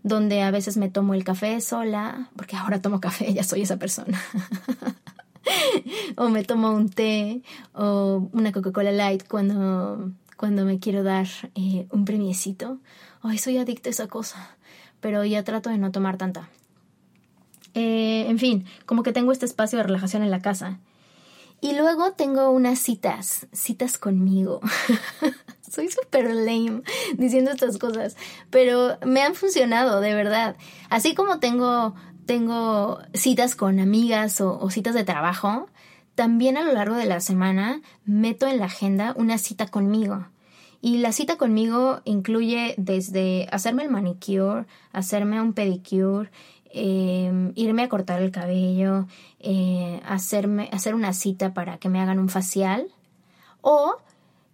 donde 0.03 0.43
a 0.43 0.51
veces 0.51 0.77
me 0.77 0.89
tomo 0.89 1.15
el 1.15 1.23
café 1.23 1.59
sola, 1.59 2.29
porque 2.35 2.55
ahora 2.55 2.81
tomo 2.81 3.01
café, 3.01 3.33
ya 3.33 3.43
soy 3.43 3.63
esa 3.63 3.77
persona. 3.77 4.21
o 6.15 6.29
me 6.29 6.43
tomo 6.43 6.71
un 6.71 6.89
té 6.89 7.41
o 7.73 8.29
una 8.31 8.51
Coca-Cola 8.51 8.91
Light 8.91 9.27
cuando 9.27 10.11
cuando 10.37 10.65
me 10.65 10.79
quiero 10.79 11.03
dar 11.03 11.27
eh, 11.55 11.87
un 11.91 12.05
premiecito. 12.05 12.79
Ay, 13.21 13.37
soy 13.37 13.57
adicta 13.57 13.89
a 13.89 13.91
esa 13.91 14.07
cosa, 14.07 14.57
pero 14.99 15.23
ya 15.25 15.43
trato 15.43 15.69
de 15.69 15.77
no 15.77 15.91
tomar 15.91 16.17
tanta. 16.17 16.49
Eh, 17.73 18.25
en 18.29 18.39
fin, 18.39 18.65
como 18.85 19.03
que 19.03 19.11
tengo 19.11 19.31
este 19.31 19.45
espacio 19.45 19.77
de 19.77 19.83
relajación 19.83 20.23
en 20.23 20.31
la 20.31 20.41
casa. 20.41 20.79
Y 21.61 21.73
luego 21.73 22.13
tengo 22.13 22.49
unas 22.49 22.79
citas, 22.79 23.47
citas 23.51 23.97
conmigo. 23.97 24.61
Soy 25.69 25.89
súper 25.89 26.33
lame 26.33 26.83
diciendo 27.17 27.51
estas 27.51 27.77
cosas, 27.77 28.15
pero 28.49 28.97
me 29.05 29.21
han 29.21 29.35
funcionado, 29.35 29.99
de 29.99 30.13
verdad. 30.13 30.55
Así 30.89 31.15
como 31.15 31.39
tengo, 31.39 31.95
tengo 32.25 32.99
citas 33.13 33.55
con 33.55 33.79
amigas 33.79 34.39
o, 34.41 34.59
o 34.59 34.69
citas 34.69 34.93
de 34.93 35.03
trabajo, 35.03 35.67
también 36.15 36.57
a 36.57 36.63
lo 36.63 36.73
largo 36.73 36.95
de 36.95 37.05
la 37.05 37.19
semana 37.19 37.81
meto 38.05 38.47
en 38.47 38.59
la 38.59 38.65
agenda 38.65 39.13
una 39.17 39.37
cita 39.37 39.67
conmigo. 39.67 40.25
Y 40.81 40.99
la 40.99 41.11
cita 41.11 41.37
conmigo 41.37 42.01
incluye 42.05 42.75
desde 42.77 43.47
hacerme 43.51 43.83
el 43.83 43.89
manicure, 43.89 44.65
hacerme 44.91 45.41
un 45.41 45.53
pedicure, 45.53 46.29
em, 46.71 47.51
irme 47.55 47.83
a 47.83 47.89
cortar 47.89 48.21
el 48.21 48.31
cabello, 48.31 49.07
eh, 49.39 50.01
hacerme, 50.05 50.69
hacer 50.71 50.95
una 50.95 51.13
cita 51.13 51.53
para 51.53 51.77
que 51.77 51.89
me 51.89 51.99
hagan 51.99 52.19
un 52.19 52.29
facial 52.29 52.87
o 53.61 53.95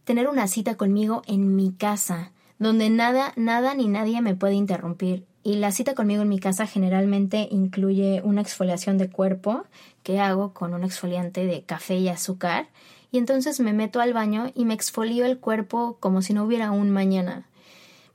tener 0.03 0.27
una 0.27 0.47
cita 0.47 0.75
conmigo 0.75 1.21
en 1.27 1.55
mi 1.55 1.71
casa, 1.73 2.31
donde 2.59 2.89
nada, 2.89 3.33
nada 3.35 3.73
ni 3.73 3.87
nadie 3.87 4.21
me 4.21 4.35
puede 4.35 4.53
interrumpir. 4.53 5.25
Y 5.43 5.55
la 5.55 5.71
cita 5.71 5.95
conmigo 5.95 6.21
en 6.21 6.29
mi 6.29 6.39
casa 6.39 6.67
generalmente 6.67 7.47
incluye 7.49 8.21
una 8.23 8.41
exfoliación 8.41 8.97
de 8.97 9.09
cuerpo 9.09 9.63
que 10.03 10.19
hago 10.19 10.53
con 10.53 10.73
un 10.73 10.83
exfoliante 10.83 11.45
de 11.45 11.63
café 11.63 11.97
y 11.97 12.09
azúcar. 12.09 12.67
Y 13.11 13.17
entonces 13.17 13.59
me 13.59 13.73
meto 13.73 13.99
al 13.99 14.13
baño 14.13 14.51
y 14.53 14.65
me 14.65 14.73
exfolio 14.73 15.25
el 15.25 15.39
cuerpo 15.39 15.97
como 15.99 16.21
si 16.21 16.33
no 16.33 16.43
hubiera 16.43 16.71
un 16.71 16.91
mañana. 16.91 17.45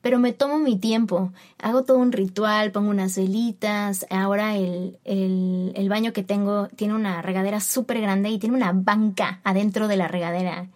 Pero 0.03 0.21
me 0.21 0.33
tomo 0.33 0.59
mi 0.59 0.79
tiempo, 0.79 1.33
hago 1.61 1.83
todo 1.83 1.99
un 1.99 2.13
ritual, 2.13 2.71
pongo 2.71 2.91
unas 2.91 3.17
velitas. 3.17 4.07
Ahora 4.09 4.57
el, 4.57 4.97
el, 5.05 5.73
el 5.75 5.89
baño 5.89 6.13
que 6.13 6.23
tengo 6.23 6.69
tiene 6.69 6.95
una 6.95 7.23
regadera 7.23 7.59
súper 7.59 8.01
grande 8.01 8.29
y 8.31 8.39
tiene 8.39 8.55
una 8.55 8.71
banca 8.73 9.41
adentro 9.43 9.89
de 9.89 9.97
la 9.97 10.07
regadera. 10.07 10.69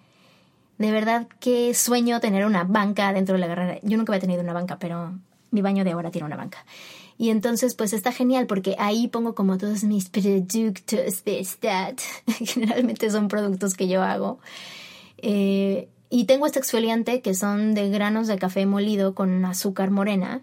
De 0.78 0.90
verdad, 0.90 1.28
qué 1.38 1.74
sueño 1.74 2.18
tener 2.18 2.44
una 2.44 2.64
banca 2.64 3.09
adentro 3.09 3.34
de 3.34 3.40
la 3.40 3.55
regadera. 3.55 3.80
Yo 3.84 3.96
nunca 3.96 4.12
había 4.12 4.22
tenido 4.22 4.42
una 4.42 4.53
banca, 4.53 4.78
pero 4.80 5.12
mi 5.51 5.62
baño 5.62 5.84
de 5.84 5.92
ahora 5.92 6.11
tiene 6.11 6.26
una 6.26 6.36
banca. 6.36 6.64
Y 7.18 7.28
entonces, 7.30 7.74
pues 7.74 7.92
está 7.92 8.12
genial 8.12 8.46
porque 8.46 8.76
ahí 8.78 9.09
pongo 9.09 9.34
como 9.34 9.59
todos 9.59 9.84
mis 9.84 10.09
productos 10.09 11.24
de 11.24 11.44
stat. 11.44 12.01
Generalmente 12.40 13.11
son 13.11 13.28
productos 13.28 13.74
que 13.74 13.88
yo 13.88 14.03
hago. 14.03 14.38
Eh, 15.18 15.88
y 16.09 16.24
tengo 16.24 16.46
este 16.46 16.59
exfoliante 16.59 17.20
que 17.20 17.34
son 17.34 17.74
de 17.74 17.88
granos 17.90 18.26
de 18.26 18.38
café 18.38 18.66
molido 18.66 19.14
con 19.14 19.44
azúcar 19.44 19.90
morena 19.90 20.42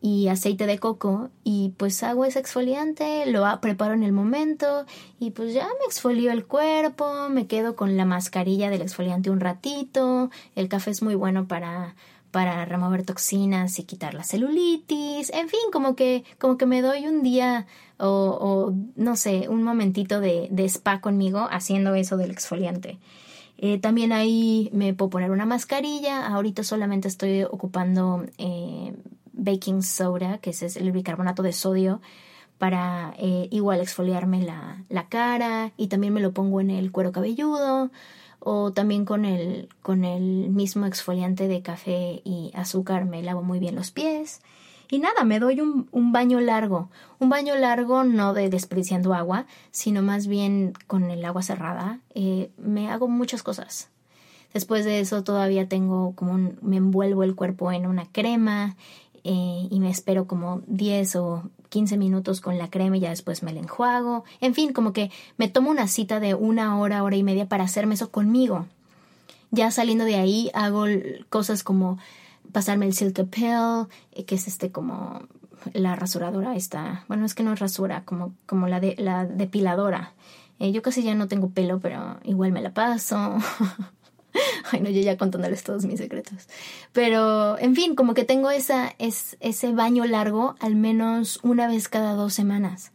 y 0.00 0.28
aceite 0.28 0.66
de 0.66 0.78
coco 0.78 1.30
y 1.44 1.72
pues 1.78 2.02
hago 2.02 2.26
ese 2.26 2.38
exfoliante, 2.38 3.24
lo 3.26 3.44
preparo 3.60 3.94
en 3.94 4.02
el 4.02 4.12
momento 4.12 4.84
y 5.18 5.30
pues 5.30 5.54
ya 5.54 5.64
me 5.64 5.86
exfolio 5.86 6.30
el 6.30 6.44
cuerpo, 6.44 7.28
me 7.30 7.46
quedo 7.46 7.74
con 7.74 7.96
la 7.96 8.04
mascarilla 8.04 8.70
del 8.70 8.82
exfoliante 8.82 9.30
un 9.30 9.40
ratito, 9.40 10.30
el 10.56 10.68
café 10.68 10.90
es 10.90 11.02
muy 11.02 11.14
bueno 11.14 11.48
para 11.48 11.96
para 12.34 12.64
remover 12.64 13.04
toxinas 13.04 13.78
y 13.78 13.84
quitar 13.84 14.12
la 14.12 14.24
celulitis, 14.24 15.30
en 15.30 15.48
fin, 15.48 15.60
como 15.72 15.94
que, 15.94 16.24
como 16.40 16.58
que 16.58 16.66
me 16.66 16.82
doy 16.82 17.06
un 17.06 17.22
día 17.22 17.68
o, 17.96 18.74
no 18.96 19.14
sé, 19.14 19.48
un 19.48 19.62
momentito 19.62 20.18
de, 20.18 20.48
de, 20.50 20.64
spa 20.64 21.00
conmigo 21.00 21.46
haciendo 21.52 21.94
eso 21.94 22.16
del 22.16 22.32
exfoliante. 22.32 22.98
Eh, 23.56 23.78
también 23.78 24.10
ahí 24.10 24.68
me 24.72 24.94
puedo 24.94 25.10
poner 25.10 25.30
una 25.30 25.46
mascarilla, 25.46 26.26
ahorita 26.26 26.64
solamente 26.64 27.06
estoy 27.06 27.44
ocupando 27.44 28.26
eh, 28.38 28.96
baking 29.32 29.84
soda, 29.84 30.38
que 30.38 30.50
es 30.50 30.76
el 30.76 30.90
bicarbonato 30.90 31.44
de 31.44 31.52
sodio, 31.52 32.00
para 32.58 33.14
eh, 33.16 33.46
igual 33.52 33.80
exfoliarme 33.80 34.42
la, 34.42 34.82
la 34.88 35.08
cara. 35.08 35.70
Y 35.76 35.86
también 35.86 36.12
me 36.12 36.20
lo 36.20 36.32
pongo 36.32 36.60
en 36.60 36.70
el 36.70 36.90
cuero 36.90 37.12
cabelludo 37.12 37.92
o 38.44 38.72
también 38.72 39.06
con 39.06 39.24
el, 39.24 39.68
con 39.82 40.04
el 40.04 40.50
mismo 40.50 40.84
exfoliante 40.84 41.48
de 41.48 41.62
café 41.62 42.20
y 42.24 42.50
azúcar 42.54 43.06
me 43.06 43.22
lavo 43.22 43.42
muy 43.42 43.58
bien 43.58 43.74
los 43.74 43.90
pies. 43.90 44.42
Y 44.90 44.98
nada, 44.98 45.24
me 45.24 45.40
doy 45.40 45.62
un, 45.62 45.88
un, 45.92 46.12
baño 46.12 46.40
largo. 46.40 46.90
Un 47.18 47.30
baño 47.30 47.56
largo 47.56 48.04
no 48.04 48.34
de 48.34 48.50
desperdiciando 48.50 49.14
agua, 49.14 49.46
sino 49.70 50.02
más 50.02 50.26
bien 50.26 50.74
con 50.86 51.10
el 51.10 51.24
agua 51.24 51.42
cerrada. 51.42 52.00
Eh, 52.14 52.50
me 52.58 52.90
hago 52.90 53.08
muchas 53.08 53.42
cosas. 53.42 53.88
Después 54.52 54.84
de 54.84 55.00
eso 55.00 55.24
todavía 55.24 55.66
tengo 55.66 56.14
como 56.14 56.32
un, 56.32 56.58
me 56.60 56.76
envuelvo 56.76 57.24
el 57.24 57.34
cuerpo 57.34 57.72
en 57.72 57.86
una 57.86 58.06
crema 58.12 58.76
eh, 59.24 59.68
y 59.70 59.80
me 59.80 59.88
espero 59.88 60.26
como 60.26 60.60
10 60.66 61.16
o 61.16 61.50
15 61.74 61.96
minutos 61.96 62.40
con 62.40 62.56
la 62.56 62.70
crema 62.70 62.98
y 62.98 63.00
ya 63.00 63.10
después 63.10 63.42
me 63.42 63.52
la 63.52 63.58
enjuago. 63.58 64.22
En 64.40 64.54
fin, 64.54 64.72
como 64.72 64.92
que 64.92 65.10
me 65.38 65.48
tomo 65.48 65.72
una 65.72 65.88
cita 65.88 66.20
de 66.20 66.36
una 66.36 66.78
hora, 66.78 67.02
hora 67.02 67.16
y 67.16 67.24
media 67.24 67.48
para 67.48 67.64
hacerme 67.64 67.94
eso 67.94 68.12
conmigo. 68.12 68.66
Ya 69.50 69.72
saliendo 69.72 70.04
de 70.04 70.14
ahí 70.14 70.52
hago 70.54 70.84
cosas 71.30 71.64
como 71.64 71.98
pasarme 72.52 72.86
el 72.86 72.94
Silk 72.94 73.28
Pill, 73.28 73.88
eh, 74.12 74.24
que 74.24 74.36
es 74.36 74.46
este 74.46 74.70
como 74.70 75.22
la 75.72 75.96
rasuradora 75.96 76.54
esta, 76.54 77.04
bueno, 77.08 77.26
es 77.26 77.34
que 77.34 77.42
no 77.42 77.52
es 77.52 77.58
rasura, 77.58 78.04
como, 78.04 78.32
como 78.46 78.68
la, 78.68 78.78
de, 78.78 78.94
la 78.96 79.26
depiladora. 79.26 80.12
Eh, 80.60 80.70
yo 80.70 80.80
casi 80.80 81.02
ya 81.02 81.16
no 81.16 81.26
tengo 81.26 81.50
pelo, 81.50 81.80
pero 81.80 82.20
igual 82.22 82.52
me 82.52 82.62
la 82.62 82.72
paso. 82.72 83.34
Ay, 84.70 84.80
no, 84.80 84.90
yo 84.90 85.00
ya 85.00 85.16
contándoles 85.16 85.62
todos 85.62 85.84
mis 85.84 86.00
secretos. 86.00 86.48
Pero, 86.92 87.58
en 87.58 87.74
fin, 87.74 87.94
como 87.94 88.14
que 88.14 88.24
tengo 88.24 88.50
esa, 88.50 88.94
es, 88.98 89.36
ese 89.40 89.72
baño 89.72 90.04
largo 90.04 90.56
al 90.60 90.76
menos 90.76 91.40
una 91.42 91.66
vez 91.68 91.88
cada 91.88 92.14
dos 92.14 92.34
semanas. 92.34 92.92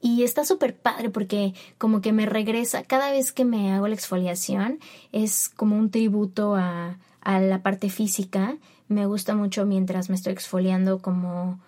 Y 0.00 0.22
está 0.22 0.44
súper 0.44 0.76
padre 0.76 1.10
porque 1.10 1.54
como 1.78 2.00
que 2.00 2.12
me 2.12 2.26
regresa, 2.26 2.84
cada 2.84 3.10
vez 3.10 3.32
que 3.32 3.44
me 3.44 3.72
hago 3.72 3.88
la 3.88 3.94
exfoliación, 3.94 4.78
es 5.10 5.48
como 5.48 5.76
un 5.76 5.90
tributo 5.90 6.54
a, 6.54 6.98
a 7.22 7.40
la 7.40 7.62
parte 7.62 7.90
física. 7.90 8.56
Me 8.88 9.06
gusta 9.06 9.34
mucho 9.34 9.66
mientras 9.66 10.08
me 10.08 10.14
estoy 10.14 10.32
exfoliando 10.32 11.00
como, 11.00 11.58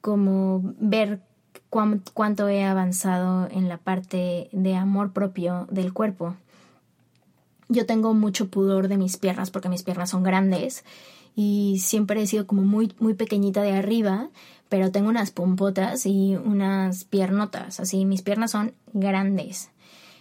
como 0.00 0.60
ver 0.80 1.20
cuánto 1.68 2.48
he 2.48 2.64
avanzado 2.64 3.48
en 3.50 3.68
la 3.68 3.78
parte 3.78 4.48
de 4.52 4.74
amor 4.74 5.12
propio 5.12 5.66
del 5.70 5.92
cuerpo. 5.92 6.34
Yo 7.68 7.86
tengo 7.86 8.14
mucho 8.14 8.48
pudor 8.48 8.88
de 8.88 8.96
mis 8.96 9.16
piernas 9.16 9.50
porque 9.50 9.68
mis 9.68 9.82
piernas 9.82 10.10
son 10.10 10.22
grandes 10.22 10.84
y 11.34 11.78
siempre 11.80 12.22
he 12.22 12.26
sido 12.26 12.46
como 12.46 12.62
muy, 12.62 12.94
muy 12.98 13.14
pequeñita 13.14 13.62
de 13.62 13.72
arriba, 13.72 14.28
pero 14.68 14.90
tengo 14.90 15.08
unas 15.08 15.30
pompotas 15.30 16.06
y 16.06 16.36
unas 16.36 17.04
piernotas, 17.04 17.80
así 17.80 18.04
mis 18.04 18.22
piernas 18.22 18.50
son 18.50 18.74
grandes. 18.92 19.70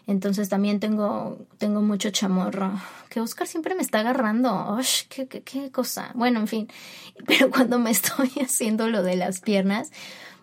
Entonces 0.07 0.49
también 0.49 0.79
tengo, 0.79 1.37
tengo 1.57 1.81
mucho 1.81 2.09
chamorro. 2.09 2.73
Que 3.09 3.21
Oscar 3.21 3.47
siempre 3.47 3.75
me 3.75 3.81
está 3.81 3.99
agarrando. 3.99 4.77
qué, 5.09 5.27
qué, 5.27 5.41
qué 5.41 5.71
cosa! 5.71 6.11
Bueno, 6.15 6.39
en 6.39 6.47
fin. 6.47 6.67
Pero 7.27 7.49
cuando 7.49 7.79
me 7.79 7.91
estoy 7.91 8.31
haciendo 8.41 8.89
lo 8.89 9.03
de 9.03 9.15
las 9.15 9.41
piernas, 9.41 9.91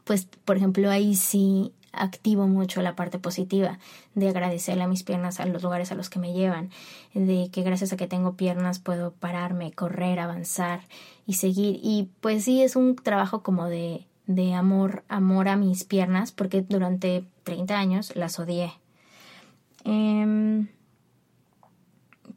pues, 0.04 0.26
por 0.44 0.56
ejemplo, 0.56 0.90
ahí 0.90 1.14
sí 1.16 1.72
activo 1.92 2.46
mucho 2.46 2.82
la 2.82 2.96
parte 2.96 3.18
positiva 3.18 3.78
de 4.14 4.28
agradecerle 4.28 4.84
a 4.84 4.88
mis 4.88 5.02
piernas 5.02 5.40
a 5.40 5.46
los 5.46 5.62
lugares 5.62 5.92
a 5.92 5.94
los 5.94 6.10
que 6.10 6.18
me 6.18 6.32
llevan, 6.32 6.70
de 7.14 7.50
que 7.50 7.62
gracias 7.62 7.92
a 7.92 7.96
que 7.96 8.06
tengo 8.06 8.36
piernas 8.36 8.78
puedo 8.78 9.12
pararme, 9.12 9.72
correr, 9.72 10.20
avanzar 10.20 10.80
y 11.26 11.34
seguir. 11.34 11.80
Y 11.82 12.10
pues 12.20 12.44
sí, 12.44 12.62
es 12.62 12.76
un 12.76 12.96
trabajo 12.96 13.42
como 13.42 13.66
de, 13.66 14.06
de 14.26 14.54
amor, 14.54 15.04
amor 15.08 15.48
a 15.48 15.56
mis 15.56 15.84
piernas, 15.84 16.32
porque 16.32 16.62
durante 16.62 17.24
30 17.44 17.78
años 17.78 18.16
las 18.16 18.38
odié. 18.38 18.72
Em, 19.84 20.68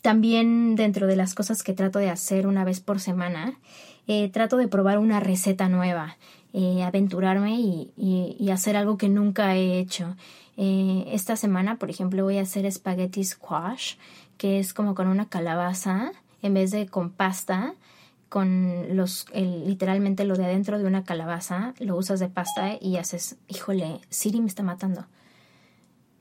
también 0.02 0.76
dentro 0.76 1.08
de 1.08 1.16
las 1.16 1.36
cosas 1.36 1.64
que 1.64 1.74
trato 1.74 1.99
de 1.99 2.10
hacer 2.10 2.47
una 2.47 2.64
vez 2.64 2.80
por 2.80 2.99
semana, 2.99 3.60
eh, 4.08 4.30
trato 4.30 4.58
de 4.58 4.68
probar 4.68 4.97
una 4.97 5.20
receta 5.20 5.70
nueva. 5.70 6.18
Eh, 6.54 6.84
aventurarme 6.84 7.62
y, 7.62 8.49
hacer 8.52 8.76
algo 8.76 8.97
que 8.97 9.08
nunca 9.08 9.56
he 9.56 9.80
hecho. 9.80 10.18
Eh, 10.58 11.06
esta 11.08 11.38
semana, 11.38 11.78
por 11.78 11.89
ejemplo, 11.89 12.26
voy 12.26 12.39
a 12.39 12.41
hacer 12.41 12.70
spaghetti 12.70 13.24
squash, 13.24 13.95
que 14.38 14.60
es 14.60 14.74
como 14.74 14.93
con 14.93 15.08
una 15.08 15.30
calabaza, 15.30 16.12
en 16.41 16.54
vez 16.54 16.72
de 16.72 16.88
con 16.88 17.12
pasta, 17.12 17.74
con 18.28 18.97
los, 18.97 19.28
literalmente 19.34 20.26
lo 20.26 20.36
de 20.36 20.43
adentro 20.43 20.78
de 20.78 20.86
una 20.86 21.06
calabaza, 21.06 21.74
lo 21.80 21.95
usas 21.95 22.20
de 22.20 22.28
pasta 22.28 22.78
y 22.82 22.97
haces, 22.97 23.38
híjole, 23.47 24.02
Siri 24.10 24.41
me 24.41 24.47
está 24.47 24.64
matando. 24.64 25.06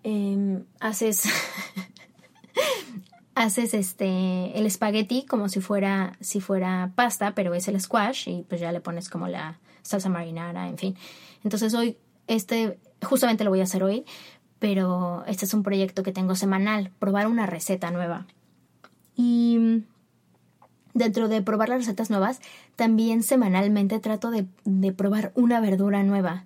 Em, 0.05 0.65
haces, 0.79 1.25
haces 3.35 3.75
este, 3.75 4.57
el 4.57 4.67
espagueti 4.67 5.27
como 5.27 5.49
si 5.49 5.61
fuera, 5.61 6.17
si 6.21 6.41
fuera 6.41 6.93
pasta, 6.95 7.35
pero 7.35 7.53
es 7.55 7.67
el 7.67 7.81
squash 7.81 8.29
y 8.29 8.45
pues 8.49 8.61
ya 8.61 8.71
le 8.71 8.81
pones 8.81 9.09
como 9.09 9.27
la, 9.27 9.59
salsa 9.83 10.09
marinara, 10.09 10.69
en 10.69 10.79
fin. 10.79 10.97
Entonces 11.45 11.75
hoy, 11.75 11.97
este, 12.27 12.79
justamente 13.03 13.45
lo 13.45 13.51
voy 13.51 13.61
a 13.61 13.65
hacer 13.65 13.83
hoy, 13.83 14.05
pero 14.59 15.25
este 15.27 15.45
es 15.45 15.55
un 15.55 15.63
proyecto 15.63 16.03
que 16.03 16.13
tengo 16.13 16.35
semanal, 16.35 16.91
probar 16.99 17.27
una 17.27 17.47
receta 17.47 17.91
nueva. 17.91 18.27
Y 19.17 19.85
dentro 20.95 21.29
de 21.29 21.43
probar 21.43 21.69
las 21.69 21.79
recetas 21.79 22.11
nuevas, 22.11 22.41
también 22.77 23.23
semanalmente 23.23 23.99
trato 23.99 24.31
de, 24.31 24.47
de 24.65 24.93
probar 24.93 25.33
una 25.35 25.61
verdura 25.61 26.03
nueva. 26.03 26.45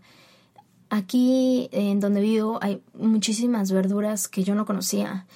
Aquí 0.91 1.69
en 1.73 1.99
donde 2.01 2.21
vivo 2.21 2.59
hay 2.63 2.83
muchísimas 2.95 3.73
verduras 3.73 4.29
que 4.29 4.45
yo 4.45 4.55
no 4.55 4.67
conocía. 4.67 5.27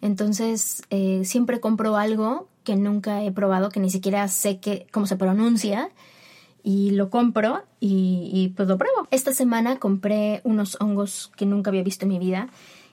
Entonces 0.00 0.82
eh, 0.90 1.22
siempre 1.24 1.60
compro 1.60 1.96
algo 1.96 2.48
que 2.62 2.76
nunca 2.76 3.22
he 3.24 3.32
probado, 3.32 3.70
que 3.70 3.80
ni 3.80 3.90
siquiera 3.90 4.28
sé 4.28 4.60
que, 4.60 4.86
cómo 4.92 5.06
se 5.06 5.16
pronuncia 5.16 5.90
y 6.62 6.90
lo 6.90 7.10
compro 7.10 7.64
y, 7.80 8.52
pues 8.56 8.68
lo 8.68 8.78
pruebo. 8.78 9.08
Esta 9.10 9.32
semana 9.32 9.78
compré 9.78 10.40
unos 10.44 10.76
hongos 10.80 11.30
que 11.36 11.46
nunca 11.46 11.70
había 11.70 11.82
visto 11.82 12.04
en 12.04 12.10
mi 12.10 12.18
vida 12.18 12.48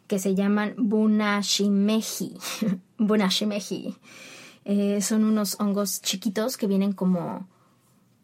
que 0.08 0.20
se 0.20 0.36
llaman 0.36 0.76
bunashimeji. 0.78 2.38
bunashimeji. 2.98 3.96
Eh, 4.66 5.02
son 5.02 5.24
unos 5.24 5.60
hongos 5.60 6.02
chiquitos 6.02 6.58
que 6.58 6.68
vienen 6.68 6.94
como, 6.94 7.48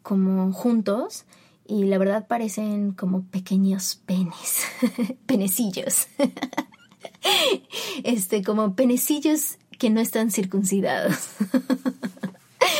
como 0.02 0.52
juntos 0.52 1.24
y 1.66 1.84
la 1.84 1.98
verdad 1.98 2.26
parecen 2.26 2.92
como 2.92 3.22
pequeños 3.24 4.00
penes, 4.06 4.64
penecillos. 5.26 6.08
este, 8.04 8.42
como 8.42 8.74
penecillos 8.74 9.58
que 9.78 9.90
no 9.90 10.00
están 10.00 10.30
circuncidados. 10.30 11.16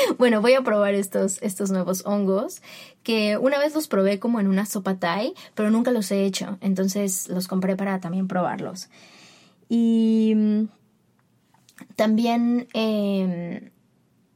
bueno, 0.19 0.41
voy 0.41 0.55
a 0.55 0.63
probar 0.63 0.95
estos, 0.95 1.41
estos 1.43 1.71
nuevos 1.71 2.05
hongos 2.07 2.63
que 3.03 3.37
una 3.37 3.59
vez 3.59 3.75
los 3.75 3.89
probé 3.89 4.19
como 4.19 4.41
en 4.41 4.47
una 4.47 4.67
sopa 4.67 4.97
thai, 4.99 5.35
pero 5.55 5.71
nunca 5.71 5.91
los 5.91 6.11
he 6.11 6.25
hecho, 6.25 6.59
entonces 6.61 7.29
los 7.29 7.49
compré 7.49 7.77
para 7.77 8.01
también 8.01 8.29
probarlos. 8.29 8.89
Y 9.69 10.35
mm, 10.37 10.65
también 11.97 12.69
em, 12.75 13.71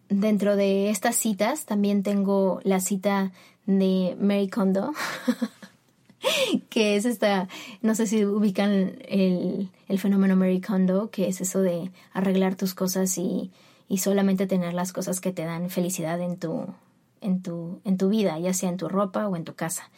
dentro 0.08 0.56
de 0.56 0.90
estas 0.90 1.16
citas 1.16 1.66
también 1.66 2.02
tengo 2.02 2.60
la 2.64 2.80
cita 2.80 3.32
de 3.66 4.16
Mary 4.20 4.48
Kondo, 4.48 4.92
que 6.70 6.96
es 6.96 7.04
esta, 7.04 7.48
no 7.82 7.94
sé 7.94 8.06
si 8.06 8.24
ubican 8.24 8.98
el, 9.08 9.70
el 9.88 9.98
fenómeno 9.98 10.36
Mary 10.36 10.60
Kondo, 10.60 11.10
que 11.10 11.28
es 11.28 11.40
eso 11.40 11.60
de 11.60 11.90
arreglar 12.12 12.56
tus 12.56 12.74
cosas 12.74 13.16
y 13.18 13.50
y 13.88 13.98
solamente 13.98 14.46
tener 14.46 14.74
las 14.74 14.92
cosas 14.92 15.20
que 15.20 15.32
te 15.32 15.44
dan 15.44 15.70
felicidad 15.70 16.20
en 16.20 16.36
tu, 16.36 16.66
en 17.20 17.42
tu, 17.42 17.80
en 17.84 17.96
tu 17.96 18.08
vida, 18.08 18.38
ya 18.38 18.54
sea 18.54 18.68
en 18.68 18.76
tu 18.76 18.88
ropa 18.88 19.28
o 19.28 19.36
en 19.36 19.44
tu 19.44 19.54
casa. 19.54 19.90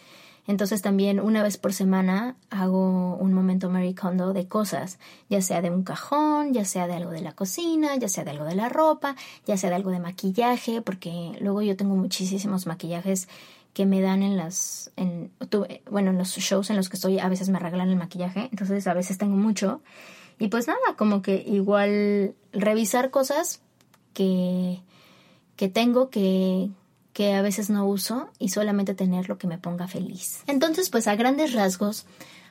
Entonces 0.47 0.81
también 0.81 1.21
una 1.21 1.43
vez 1.43 1.59
por 1.59 1.75
semana 1.75 2.35
hago 2.49 3.17
un 3.17 3.35
momento 3.35 3.69
Mary 3.69 3.95
Kondo 3.95 4.33
de 4.33 4.49
cosas, 4.49 4.99
ya 5.29 5.43
sea 5.43 5.61
de 5.61 5.71
un 5.71 5.83
cajón, 5.83 6.55
ya 6.55 6.65
sea 6.65 6.87
de 6.87 6.95
algo 6.95 7.11
de 7.11 7.21
la 7.21 7.33
cocina, 7.33 7.95
ya 7.97 8.09
sea 8.09 8.25
de 8.25 8.31
algo 8.31 8.47
de 8.47 8.55
la 8.55 8.71
ropa, 8.71 9.15
ya 9.47 9.59
sea 9.59 9.69
de 9.69 9.77
algo 9.77 9.91
de 9.91 10.01
maquillaje, 10.01 10.81
porque 10.81 11.37
luego 11.41 11.61
yo 11.61 11.77
tengo 11.77 11.97
muchísimos 11.97 12.67
maquillajes 12.67 13.29
que 13.75 13.85
me 13.85 14.01
dan 14.01 14.23
en 14.23 14.39
las, 14.39 14.91
en, 14.97 15.31
bueno, 15.91 16.11
en 16.11 16.19
los 16.19 16.31
shows 16.31 16.71
en 16.71 16.77
los 16.77 16.89
que 16.89 16.97
estoy, 16.97 17.19
a 17.19 17.29
veces 17.29 17.51
me 17.51 17.59
arreglan 17.59 17.91
el 17.91 17.97
maquillaje, 17.97 18.49
entonces 18.51 18.87
a 18.87 18.95
veces 18.95 19.19
tengo 19.19 19.37
mucho. 19.37 19.83
Y 20.39 20.49
pues 20.49 20.67
nada, 20.67 20.97
como 20.97 21.21
que 21.21 21.45
igual 21.47 22.35
revisar 22.53 23.11
cosas 23.11 23.61
que, 24.19 24.81
que 25.55 25.69
tengo 25.69 26.11
que, 26.11 26.71
que 27.13 27.35
a 27.35 27.41
veces 27.41 27.71
no 27.71 27.87
uso 27.87 28.31
y 28.41 28.49
solamente 28.49 28.93
tener 28.93 29.29
lo 29.29 29.39
que 29.39 29.47
me 29.47 29.59
ponga 29.59 29.87
feliz. 29.87 30.43
Entonces, 30.49 30.91
pues 30.91 31.07
a 31.07 31.15
grandes 31.15 31.53
rasgos, 31.53 32.05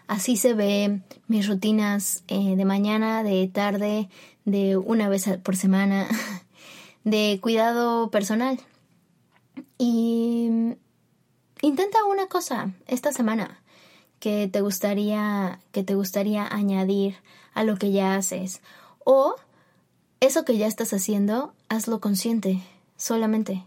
así 0.07 0.37
se 0.37 0.53
ve 0.53 1.01
mis 1.27 1.45
rutinas 1.45 2.23
eh, 2.29 2.55
de 2.55 2.63
mañana, 2.63 3.21
de 3.21 3.45
tarde, 3.49 4.07
de 4.45 4.77
una 4.77 5.09
vez 5.09 5.25
por 5.43 5.57
semana, 5.57 6.07
de 7.03 7.37
cuidado 7.41 8.11
personal. 8.11 8.61
Y 9.77 10.49
intenta 11.61 12.05
una 12.05 12.27
cosa 12.27 12.71
esta 12.87 13.11
semana 13.11 13.61
que 14.21 14.47
te 14.47 14.61
gustaría 14.61 15.59
que 15.73 15.83
te 15.83 15.95
gustaría 15.95 16.47
añadir 16.47 17.17
a 17.53 17.65
lo 17.65 17.75
que 17.75 17.91
ya 17.91 18.15
haces 18.15 18.61
o 19.03 19.35
eso 20.19 20.45
que 20.45 20.57
ya 20.57 20.67
estás 20.67 20.93
haciendo, 20.93 21.53
hazlo 21.69 21.99
consciente, 21.99 22.61
solamente. 22.97 23.65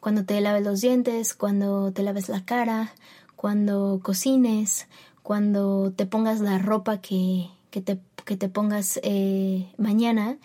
cuando 0.00 0.24
te 0.24 0.40
laves 0.40 0.64
los 0.64 0.80
dientes, 0.80 1.34
cuando 1.34 1.92
te 1.92 2.02
laves 2.02 2.28
la 2.28 2.44
cara, 2.44 2.92
cuando 3.34 4.00
cocines, 4.02 4.86
cuando 5.22 5.92
te 5.94 6.06
pongas 6.06 6.40
la 6.40 6.58
ropa 6.58 7.00
que, 7.00 7.50
que, 7.70 7.80
te, 7.80 8.00
que 8.24 8.36
te, 8.36 8.48
pongas 8.48 9.00
eh, 9.02 9.70
mañana. 9.76 10.38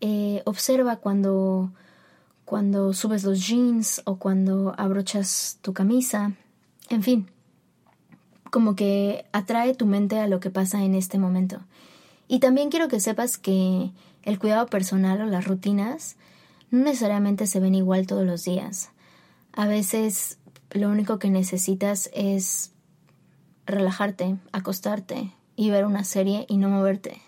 Eh, 0.00 0.42
observa 0.46 0.96
cuando, 0.96 1.72
cuando 2.44 2.92
subes 2.94 3.24
los 3.24 3.46
jeans 3.46 4.02
o 4.04 4.16
cuando 4.16 4.74
abrochas 4.78 5.58
tu 5.62 5.72
camisa. 5.72 6.32
En 6.88 7.02
fin, 7.02 7.28
como 8.50 8.76
que 8.76 9.24
atrae 9.32 9.74
tu 9.74 9.86
mente 9.86 10.18
a 10.18 10.28
lo 10.28 10.40
que 10.40 10.50
pasa 10.50 10.84
en 10.84 10.94
este 10.94 11.18
momento. 11.18 11.60
Y 12.28 12.38
también 12.38 12.70
quiero 12.70 12.88
que 12.88 13.00
sepas 13.00 13.36
que 13.38 13.90
el 14.22 14.38
cuidado 14.38 14.66
personal 14.66 15.20
o 15.20 15.26
las 15.26 15.46
rutinas 15.46 16.16
no 16.72 16.84
necesariamente 16.84 17.46
se 17.46 17.60
ven 17.60 17.76
igual 17.76 18.06
todos 18.06 18.26
los 18.26 18.44
días. 18.44 18.90
A 19.52 19.66
veces 19.66 20.38
lo 20.70 20.88
único 20.88 21.18
que 21.18 21.30
necesitas 21.30 22.10
es 22.14 22.72
relajarte, 23.66 24.38
acostarte 24.52 25.32
y 25.54 25.70
ver 25.70 25.84
una 25.84 26.02
serie 26.02 26.46
y 26.48 26.56
no 26.56 26.70
moverte. 26.70 27.20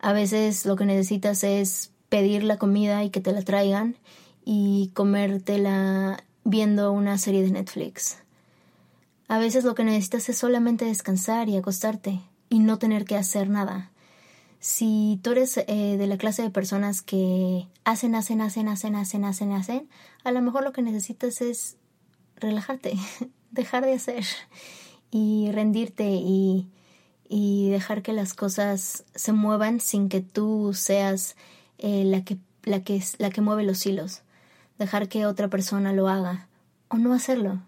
A 0.00 0.12
veces 0.12 0.66
lo 0.66 0.74
que 0.74 0.84
necesitas 0.84 1.44
es 1.44 1.92
pedir 2.08 2.42
la 2.42 2.58
comida 2.58 3.04
y 3.04 3.10
que 3.10 3.20
te 3.20 3.32
la 3.32 3.42
traigan 3.42 3.94
y 4.44 4.90
comértela 4.92 6.24
viendo 6.42 6.90
una 6.90 7.18
serie 7.18 7.42
de 7.44 7.52
Netflix. 7.52 8.18
A 9.28 9.38
veces 9.38 9.62
lo 9.62 9.76
que 9.76 9.84
necesitas 9.84 10.28
es 10.28 10.36
solamente 10.36 10.84
descansar 10.84 11.48
y 11.48 11.56
acostarte 11.56 12.20
y 12.48 12.58
no 12.58 12.78
tener 12.78 13.04
que 13.04 13.16
hacer 13.16 13.48
nada. 13.48 13.91
Si 14.62 15.18
tú 15.24 15.32
eres 15.32 15.56
eh, 15.56 15.96
de 15.98 16.06
la 16.06 16.16
clase 16.18 16.40
de 16.40 16.50
personas 16.50 17.02
que 17.02 17.66
hacen, 17.82 18.14
hacen, 18.14 18.40
hacen, 18.40 18.68
hacen, 18.68 18.94
hacen, 18.94 19.24
hacen, 19.24 19.50
hacen, 19.50 19.88
a 20.22 20.30
lo 20.30 20.40
mejor 20.40 20.62
lo 20.62 20.70
que 20.70 20.82
necesitas 20.82 21.40
es 21.40 21.78
relajarte, 22.36 22.94
dejar 23.50 23.84
de 23.84 23.94
hacer 23.94 24.24
y 25.10 25.50
rendirte 25.50 26.10
y, 26.12 26.68
y 27.28 27.70
dejar 27.70 28.02
que 28.02 28.12
las 28.12 28.34
cosas 28.34 29.02
se 29.16 29.32
muevan 29.32 29.80
sin 29.80 30.08
que 30.08 30.20
tú 30.20 30.74
seas 30.74 31.34
eh, 31.78 32.04
la, 32.04 32.22
que, 32.22 32.38
la, 32.62 32.84
que, 32.84 33.02
la 33.18 33.30
que 33.30 33.40
mueve 33.40 33.64
los 33.64 33.84
hilos. 33.84 34.22
Dejar 34.78 35.08
que 35.08 35.26
otra 35.26 35.48
persona 35.48 35.92
lo 35.92 36.08
haga 36.08 36.46
o 36.86 36.98
no 36.98 37.12
hacerlo. 37.14 37.60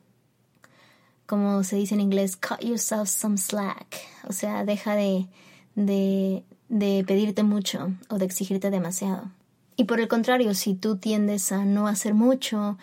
Como 1.27 1.65
se 1.65 1.75
dice 1.75 1.95
en 1.95 2.03
inglés, 2.03 2.37
cut 2.37 2.61
yourself 2.61 3.09
some 3.09 3.37
slack. 3.37 3.97
O 4.29 4.33
sea, 4.33 4.65
deja 4.65 4.95
de, 4.95 5.27
de, 5.75 6.45
de 6.75 7.05
pedirte 7.07 7.45
mucho 7.45 7.93
o 8.09 8.19
de 8.19 8.25
exigirte 8.25 8.69
demasiado. 8.69 9.31
Y 9.77 9.85
por 9.85 10.01
el 10.01 10.09
contrario, 10.09 10.55
si 10.55 10.75
tú 10.75 10.97
tiendes 10.97 11.53
a 11.53 11.65
no 11.65 11.87
hacer 11.87 12.15
mucho, 12.15 12.79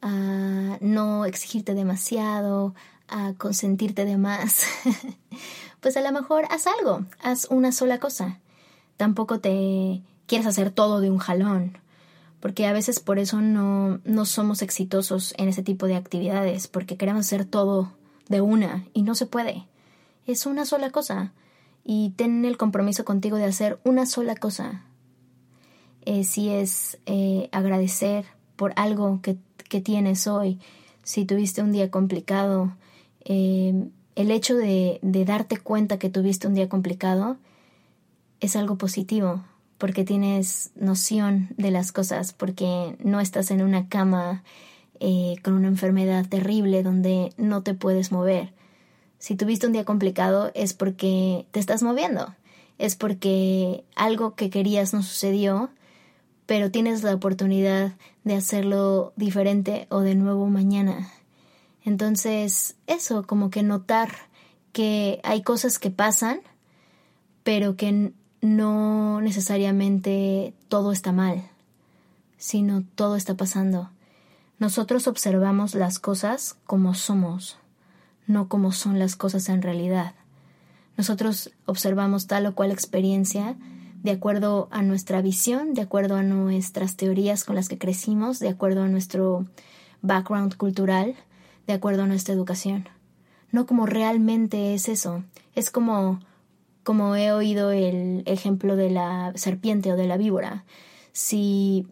a 0.00 0.78
no 0.80 1.26
exigirte 1.26 1.74
demasiado, 1.74 2.74
a 3.06 3.34
consentirte 3.36 4.06
de 4.06 4.16
más, 4.16 4.64
pues 5.80 5.98
a 5.98 6.00
lo 6.00 6.10
mejor 6.10 6.46
haz 6.50 6.66
algo, 6.66 7.04
haz 7.22 7.46
una 7.50 7.70
sola 7.70 7.98
cosa. 7.98 8.40
Tampoco 8.96 9.40
te 9.40 10.00
quieres 10.26 10.46
hacer 10.46 10.70
todo 10.70 11.02
de 11.02 11.10
un 11.10 11.18
jalón, 11.18 11.76
porque 12.40 12.66
a 12.66 12.72
veces 12.72 12.98
por 12.98 13.18
eso 13.18 13.42
no, 13.42 14.00
no 14.04 14.24
somos 14.24 14.62
exitosos 14.62 15.34
en 15.36 15.50
ese 15.50 15.62
tipo 15.62 15.86
de 15.86 15.96
actividades, 15.96 16.66
porque 16.66 16.96
queremos 16.96 17.26
hacer 17.26 17.44
todo 17.44 17.92
de 18.30 18.40
una 18.40 18.86
y 18.94 19.02
no 19.02 19.14
se 19.14 19.26
puede. 19.26 19.66
Es 20.26 20.46
una 20.46 20.64
sola 20.64 20.88
cosa 20.88 21.34
y 21.84 22.10
ten 22.16 22.44
el 22.44 22.56
compromiso 22.56 23.04
contigo 23.04 23.36
de 23.36 23.44
hacer 23.44 23.78
una 23.84 24.06
sola 24.06 24.34
cosa. 24.34 24.82
Eh, 26.06 26.24
si 26.24 26.50
es 26.50 26.98
eh, 27.06 27.48
agradecer 27.52 28.24
por 28.56 28.72
algo 28.76 29.20
que, 29.22 29.36
tienes 29.80 30.28
hoy, 30.28 30.60
si 31.02 31.24
tuviste 31.24 31.60
un 31.60 31.72
día 31.72 31.90
complicado, 31.90 32.76
eh, 33.24 33.74
el 34.14 34.30
hecho 34.30 34.54
de, 34.54 35.00
de 35.02 35.24
darte 35.24 35.56
cuenta 35.56 35.98
que 35.98 36.10
tuviste 36.10 36.46
un 36.46 36.54
día 36.54 36.68
complicado 36.68 37.38
es 38.38 38.54
algo 38.54 38.78
positivo, 38.78 39.42
porque 39.78 40.04
tienes 40.04 40.70
noción 40.76 41.48
de 41.56 41.72
las 41.72 41.90
cosas, 41.90 42.32
porque 42.32 42.96
no 43.02 43.18
estás 43.18 43.50
en 43.50 43.62
una 43.62 43.88
cama 43.88 44.44
con 45.42 45.54
una 45.54 45.68
enfermedad 45.68 46.24
terrible 46.26 46.82
donde 46.82 47.32
no 47.36 47.62
te 47.62 47.74
puedes 47.74 48.10
mover 48.12 48.54
si 49.24 49.36
tuviste 49.36 49.66
un 49.66 49.72
día 49.72 49.86
complicado 49.86 50.50
es 50.52 50.74
porque 50.74 51.46
te 51.50 51.58
estás 51.58 51.82
moviendo, 51.82 52.34
es 52.76 52.94
porque 52.94 53.82
algo 53.96 54.34
que 54.34 54.50
querías 54.50 54.92
no 54.92 55.02
sucedió, 55.02 55.70
pero 56.44 56.70
tienes 56.70 57.02
la 57.02 57.14
oportunidad 57.14 57.94
de 58.24 58.34
hacerlo 58.34 59.14
diferente 59.16 59.86
o 59.88 60.00
de 60.00 60.14
nuevo 60.14 60.46
mañana. 60.50 61.10
Entonces, 61.86 62.76
eso, 62.86 63.26
como 63.26 63.48
que 63.48 63.62
notar 63.62 64.10
que 64.72 65.20
hay 65.24 65.40
cosas 65.40 65.78
que 65.78 65.90
pasan, 65.90 66.42
pero 67.44 67.76
que 67.76 68.12
no 68.42 69.22
necesariamente 69.22 70.52
todo 70.68 70.92
está 70.92 71.12
mal, 71.12 71.48
sino 72.36 72.84
todo 72.94 73.16
está 73.16 73.38
pasando. 73.38 73.90
Nosotros 74.58 75.06
observamos 75.06 75.74
las 75.74 75.98
cosas 75.98 76.58
como 76.66 76.92
somos 76.92 77.56
no 78.26 78.48
como 78.48 78.72
son 78.72 78.98
las 78.98 79.16
cosas 79.16 79.48
en 79.48 79.62
realidad. 79.62 80.14
Nosotros 80.96 81.50
observamos 81.66 82.26
tal 82.26 82.46
o 82.46 82.54
cual 82.54 82.70
experiencia 82.70 83.56
de 84.02 84.10
acuerdo 84.10 84.68
a 84.70 84.82
nuestra 84.82 85.22
visión, 85.22 85.74
de 85.74 85.82
acuerdo 85.82 86.16
a 86.16 86.22
nuestras 86.22 86.96
teorías 86.96 87.44
con 87.44 87.56
las 87.56 87.68
que 87.68 87.78
crecimos, 87.78 88.38
de 88.38 88.48
acuerdo 88.48 88.82
a 88.82 88.88
nuestro 88.88 89.46
background 90.02 90.56
cultural, 90.56 91.14
de 91.66 91.72
acuerdo 91.72 92.02
a 92.02 92.06
nuestra 92.06 92.34
educación. 92.34 92.88
No 93.50 93.66
como 93.66 93.86
realmente 93.86 94.74
es 94.74 94.88
eso. 94.88 95.24
Es 95.54 95.70
como 95.70 96.20
como 96.84 97.16
he 97.16 97.32
oído 97.32 97.72
el 97.72 98.22
ejemplo 98.26 98.76
de 98.76 98.90
la 98.90 99.32
serpiente 99.34 99.92
o 99.92 99.96
de 99.96 100.06
la 100.06 100.18
víbora. 100.18 100.64
Si 101.12 101.86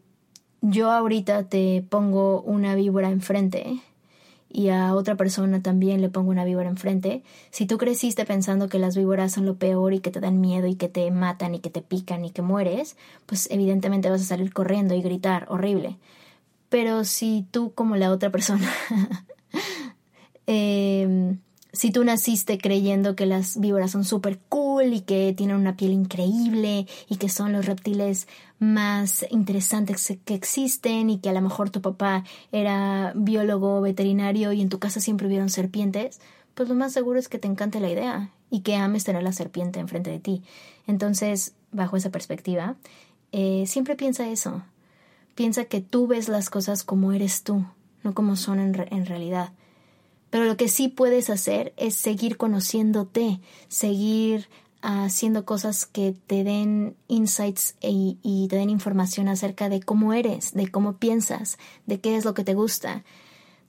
yo 0.61 0.93
ahorita 0.93 1.49
te 1.49 1.83
pongo 1.89 2.43
una 2.43 2.75
víbora 2.75 3.09
enfrente, 3.09 3.81
y 4.53 4.69
a 4.69 4.95
otra 4.95 5.17
persona 5.17 5.63
también 5.63 6.01
le 6.01 6.09
pongo 6.09 6.31
una 6.31 6.45
víbora 6.45 6.69
enfrente, 6.69 7.23
si 7.51 7.67
tú 7.67 7.79
creciste 7.79 8.25
pensando 8.25 8.69
que 8.69 8.79
las 8.79 8.97
víboras 8.97 9.33
son 9.33 9.47
lo 9.47 9.57
peor 9.57 9.95
y 9.95 10.01
que 10.01 10.11
te 10.11 10.21
dan 10.21 10.41
miedo 10.41 10.67
y 10.67 10.75
que 10.75 10.89
te 10.89 11.11
matan 11.11 11.55
y 11.55 11.61
que 11.61 11.71
te 11.71 11.83
pican 11.83 12.25
y 12.25 12.31
que 12.31 12.43
mueres, 12.43 12.97
pues 13.27 13.49
evidentemente 13.51 14.11
vas 14.11 14.23
a 14.23 14.25
salir 14.25 14.53
corriendo 14.53 14.95
y 14.95 15.03
gritar 15.03 15.47
horrible. 15.49 15.97
Pero 16.69 17.05
si 17.05 17.47
tú 17.51 17.73
como 17.75 17.97
la 17.97 18.11
otra 18.11 18.31
persona 18.31 18.71
eh, 20.47 21.37
si 21.73 21.91
tú 21.91 22.05
naciste 22.05 22.59
creyendo 22.59 23.17
que 23.17 23.25
las 23.25 23.59
víboras 23.59 23.93
son 23.93 24.05
súper 24.05 24.39
cool 24.51 24.93
y 24.93 25.01
que 25.01 25.33
tienen 25.35 25.57
una 25.57 25.77
piel 25.77 25.93
increíble 25.93 26.87
y 27.09 27.17
que 27.17 27.31
son 27.31 27.53
los 27.53 27.65
reptiles 27.65 28.29
más 28.59 29.25
interesantes 29.31 30.13
que 30.25 30.35
existen 30.35 31.09
y 31.09 31.19
que 31.19 31.31
a 31.31 31.33
lo 31.33 31.41
mejor 31.41 31.71
tu 31.71 31.81
papá 31.81 32.25
era 32.53 33.13
biólogo 33.17 33.81
veterinario 33.81 34.53
y 34.53 34.61
en 34.61 34.69
tu 34.69 34.79
casa 34.79 35.01
siempre 35.01 35.27
hubieron 35.27 35.49
serpientes, 35.49 36.21
pues 36.55 36.69
lo 36.69 36.75
más 36.75 36.93
seguro 36.93 37.19
es 37.19 37.29
que 37.29 37.39
te 37.39 37.49
encante 37.49 37.81
la 37.81 37.91
idea 37.91 38.31
y 38.51 38.61
que 38.61 38.77
ames 38.77 39.05
tener 39.05 39.23
la 39.23 39.33
serpiente 39.33 39.81
enfrente 39.81 40.11
de 40.11 40.21
ti. 40.21 40.43
Entonces, 40.87 41.55
bajo 41.71 41.97
esa 41.97 42.11
perspectiva, 42.11 42.77
eh, 43.33 43.65
siempre 43.67 43.97
piensa 43.97 44.29
eso. 44.29 44.63
Piensa 45.35 45.65
que 45.65 45.81
tú 45.81 46.07
ves 46.07 46.29
las 46.29 46.51
cosas 46.51 46.85
como 46.85 47.13
eres 47.13 47.43
tú, 47.43 47.65
no 48.03 48.13
como 48.13 48.37
son 48.37 48.61
en 48.61 49.07
realidad. 49.07 49.53
Pero 50.33 50.47
lo 50.47 50.57
que 50.57 50.69
sí 50.69 50.89
puedes 50.89 51.29
hacer 51.29 51.75
es 51.77 51.95
seguir 51.95 52.39
conociéndote, 52.39 53.39
seguir 53.69 54.49
haciendo 54.81 55.45
cosas 55.45 55.85
que 55.85 56.17
te 56.27 56.43
den 56.43 56.97
insights 57.07 57.75
e, 57.83 58.17
y 58.23 58.49
te 58.49 58.57
den 58.57 58.71
información 58.71 59.29
acerca 59.29 59.69
de 59.69 59.83
cómo 59.83 60.15
eres, 60.15 60.55
de 60.55 60.69
cómo 60.69 60.95
piensas, 60.95 61.59
de 61.85 62.01
qué 62.01 62.17
es 62.17 62.25
lo 62.25 62.33
que 62.33 62.45
te 62.45 62.55
gusta. 62.55 63.05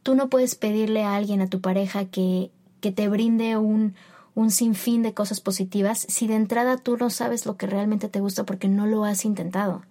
Tú 0.03 0.15
no 0.15 0.29
puedes 0.29 0.55
pedirle 0.55 1.03
a 1.03 1.17
alguien, 1.17 1.41
a 1.41 1.49
tu 1.49 1.59
pareja, 1.59 2.05
que, 2.05 2.49
que 2.79 2.93
te 2.93 3.09
brinde 3.09 3.57
un, 3.57 3.93
un 4.33 4.49
sinfín 4.49 5.03
de 5.03 5.13
cosas 5.13 5.41
positivas 5.41 6.05
si 6.07 6.27
de 6.27 6.35
entrada 6.35 6.77
tú 6.77 6.95
no 6.95 7.09
sabes 7.09 7.45
lo 7.45 7.57
que 7.57 7.67
realmente 7.67 8.07
te 8.07 8.21
gusta 8.21 8.45
porque 8.45 8.69
no 8.69 8.87
lo 8.87 9.03
has 9.03 9.25
intentado. 9.25 9.81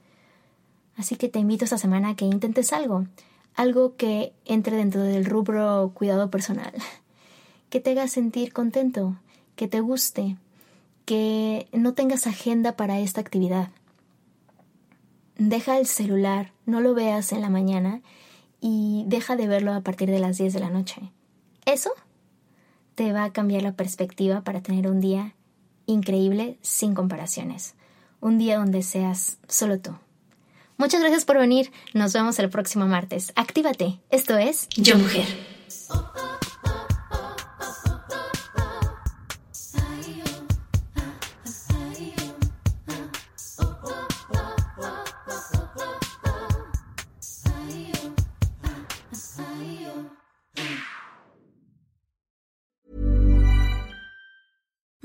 Así 0.97 1.17
que 1.17 1.29
te 1.29 1.39
invito 1.39 1.67
esta 1.67 1.77
semana 1.77 2.09
a 2.09 2.17
que 2.17 2.25
intentes 2.25 2.73
algo 2.73 3.05
algo 3.55 3.97
que 3.97 4.33
entre 4.45 4.77
dentro 4.77 5.03
del 5.03 5.25
rubro 5.25 5.93
cuidado 5.95 6.31
personal, 6.31 6.73
que 7.71 7.81
te 7.81 7.91
haga 7.91 8.09
sentir 8.09 8.53
contento, 8.53 9.17
que 9.57 9.69
te 9.69 9.81
guste, 9.81 10.37
que 11.05 11.67
no 11.73 11.95
tengas 11.95 12.27
agenda 12.27 12.77
para 12.77 13.01
esta 13.01 13.21
actividad. 13.21 13.71
Deja 15.37 15.79
el 15.79 15.87
celular, 15.87 16.53
no 16.67 16.81
lo 16.81 16.95
veas 16.95 17.33
en 17.33 17.41
la 17.41 17.51
mañana 17.51 18.01
y 18.61 19.05
deja 19.07 19.37
de 19.37 19.49
verlo 19.49 19.73
a 19.73 19.81
partir 19.81 20.11
de 20.11 20.21
las 20.21 20.39
10 20.39 20.53
de 20.53 20.61
la 20.61 20.71
noche. 20.71 21.11
Eso 21.65 21.91
te 22.95 23.13
va 23.13 23.25
a 23.25 23.33
cambiar 23.33 23.63
la 23.63 23.73
perspectiva 23.73 24.43
para 24.43 24.63
tener 24.63 24.87
un 24.89 25.01
día 25.01 25.35
increíble 25.87 26.59
sin 26.63 26.95
comparaciones. 26.95 27.75
Un 28.21 28.39
día 28.39 28.59
donde 28.59 28.83
seas 28.83 29.39
solo 29.49 29.81
tú. 29.81 29.93
Muchas 30.83 31.01
gracias 31.01 31.25
por 31.25 31.39
venir. 31.39 31.71
Nos 31.95 32.13
vemos 32.13 32.41
el 32.41 32.51
próximo 32.51 32.89
martes. 32.89 33.33
Actívate. 33.37 34.01
Esto 34.11 34.37
es 34.37 34.69
Yo 34.71 34.99
Mujer. 34.99 35.27